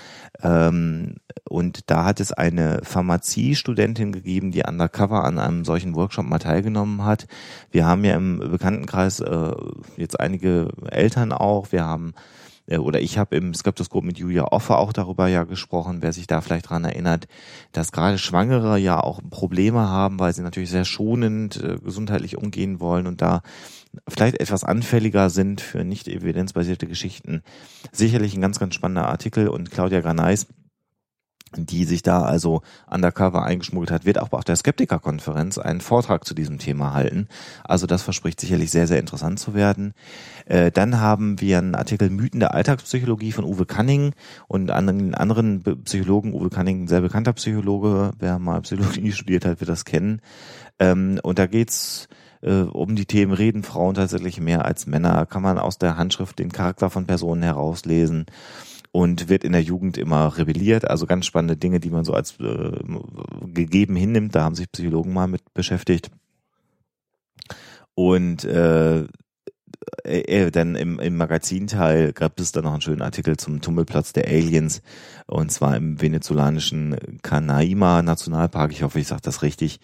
Ähm, 0.41 1.15
und 1.49 1.89
da 1.89 2.05
hat 2.05 2.19
es 2.19 2.31
eine 2.31 2.81
Pharmaziestudentin 2.83 4.11
gegeben, 4.11 4.51
die 4.51 4.63
undercover 4.63 5.23
an 5.23 5.39
einem 5.39 5.65
solchen 5.65 5.95
Workshop 5.95 6.25
mal 6.25 6.39
teilgenommen 6.39 7.03
hat. 7.03 7.27
Wir 7.71 7.85
haben 7.85 8.03
ja 8.03 8.15
im 8.15 8.39
Bekanntenkreis 8.39 9.19
äh, 9.19 9.51
jetzt 9.97 10.19
einige 10.19 10.69
Eltern 10.89 11.31
auch. 11.31 11.71
Wir 11.71 11.83
haben 11.83 12.13
oder 12.77 13.01
ich 13.01 13.17
habe 13.17 13.35
im 13.35 13.53
Skeptoskop 13.53 14.03
mit 14.03 14.17
Julia 14.17 14.45
Offer 14.45 14.79
auch 14.79 14.93
darüber 14.93 15.27
ja 15.27 15.43
gesprochen, 15.43 16.01
wer 16.01 16.13
sich 16.13 16.27
da 16.27 16.41
vielleicht 16.41 16.69
dran 16.69 16.83
erinnert, 16.83 17.27
dass 17.71 17.91
gerade 17.91 18.17
Schwangere 18.17 18.77
ja 18.77 18.99
auch 18.99 19.21
Probleme 19.29 19.81
haben, 19.81 20.19
weil 20.19 20.33
sie 20.33 20.41
natürlich 20.41 20.69
sehr 20.69 20.85
schonend 20.85 21.61
äh, 21.61 21.77
gesundheitlich 21.83 22.37
umgehen 22.37 22.79
wollen 22.79 23.07
und 23.07 23.21
da 23.21 23.41
vielleicht 24.07 24.39
etwas 24.39 24.63
anfälliger 24.63 25.29
sind 25.29 25.61
für 25.61 25.83
nicht 25.83 26.07
evidenzbasierte 26.07 26.87
Geschichten. 26.87 27.43
Sicherlich 27.91 28.35
ein 28.35 28.41
ganz, 28.41 28.59
ganz 28.59 28.75
spannender 28.75 29.07
Artikel 29.09 29.47
und 29.49 29.71
Claudia 29.71 30.01
Granais 30.01 30.47
die 31.55 31.85
sich 31.85 32.01
da 32.01 32.23
also 32.23 32.61
undercover 32.89 33.43
eingeschmuggelt 33.43 33.91
hat, 33.91 34.05
wird 34.05 34.19
auch 34.19 34.31
auf 34.31 34.43
der 34.43 34.55
Skeptiker-Konferenz 34.55 35.57
einen 35.57 35.81
Vortrag 35.81 36.25
zu 36.25 36.33
diesem 36.33 36.59
Thema 36.59 36.93
halten. 36.93 37.27
Also 37.63 37.87
das 37.87 38.01
verspricht 38.01 38.39
sicherlich 38.39 38.71
sehr, 38.71 38.87
sehr 38.87 38.99
interessant 38.99 39.39
zu 39.39 39.53
werden. 39.53 39.93
Äh, 40.45 40.71
dann 40.71 40.99
haben 40.99 41.41
wir 41.41 41.57
einen 41.57 41.75
Artikel 41.75 42.09
Mythen 42.09 42.39
der 42.39 42.53
Alltagspsychologie 42.53 43.31
von 43.31 43.45
Uwe 43.45 43.65
Canning 43.65 44.13
und 44.47 44.71
anderen, 44.71 45.13
anderen 45.15 45.63
Psychologen. 45.83 46.33
Uwe 46.33 46.49
Canning, 46.49 46.83
ein 46.83 46.87
sehr 46.87 47.01
bekannter 47.01 47.33
Psychologe. 47.33 48.11
Wer 48.19 48.39
mal 48.39 48.61
Psychologie 48.61 49.11
studiert 49.11 49.45
hat, 49.45 49.59
wird 49.59 49.69
das 49.69 49.85
kennen. 49.85 50.21
Ähm, 50.79 51.19
und 51.21 51.37
da 51.37 51.47
geht's 51.47 52.07
äh, 52.41 52.61
um 52.61 52.95
die 52.95 53.05
Themen, 53.05 53.33
reden 53.33 53.63
Frauen 53.63 53.95
tatsächlich 53.95 54.39
mehr 54.39 54.65
als 54.65 54.87
Männer? 54.87 55.25
Kann 55.25 55.41
man 55.41 55.57
aus 55.57 55.77
der 55.77 55.97
Handschrift 55.97 56.39
den 56.39 56.51
Charakter 56.51 56.89
von 56.89 57.05
Personen 57.05 57.43
herauslesen? 57.43 58.25
Und 58.91 59.29
wird 59.29 59.43
in 59.43 59.53
der 59.53 59.61
Jugend 59.61 59.97
immer 59.97 60.37
rebelliert. 60.37 60.89
Also 60.89 61.05
ganz 61.05 61.25
spannende 61.25 61.57
Dinge, 61.57 61.79
die 61.79 61.89
man 61.89 62.03
so 62.03 62.13
als 62.13 62.39
äh, 62.39 62.71
gegeben 63.45 63.95
hinnimmt. 63.95 64.35
Da 64.35 64.43
haben 64.43 64.55
sich 64.55 64.71
Psychologen 64.71 65.13
mal 65.13 65.27
mit 65.27 65.53
beschäftigt. 65.53 66.11
Und 67.93 68.43
äh, 68.45 69.05
äh, 70.03 70.51
dann 70.51 70.75
im, 70.75 70.99
im 70.99 71.17
Magazinteil 71.17 72.13
gab 72.13 72.39
es 72.39 72.51
dann 72.51 72.63
noch 72.63 72.73
einen 72.73 72.81
schönen 72.81 73.01
Artikel 73.01 73.37
zum 73.37 73.61
Tummelplatz 73.61 74.13
der 74.13 74.27
Aliens 74.27 74.81
und 75.27 75.51
zwar 75.51 75.75
im 75.75 76.01
venezolanischen 76.01 76.95
Canaima 77.21 78.01
Nationalpark. 78.01 78.71
Ich 78.71 78.83
hoffe, 78.83 78.99
ich 78.99 79.07
sage 79.07 79.21
das 79.23 79.41
richtig. 79.41 79.79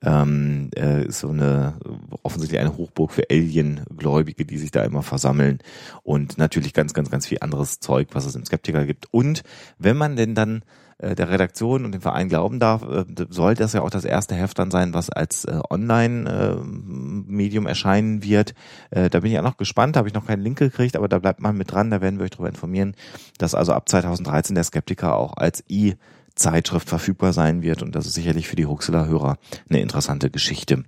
Ähm, 0.00 0.70
äh, 0.76 1.06
ist 1.06 1.20
so 1.20 1.30
eine 1.30 1.74
offensichtlich 2.22 2.60
eine 2.60 2.76
Hochburg 2.76 3.10
für 3.10 3.24
Alien-Gläubige, 3.30 4.44
die 4.44 4.58
sich 4.58 4.70
da 4.70 4.84
immer 4.84 5.02
versammeln 5.02 5.58
und 6.04 6.38
natürlich 6.38 6.72
ganz, 6.72 6.94
ganz, 6.94 7.10
ganz 7.10 7.26
viel 7.26 7.38
anderes 7.40 7.80
Zeug, 7.80 8.08
was 8.12 8.24
es 8.24 8.36
im 8.36 8.44
Skeptiker 8.44 8.86
gibt. 8.86 9.06
Und 9.12 9.42
wenn 9.78 9.96
man 9.96 10.14
denn 10.14 10.36
dann 10.36 10.62
äh, 10.98 11.14
der 11.14 11.30
Redaktion 11.30 11.84
und 11.84 11.92
dem 11.92 12.00
Verein 12.00 12.28
glauben 12.28 12.58
darf, 12.58 12.82
äh, 12.82 13.04
soll 13.30 13.54
das 13.54 13.72
ja 13.72 13.82
auch 13.82 13.90
das 13.90 14.04
erste 14.04 14.34
Heft 14.34 14.58
dann 14.58 14.72
sein, 14.72 14.94
was 14.94 15.10
als 15.10 15.44
äh, 15.44 15.60
Online-Medium 15.70 17.66
erscheinen 17.66 18.24
wird. 18.24 18.54
Äh, 18.90 19.08
da 19.08 19.20
bin 19.20 19.30
ich 19.30 19.38
auch 19.38 19.44
noch 19.44 19.56
gespannt, 19.56 19.94
da 19.94 19.98
habe 19.98 20.08
ich 20.08 20.14
noch 20.14 20.26
keinen 20.26 20.42
Link 20.42 20.58
gekriegt, 20.58 20.96
aber 20.96 21.06
da 21.08 21.20
bleibt 21.20 21.40
mal 21.40 21.52
mit 21.52 21.70
dran, 21.70 21.90
da 21.90 22.00
werden 22.00 22.18
wir 22.18 22.24
euch 22.24 22.32
darüber 22.32 22.48
informieren, 22.48 22.96
dass 23.38 23.54
also 23.54 23.72
ab 23.72 23.88
2013 23.88 24.56
der 24.56 24.64
Skeptiker 24.64 25.14
auch 25.14 25.36
als 25.36 25.62
i 25.68 25.94
Zeitschrift 26.38 26.88
verfügbar 26.88 27.32
sein 27.32 27.62
wird 27.62 27.82
und 27.82 27.94
das 27.94 28.06
ist 28.06 28.14
sicherlich 28.14 28.48
für 28.48 28.56
die 28.56 28.66
Huxler-Hörer 28.66 29.38
eine 29.68 29.80
interessante 29.80 30.30
Geschichte, 30.30 30.84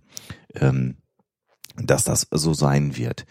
ähm, 0.55 0.97
dass 1.77 2.05
das 2.05 2.27
so 2.31 2.55
sein 2.55 2.97
wird. 2.97 3.27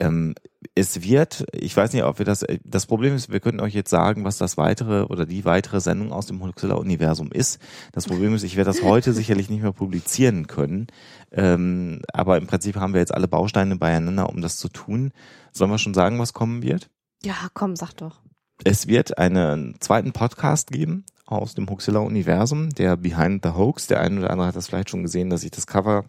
Ähm, 0.00 0.34
es 0.74 1.02
wird, 1.02 1.46
ich 1.52 1.76
weiß 1.76 1.92
nicht, 1.92 2.04
ob 2.04 2.18
wir 2.18 2.26
das, 2.26 2.44
das 2.64 2.86
Problem 2.86 3.14
ist, 3.14 3.30
wir 3.30 3.40
könnten 3.40 3.60
euch 3.60 3.74
jetzt 3.74 3.90
sagen, 3.90 4.24
was 4.24 4.38
das 4.38 4.56
weitere 4.56 5.04
oder 5.04 5.26
die 5.26 5.44
weitere 5.44 5.80
Sendung 5.80 6.12
aus 6.12 6.26
dem 6.26 6.42
Huxilla-Universum 6.42 7.30
ist. 7.30 7.60
Das 7.92 8.06
Problem 8.06 8.34
ist, 8.34 8.42
ich 8.42 8.56
werde 8.56 8.70
das 8.70 8.82
heute 8.82 9.12
sicherlich 9.12 9.50
nicht 9.50 9.62
mehr 9.62 9.72
publizieren 9.72 10.46
können. 10.46 10.88
Ähm, 11.30 12.02
aber 12.12 12.38
im 12.38 12.46
Prinzip 12.46 12.76
haben 12.76 12.92
wir 12.92 13.00
jetzt 13.00 13.14
alle 13.14 13.28
Bausteine 13.28 13.76
beieinander, 13.76 14.28
um 14.30 14.40
das 14.40 14.56
zu 14.56 14.68
tun. 14.68 15.12
Sollen 15.52 15.70
wir 15.70 15.78
schon 15.78 15.94
sagen, 15.94 16.18
was 16.18 16.32
kommen 16.32 16.62
wird? 16.62 16.90
Ja, 17.22 17.48
komm, 17.52 17.76
sag 17.76 17.92
doch. 17.94 18.20
Es 18.64 18.86
wird 18.86 19.18
einen 19.18 19.76
zweiten 19.80 20.12
Podcast 20.12 20.70
geben 20.70 21.04
aus 21.26 21.54
dem 21.54 21.68
Huxilla-Universum, 21.68 22.70
der 22.70 22.96
Behind 22.96 23.44
the 23.44 23.52
Hoax. 23.52 23.86
Der 23.86 24.00
eine 24.00 24.20
oder 24.20 24.30
andere 24.30 24.48
hat 24.48 24.56
das 24.56 24.68
vielleicht 24.68 24.90
schon 24.90 25.02
gesehen, 25.02 25.30
dass 25.30 25.44
ich 25.44 25.50
das 25.50 25.66
Cover 25.66 26.04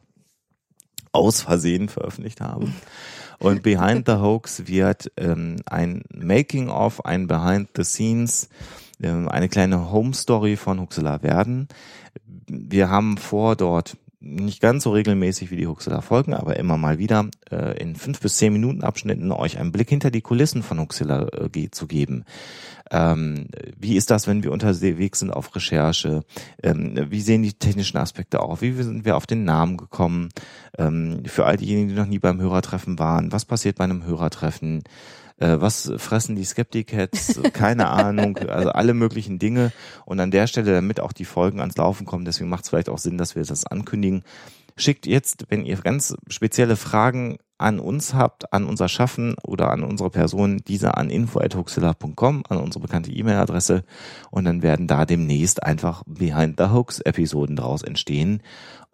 aus 1.12 1.42
Versehen 1.42 1.90
veröffentlicht 1.90 2.42
habe. 2.42 2.68
Und 3.40 3.64
Behind 3.64 4.06
the 4.08 4.16
Hoax 4.16 4.68
wird 4.68 5.12
ähm, 5.18 5.58
ein 5.66 6.04
Making-of, 6.14 7.06
ein 7.06 7.28
Behind 7.28 7.70
the 7.76 7.84
Scenes 7.84 8.50
ähm, 9.02 9.28
eine 9.28 9.50
kleine 9.50 9.92
Home 9.92 10.14
Story 10.14 10.56
von 10.56 10.80
Huxela 10.80 11.22
werden. 11.24 11.68
Wir 12.48 12.90
haben 12.90 13.18
vor, 13.18 13.56
dort 13.56 13.98
nicht 14.20 14.62
ganz 14.62 14.84
so 14.84 14.92
regelmäßig 14.92 15.52
wie 15.52 15.58
die 15.58 15.68
Huxela 15.68 16.02
Folgen, 16.02 16.34
aber 16.34 16.58
immer 16.58 16.78
mal 16.78 16.98
wieder 16.98 17.30
äh, 17.52 17.78
in 17.82 17.96
fünf 17.96 18.20
bis 18.20 18.38
zehn 18.38 18.54
Minuten 18.54 18.84
Abschnitten 18.84 19.32
euch 19.32 19.58
einen 19.58 19.72
Blick 19.72 19.90
hinter 19.90 20.12
die 20.12 20.22
Kulissen 20.22 20.64
von 20.64 20.80
Huxela 20.80 21.28
äh, 21.28 21.70
zu 21.72 21.88
geben. 21.88 22.26
Ähm, 22.92 23.48
wie 23.78 23.96
ist 23.96 24.12
das, 24.12 24.28
wenn 24.28 24.44
wir 24.44 24.52
unterwegs 24.52 25.20
sind 25.20 25.32
auf 25.32 25.56
Recherche? 25.56 26.24
Ähm, 26.62 27.08
wie 27.10 27.22
sehen 27.22 27.44
die 27.44 27.54
technischen 27.54 27.98
Aspekte 27.98 28.42
aus? 28.42 28.62
Wie 28.62 28.72
sind 28.74 29.06
wir 29.06 29.18
auf 29.18 29.26
den 29.26 29.44
Namen 29.44 29.78
gekommen? 29.78 30.30
Ähm, 30.78 31.24
für 31.26 31.46
all 31.46 31.58
diejenigen, 31.58 31.90
die 31.90 31.96
noch 31.96 32.06
nie 32.06 32.20
beim 32.20 32.40
Hörertreffen 32.40 33.00
waren, 33.00 33.32
was 33.32 33.46
passiert 33.46 33.78
bei 33.78 33.84
einem 33.84 34.06
Hörertreffen? 34.06 34.84
Äh, 35.38 35.58
was 35.60 35.92
fressen 35.98 36.36
die 36.36 36.46
Skeptic-Cats? 36.46 37.42
Keine 37.54 37.88
Ahnung. 37.90 38.38
Also 38.38 38.70
alle 38.70 38.94
möglichen 38.94 39.40
Dinge. 39.40 39.72
Und 40.06 40.20
an 40.20 40.32
der 40.32 40.48
Stelle, 40.48 40.74
damit 40.74 41.00
auch 41.00 41.14
die 41.14 41.26
Folgen 41.26 41.60
ans 41.60 41.78
Laufen 41.78 42.06
kommen, 42.06 42.26
deswegen 42.26 42.50
macht 42.50 42.64
es 42.64 42.70
vielleicht 42.70 42.90
auch 42.90 42.98
Sinn, 42.98 43.18
dass 43.18 43.36
wir 43.36 43.44
das 43.44 43.66
ankündigen. 43.66 44.24
Schickt 44.78 45.08
jetzt, 45.08 45.46
wenn 45.50 45.66
ihr 45.66 45.78
ganz 45.78 46.16
spezielle 46.28 46.76
Fragen 46.76 47.38
an 47.58 47.80
uns 47.80 48.14
habt, 48.14 48.52
an 48.52 48.66
unser 48.66 48.90
Schaffen 48.90 49.36
oder 49.46 49.72
an 49.72 49.84
unsere 49.84 50.10
Person, 50.10 50.62
diese 50.68 50.98
an 50.98 51.10
info.huxilla.com, 51.10 52.44
an 52.50 52.58
unsere 52.58 52.82
bekannte 52.82 53.12
E-Mail-Adresse 53.12 53.86
und 54.30 54.44
dann 54.44 54.62
werden 54.62 54.88
da 54.88 55.06
demnächst 55.06 55.64
einfach 55.64 56.04
Behind 56.06 56.56
the 56.58 56.66
Hoax 56.66 57.00
Episoden 57.00 57.56
daraus 57.56 57.84
entstehen 57.84 58.42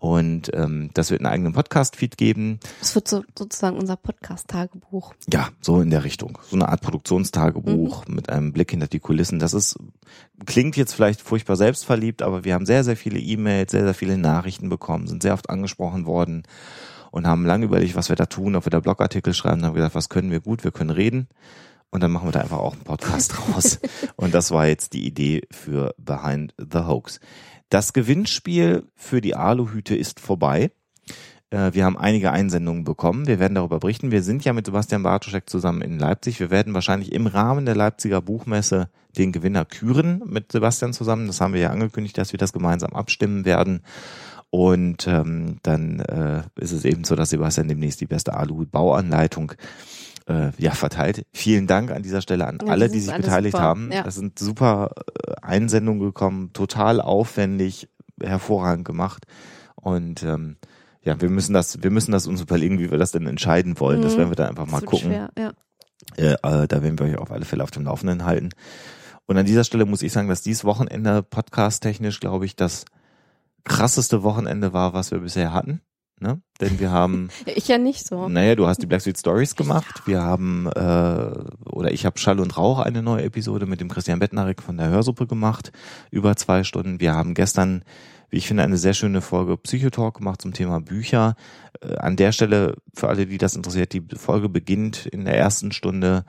und 0.02 0.50
ähm, 0.56 0.90
das 0.96 1.12
wird 1.12 1.22
einen 1.22 1.32
eigenen 1.32 1.54
Podcast-Feed 1.54 2.18
geben. 2.18 2.60
Das 2.80 2.96
wird 2.96 3.08
so, 3.08 3.24
sozusagen 3.38 3.78
unser 3.78 3.98
Podcast-Tagebuch. 3.98 5.14
Ja, 5.32 5.50
so 5.62 5.80
in 5.80 5.92
der 5.92 6.04
Richtung. 6.04 6.40
So 6.50 6.56
eine 6.56 6.70
Art 6.70 6.82
Produktionstagebuch 6.82 8.08
mhm. 8.08 8.16
mit 8.16 8.28
einem 8.28 8.52
Blick 8.52 8.72
hinter 8.72 8.88
die 8.88 8.98
Kulissen. 9.00 9.38
Das 9.38 9.54
ist, 9.54 9.78
klingt 10.44 10.76
jetzt 10.76 10.94
vielleicht 10.94 11.22
furchtbar 11.22 11.56
selbstverliebt, 11.56 12.24
aber 12.24 12.44
wir 12.44 12.56
haben 12.56 12.66
sehr, 12.66 12.84
sehr 12.84 12.98
viele 12.98 13.20
E-Mails, 13.20 13.74
sehr, 13.74 13.84
sehr 13.84 13.94
viele 13.94 14.18
Nachrichten 14.18 14.70
bekommen, 14.70 15.06
sind 15.06 15.22
sehr 15.22 15.36
oft 15.36 15.52
angesprochen 15.52 16.08
worden 16.08 16.48
und 17.12 17.28
haben 17.28 17.46
lange 17.46 17.66
überlegt, 17.66 17.96
was 17.96 18.10
wir 18.10 18.16
da 18.16 18.26
tun, 18.26 18.56
ob 18.56 18.66
wir 18.66 18.72
da 18.72 18.80
Blogartikel 18.80 19.36
schreiben, 19.36 19.64
haben 19.64 19.76
gesagt, 19.76 19.94
was 19.94 20.10
können 20.10 20.32
wir 20.32 20.40
gut, 20.40 20.64
wir 20.64 20.72
können 20.72 20.90
reden. 20.90 21.28
Und 21.92 22.02
dann 22.02 22.12
machen 22.12 22.28
wir 22.28 22.32
da 22.32 22.40
einfach 22.40 22.58
auch 22.58 22.74
einen 22.74 22.86
Podcast 22.86 23.36
raus. 23.56 23.80
und 24.16 24.34
das 24.34 24.50
war 24.50 24.66
jetzt 24.66 24.94
die 24.94 25.06
Idee 25.06 25.44
für 25.52 25.94
Behind 26.00 26.56
the 26.58 26.80
Hoax. 26.80 27.20
Das 27.72 27.94
Gewinnspiel 27.94 28.84
für 28.96 29.22
die 29.22 29.34
Aluhüte 29.34 29.96
ist 29.96 30.20
vorbei. 30.20 30.72
Äh, 31.52 31.72
wir 31.72 31.86
haben 31.86 31.98
einige 31.98 32.30
Einsendungen 32.30 32.84
bekommen. 32.84 33.28
Wir 33.28 33.40
werden 33.40 33.56
darüber 33.56 33.80
berichten. 33.80 34.12
Wir 34.12 34.24
sind 34.24 34.44
ja 34.44 34.52
mit 34.52 34.66
Sebastian 34.66 35.04
Bartoschek 35.04 35.50
zusammen 35.50 35.82
in 35.82 35.98
Leipzig. 35.98 36.42
Wir 36.42 36.50
werden 36.50 36.74
wahrscheinlich 36.74 37.14
im 37.14 37.28
Rahmen 37.28 37.66
der 37.66 37.78
Leipziger 37.78 38.22
Buchmesse 38.22 38.90
den 39.18 39.32
Gewinner 39.32 39.64
küren 39.64 40.22
mit 40.26 40.52
Sebastian 40.52 40.92
zusammen. 40.92 41.28
Das 41.28 41.40
haben 41.40 41.54
wir 41.54 41.62
ja 41.62 41.70
angekündigt, 41.70 42.18
dass 42.18 42.34
wir 42.34 42.38
das 42.38 42.52
gemeinsam 42.52 42.92
abstimmen 42.92 43.46
werden. 43.46 43.84
Und 44.50 45.08
ähm, 45.08 45.60
dann 45.64 46.02
äh, 46.02 46.44
ist 46.60 46.74
es 46.74 46.84
eben 46.84 47.06
so, 47.06 47.16
dass 47.16 47.30
Sebastian 47.30 47.70
demnächst 47.70 48.02
die 48.02 48.06
beste 48.06 48.34
Alu-Bauanleitung 48.34 49.54
äh, 50.32 50.52
ja, 50.58 50.72
verteilt. 50.72 51.26
Vielen 51.34 51.68
Dank 51.68 51.92
an 51.92 52.04
dieser 52.04 52.22
Stelle 52.22 52.48
an 52.48 52.60
ja, 52.64 52.72
alle, 52.72 52.90
die 52.90 53.00
sich 53.00 53.14
beteiligt 53.14 53.56
super. 53.56 53.64
haben. 53.64 53.92
Ja. 53.92 54.04
Das 54.04 54.16
sind 54.16 54.40
super 54.40 54.92
äh, 55.28 55.34
Einsendungen 55.42 56.02
gekommen, 56.02 56.54
total 56.54 57.02
aufwendig, 57.02 57.90
hervorragend 58.22 58.86
gemacht. 58.86 59.26
Und 59.76 60.24
ähm, 60.24 60.58
ja, 61.04 61.20
wir 61.20 61.30
müssen 61.30 61.54
das, 61.54 61.84
wir 61.84 61.92
müssen 61.92 62.12
das 62.12 62.28
uns 62.28 62.42
überlegen, 62.42 62.80
wie 62.80 62.92
wir 62.92 62.98
das 62.98 63.12
denn 63.12 63.28
entscheiden 63.28 63.80
wollen. 63.80 64.00
Mhm. 64.00 64.04
Das 64.04 64.18
werden 64.18 64.30
wir 64.30 64.36
dann 64.36 64.50
einfach 64.50 64.68
mal 64.68 64.82
gucken. 64.82 65.12
Schwer, 65.12 65.30
ja. 65.38 65.54
Äh, 66.18 66.34
äh, 66.34 66.68
da 66.68 66.84
werden 66.84 67.00
wir 67.00 67.08
euch 67.08 67.18
auf 67.18 67.32
alle 67.32 67.46
Fälle 67.46 67.64
auf 67.64 67.72
dem 67.72 67.84
Laufenden 67.84 68.26
halten. 68.26 68.50
Und 69.26 69.38
an 69.38 69.46
dieser 69.46 69.64
Stelle 69.64 69.86
muss 69.86 70.02
ich 70.02 70.12
sagen, 70.12 70.28
dass 70.28 70.42
dieses 70.42 70.66
Wochenende 70.66 71.24
podcast-technisch, 71.24 72.20
glaube 72.20 72.46
ich, 72.46 72.56
das 72.56 72.86
krasseste 73.64 74.24
Wochenende 74.24 74.74
war, 74.74 74.94
was 74.94 75.12
wir 75.12 75.20
bisher 75.20 75.54
hatten 75.54 75.82
ne? 76.22 76.42
Denn 76.60 76.80
wir 76.80 76.92
haben. 76.92 77.30
ich 77.46 77.68
ja 77.68 77.78
nicht 77.78 78.08
so. 78.08 78.30
Naja, 78.30 78.56
du 78.56 78.68
hast 78.68 78.82
die 78.82 78.86
Black 78.86 79.02
Street 79.02 79.18
Stories 79.18 79.56
gemacht. 79.56 80.04
Wir 80.06 80.22
haben, 80.22 80.68
äh, 80.68 81.70
oder 81.70 81.92
ich 81.92 82.06
habe 82.06 82.20
Schall 82.20 82.40
und 82.40 82.58
Rauch 82.58 82.80
eine 82.80 83.02
neue 83.02 83.24
Episode 83.24 83.66
mit 83.66 83.82
dem 83.82 83.90
Christian 83.90 84.20
Bettnarek 84.20 84.62
von 84.62 84.78
der 84.78 84.90
Hörsuppe 84.90 85.28
gemacht. 85.28 85.72
Über 86.12 86.36
zwei 86.36 86.64
Stunden. 86.64 87.00
Wir 87.00 87.14
haben 87.14 87.34
gestern, 87.34 87.84
wie 88.30 88.38
ich 88.38 88.48
finde, 88.48 88.64
eine 88.64 88.78
sehr 88.78 88.94
schöne 88.94 89.22
Folge 89.22 89.58
Psychotalk 89.58 90.18
gemacht 90.18 90.42
zum 90.42 90.54
Thema 90.54 90.80
Bücher. 90.80 91.36
Äh, 91.82 91.96
an 91.96 92.16
der 92.16 92.32
Stelle, 92.32 92.76
für 92.94 93.10
alle, 93.10 93.26
die 93.26 93.38
das 93.38 93.56
interessiert, 93.56 93.94
die 93.94 94.04
Folge 94.16 94.50
beginnt 94.50 95.06
in 95.08 95.26
der 95.26 95.38
ersten 95.38 95.72
Stunde 95.72 96.26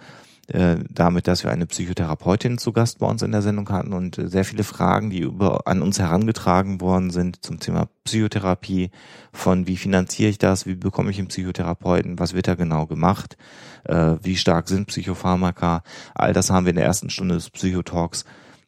äh, 0.48 0.76
damit, 0.90 1.28
dass 1.28 1.44
wir 1.44 1.52
eine 1.52 1.66
Psychotherapeutin 1.66 2.58
zu 2.58 2.72
Gast 2.72 2.98
bei 2.98 3.06
uns 3.06 3.22
in 3.22 3.30
der 3.30 3.42
Sendung 3.42 3.68
hatten 3.70 3.92
und 3.92 4.16
sehr 4.22 4.44
viele 4.44 4.64
Fragen, 4.64 5.10
die 5.10 5.20
über, 5.20 5.66
an 5.66 5.82
uns 5.82 6.00
herangetragen 6.00 6.80
worden 6.80 7.10
sind 7.10 7.44
zum 7.44 7.60
Thema 7.60 7.88
Psychotherapie, 8.04 8.90
von 9.32 9.66
wie 9.68 9.76
finanziere 9.76 10.30
ich 10.30 10.38
das, 10.38 10.66
wie 10.66 10.74
bekomme 10.74 11.10
ich 11.10 11.18
einen 11.18 11.28
Psychotherapeuten, 11.28 12.18
was 12.18 12.34
wird 12.34 12.48
da 12.48 12.56
genau 12.56 12.86
gemacht, 12.86 13.36
äh, 13.84 14.16
wie 14.20 14.36
stark 14.36 14.68
sind 14.68 14.88
Psychopharmaka, 14.88 15.84
all 16.14 16.32
das 16.32 16.50
haben 16.50 16.66
wir 16.66 16.70
in 16.70 16.76
der 16.76 16.86
ersten 16.86 17.10
Stunde 17.10 17.36
des 17.36 17.50
Psychotalks 17.50 18.24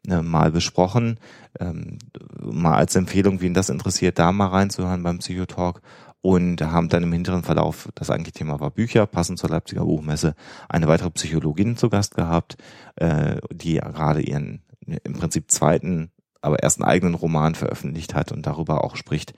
äh, 0.09 0.23
mal 0.23 0.53
besprochen, 0.53 1.19
ähm, 1.59 1.99
mal 2.41 2.77
als 2.77 2.95
Empfehlung, 2.95 3.41
wen 3.41 3.55
das 3.55 3.69
interessiert, 3.69 4.19
da 4.19 4.33
mal 4.33 4.49
reinzuhören 4.49 5.03
beim 5.03 5.19
Psychotalk 5.19 5.81
und 6.25 6.63
haben 6.63 6.89
dann 6.89 7.03
im 7.03 7.13
hinteren 7.13 7.43
Verlauf, 7.43 7.91
das 7.95 8.09
eigentliche 8.09 8.39
Thema 8.39 8.59
war 8.59 8.71
Bücher, 8.71 9.05
passend 9.05 9.39
zur 9.39 9.51
Leipziger 9.51 9.85
Buchmesse, 9.85 10.35
eine 10.71 10.89
weitere 10.89 11.11
Psychologin 11.11 11.77
zu 11.77 11.91
Gast 11.91 12.15
gehabt, 12.15 12.57
äh, 12.97 13.37
die 13.53 13.75
gerade 13.75 14.23
ihren 14.23 14.63
im 14.87 15.13
Prinzip 15.13 15.51
zweiten, 15.51 16.13
aber 16.41 16.61
ersten 16.61 16.83
eigenen 16.83 17.15
Roman 17.15 17.55
veröffentlicht 17.55 18.15
hat 18.15 18.33
und 18.33 18.47
darüber 18.47 18.85
auch 18.85 18.97
spricht. 18.97 19.35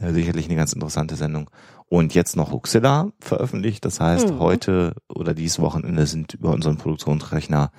Äh, 0.00 0.12
sicherlich 0.12 0.46
eine 0.46 0.56
ganz 0.56 0.72
interessante 0.72 1.14
Sendung. 1.14 1.50
Und 1.86 2.14
jetzt 2.14 2.34
noch 2.34 2.50
Huxilla 2.50 3.12
veröffentlicht. 3.20 3.84
Das 3.84 4.00
heißt, 4.00 4.30
mhm. 4.30 4.38
heute 4.40 4.96
oder 5.08 5.34
dieses 5.34 5.60
Wochenende 5.60 6.04
sind 6.08 6.34
über 6.34 6.50
unseren 6.50 6.78
Produktionsrechner 6.78 7.70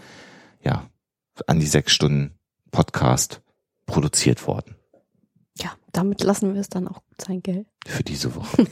ja 0.63 0.89
an 1.45 1.59
die 1.59 1.67
sechs 1.67 1.91
Stunden 1.91 2.39
Podcast 2.71 3.41
produziert 3.85 4.47
worden. 4.47 4.77
Ja, 5.59 5.71
damit 5.91 6.23
lassen 6.23 6.53
wir 6.53 6.61
es 6.61 6.69
dann 6.69 6.87
auch 6.87 7.01
gut 7.05 7.21
sein, 7.25 7.41
gell? 7.41 7.65
Für 7.85 8.03
diese 8.03 8.35
Woche. 8.35 8.65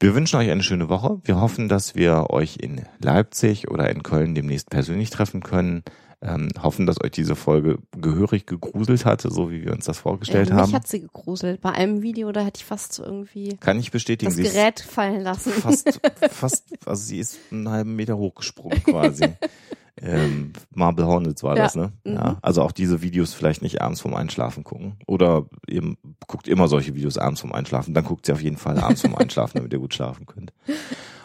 wir 0.00 0.14
wünschen 0.14 0.36
euch 0.36 0.50
eine 0.50 0.62
schöne 0.62 0.88
Woche. 0.88 1.20
Wir 1.24 1.40
hoffen, 1.40 1.68
dass 1.68 1.94
wir 1.94 2.30
euch 2.30 2.56
in 2.58 2.82
Leipzig 2.98 3.68
oder 3.70 3.90
in 3.90 4.02
Köln 4.02 4.34
demnächst 4.34 4.70
persönlich 4.70 5.10
treffen 5.10 5.42
können. 5.42 5.82
Ähm, 6.24 6.50
hoffen, 6.62 6.86
dass 6.86 7.02
euch 7.02 7.10
diese 7.10 7.34
Folge 7.34 7.78
gehörig 8.00 8.46
gegruselt 8.46 9.04
hat, 9.04 9.22
so 9.22 9.50
wie 9.50 9.64
wir 9.64 9.72
uns 9.72 9.86
das 9.86 9.98
vorgestellt 9.98 10.50
äh, 10.50 10.52
mich 10.52 10.60
haben. 10.60 10.70
Mich 10.70 10.76
hat 10.76 10.86
sie 10.86 11.00
gegruselt. 11.00 11.60
Bei 11.60 11.72
einem 11.72 12.02
Video, 12.02 12.30
da 12.30 12.42
hätte 12.42 12.58
ich 12.58 12.64
fast 12.64 12.92
so 12.92 13.02
irgendwie 13.02 13.56
Kann 13.56 13.80
ich 13.80 13.90
bestätigen, 13.90 14.30
das 14.30 14.52
Gerät 14.52 14.78
fallen 14.78 15.22
lassen. 15.22 15.50
Fast, 15.50 16.00
fast, 16.30 16.64
also 16.86 17.02
sie 17.02 17.18
ist 17.18 17.40
einen 17.50 17.68
halben 17.68 17.96
Meter 17.96 18.16
hochgesprungen 18.16 18.84
quasi. 18.84 19.24
ähm, 20.00 20.52
Marble 20.74 21.06
Hornets 21.06 21.42
war 21.42 21.56
ja. 21.56 21.64
das, 21.64 21.76
ne? 21.76 21.92
Mhm. 22.04 22.14
Ja. 22.14 22.38
Also 22.42 22.62
auch 22.62 22.72
diese 22.72 23.02
Videos 23.02 23.34
vielleicht 23.34 23.62
nicht 23.62 23.82
abends 23.82 24.00
vorm 24.00 24.14
Einschlafen 24.14 24.64
gucken. 24.64 24.96
Oder 25.06 25.46
ihr 25.68 25.96
guckt 26.26 26.48
immer 26.48 26.68
solche 26.68 26.94
Videos 26.94 27.18
abends 27.18 27.40
vorm 27.40 27.52
Einschlafen. 27.52 27.94
Dann 27.94 28.04
guckt 28.04 28.26
sie 28.26 28.32
auf 28.32 28.42
jeden 28.42 28.56
Fall 28.56 28.78
abends 28.78 29.02
vorm 29.02 29.14
Einschlafen, 29.16 29.58
damit 29.58 29.72
ihr 29.72 29.78
gut 29.78 29.94
schlafen 29.94 30.26
könnt. 30.26 30.52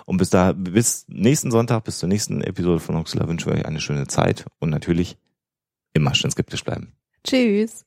Und 0.06 0.18
bis 0.18 0.30
da, 0.30 0.54
bis 0.54 1.06
nächsten 1.08 1.52
Sonntag, 1.52 1.84
bis 1.84 2.00
zur 2.00 2.10
nächsten 2.10 2.42
Episode 2.42 2.80
von 2.80 2.96
Oxler 2.96 3.28
wünschen 3.28 3.52
wir 3.52 3.58
euch 3.58 3.66
eine 3.66 3.82
schöne 3.82 4.08
Zeit 4.08 4.46
und 4.60 4.70
natürlich 4.70 5.18
immer 5.94 6.14
schön 6.14 6.32
skeptisch 6.32 6.64
bleiben. 6.64 6.94
Tschüss. 7.26 7.86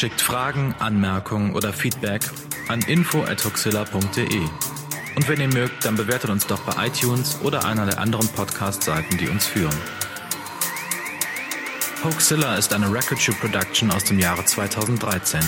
Schickt 0.00 0.22
Fragen, 0.22 0.74
Anmerkungen 0.78 1.52
oder 1.54 1.74
Feedback 1.74 2.22
an 2.68 2.80
info@huxilla.de. 2.80 4.40
Und 5.14 5.28
wenn 5.28 5.38
ihr 5.38 5.48
mögt, 5.48 5.84
dann 5.84 5.94
bewertet 5.94 6.30
uns 6.30 6.46
doch 6.46 6.60
bei 6.60 6.86
iTunes 6.86 7.38
oder 7.42 7.66
einer 7.66 7.84
der 7.84 7.98
anderen 7.98 8.26
Podcast-Seiten, 8.28 9.18
die 9.18 9.28
uns 9.28 9.46
führen. 9.46 9.76
Hoaxilla 12.02 12.54
ist 12.54 12.72
eine 12.72 12.90
Record 12.90 13.20
Shoe 13.20 13.34
Production 13.34 13.90
aus 13.90 14.04
dem 14.04 14.18
Jahre 14.18 14.42
2013. 14.42 15.42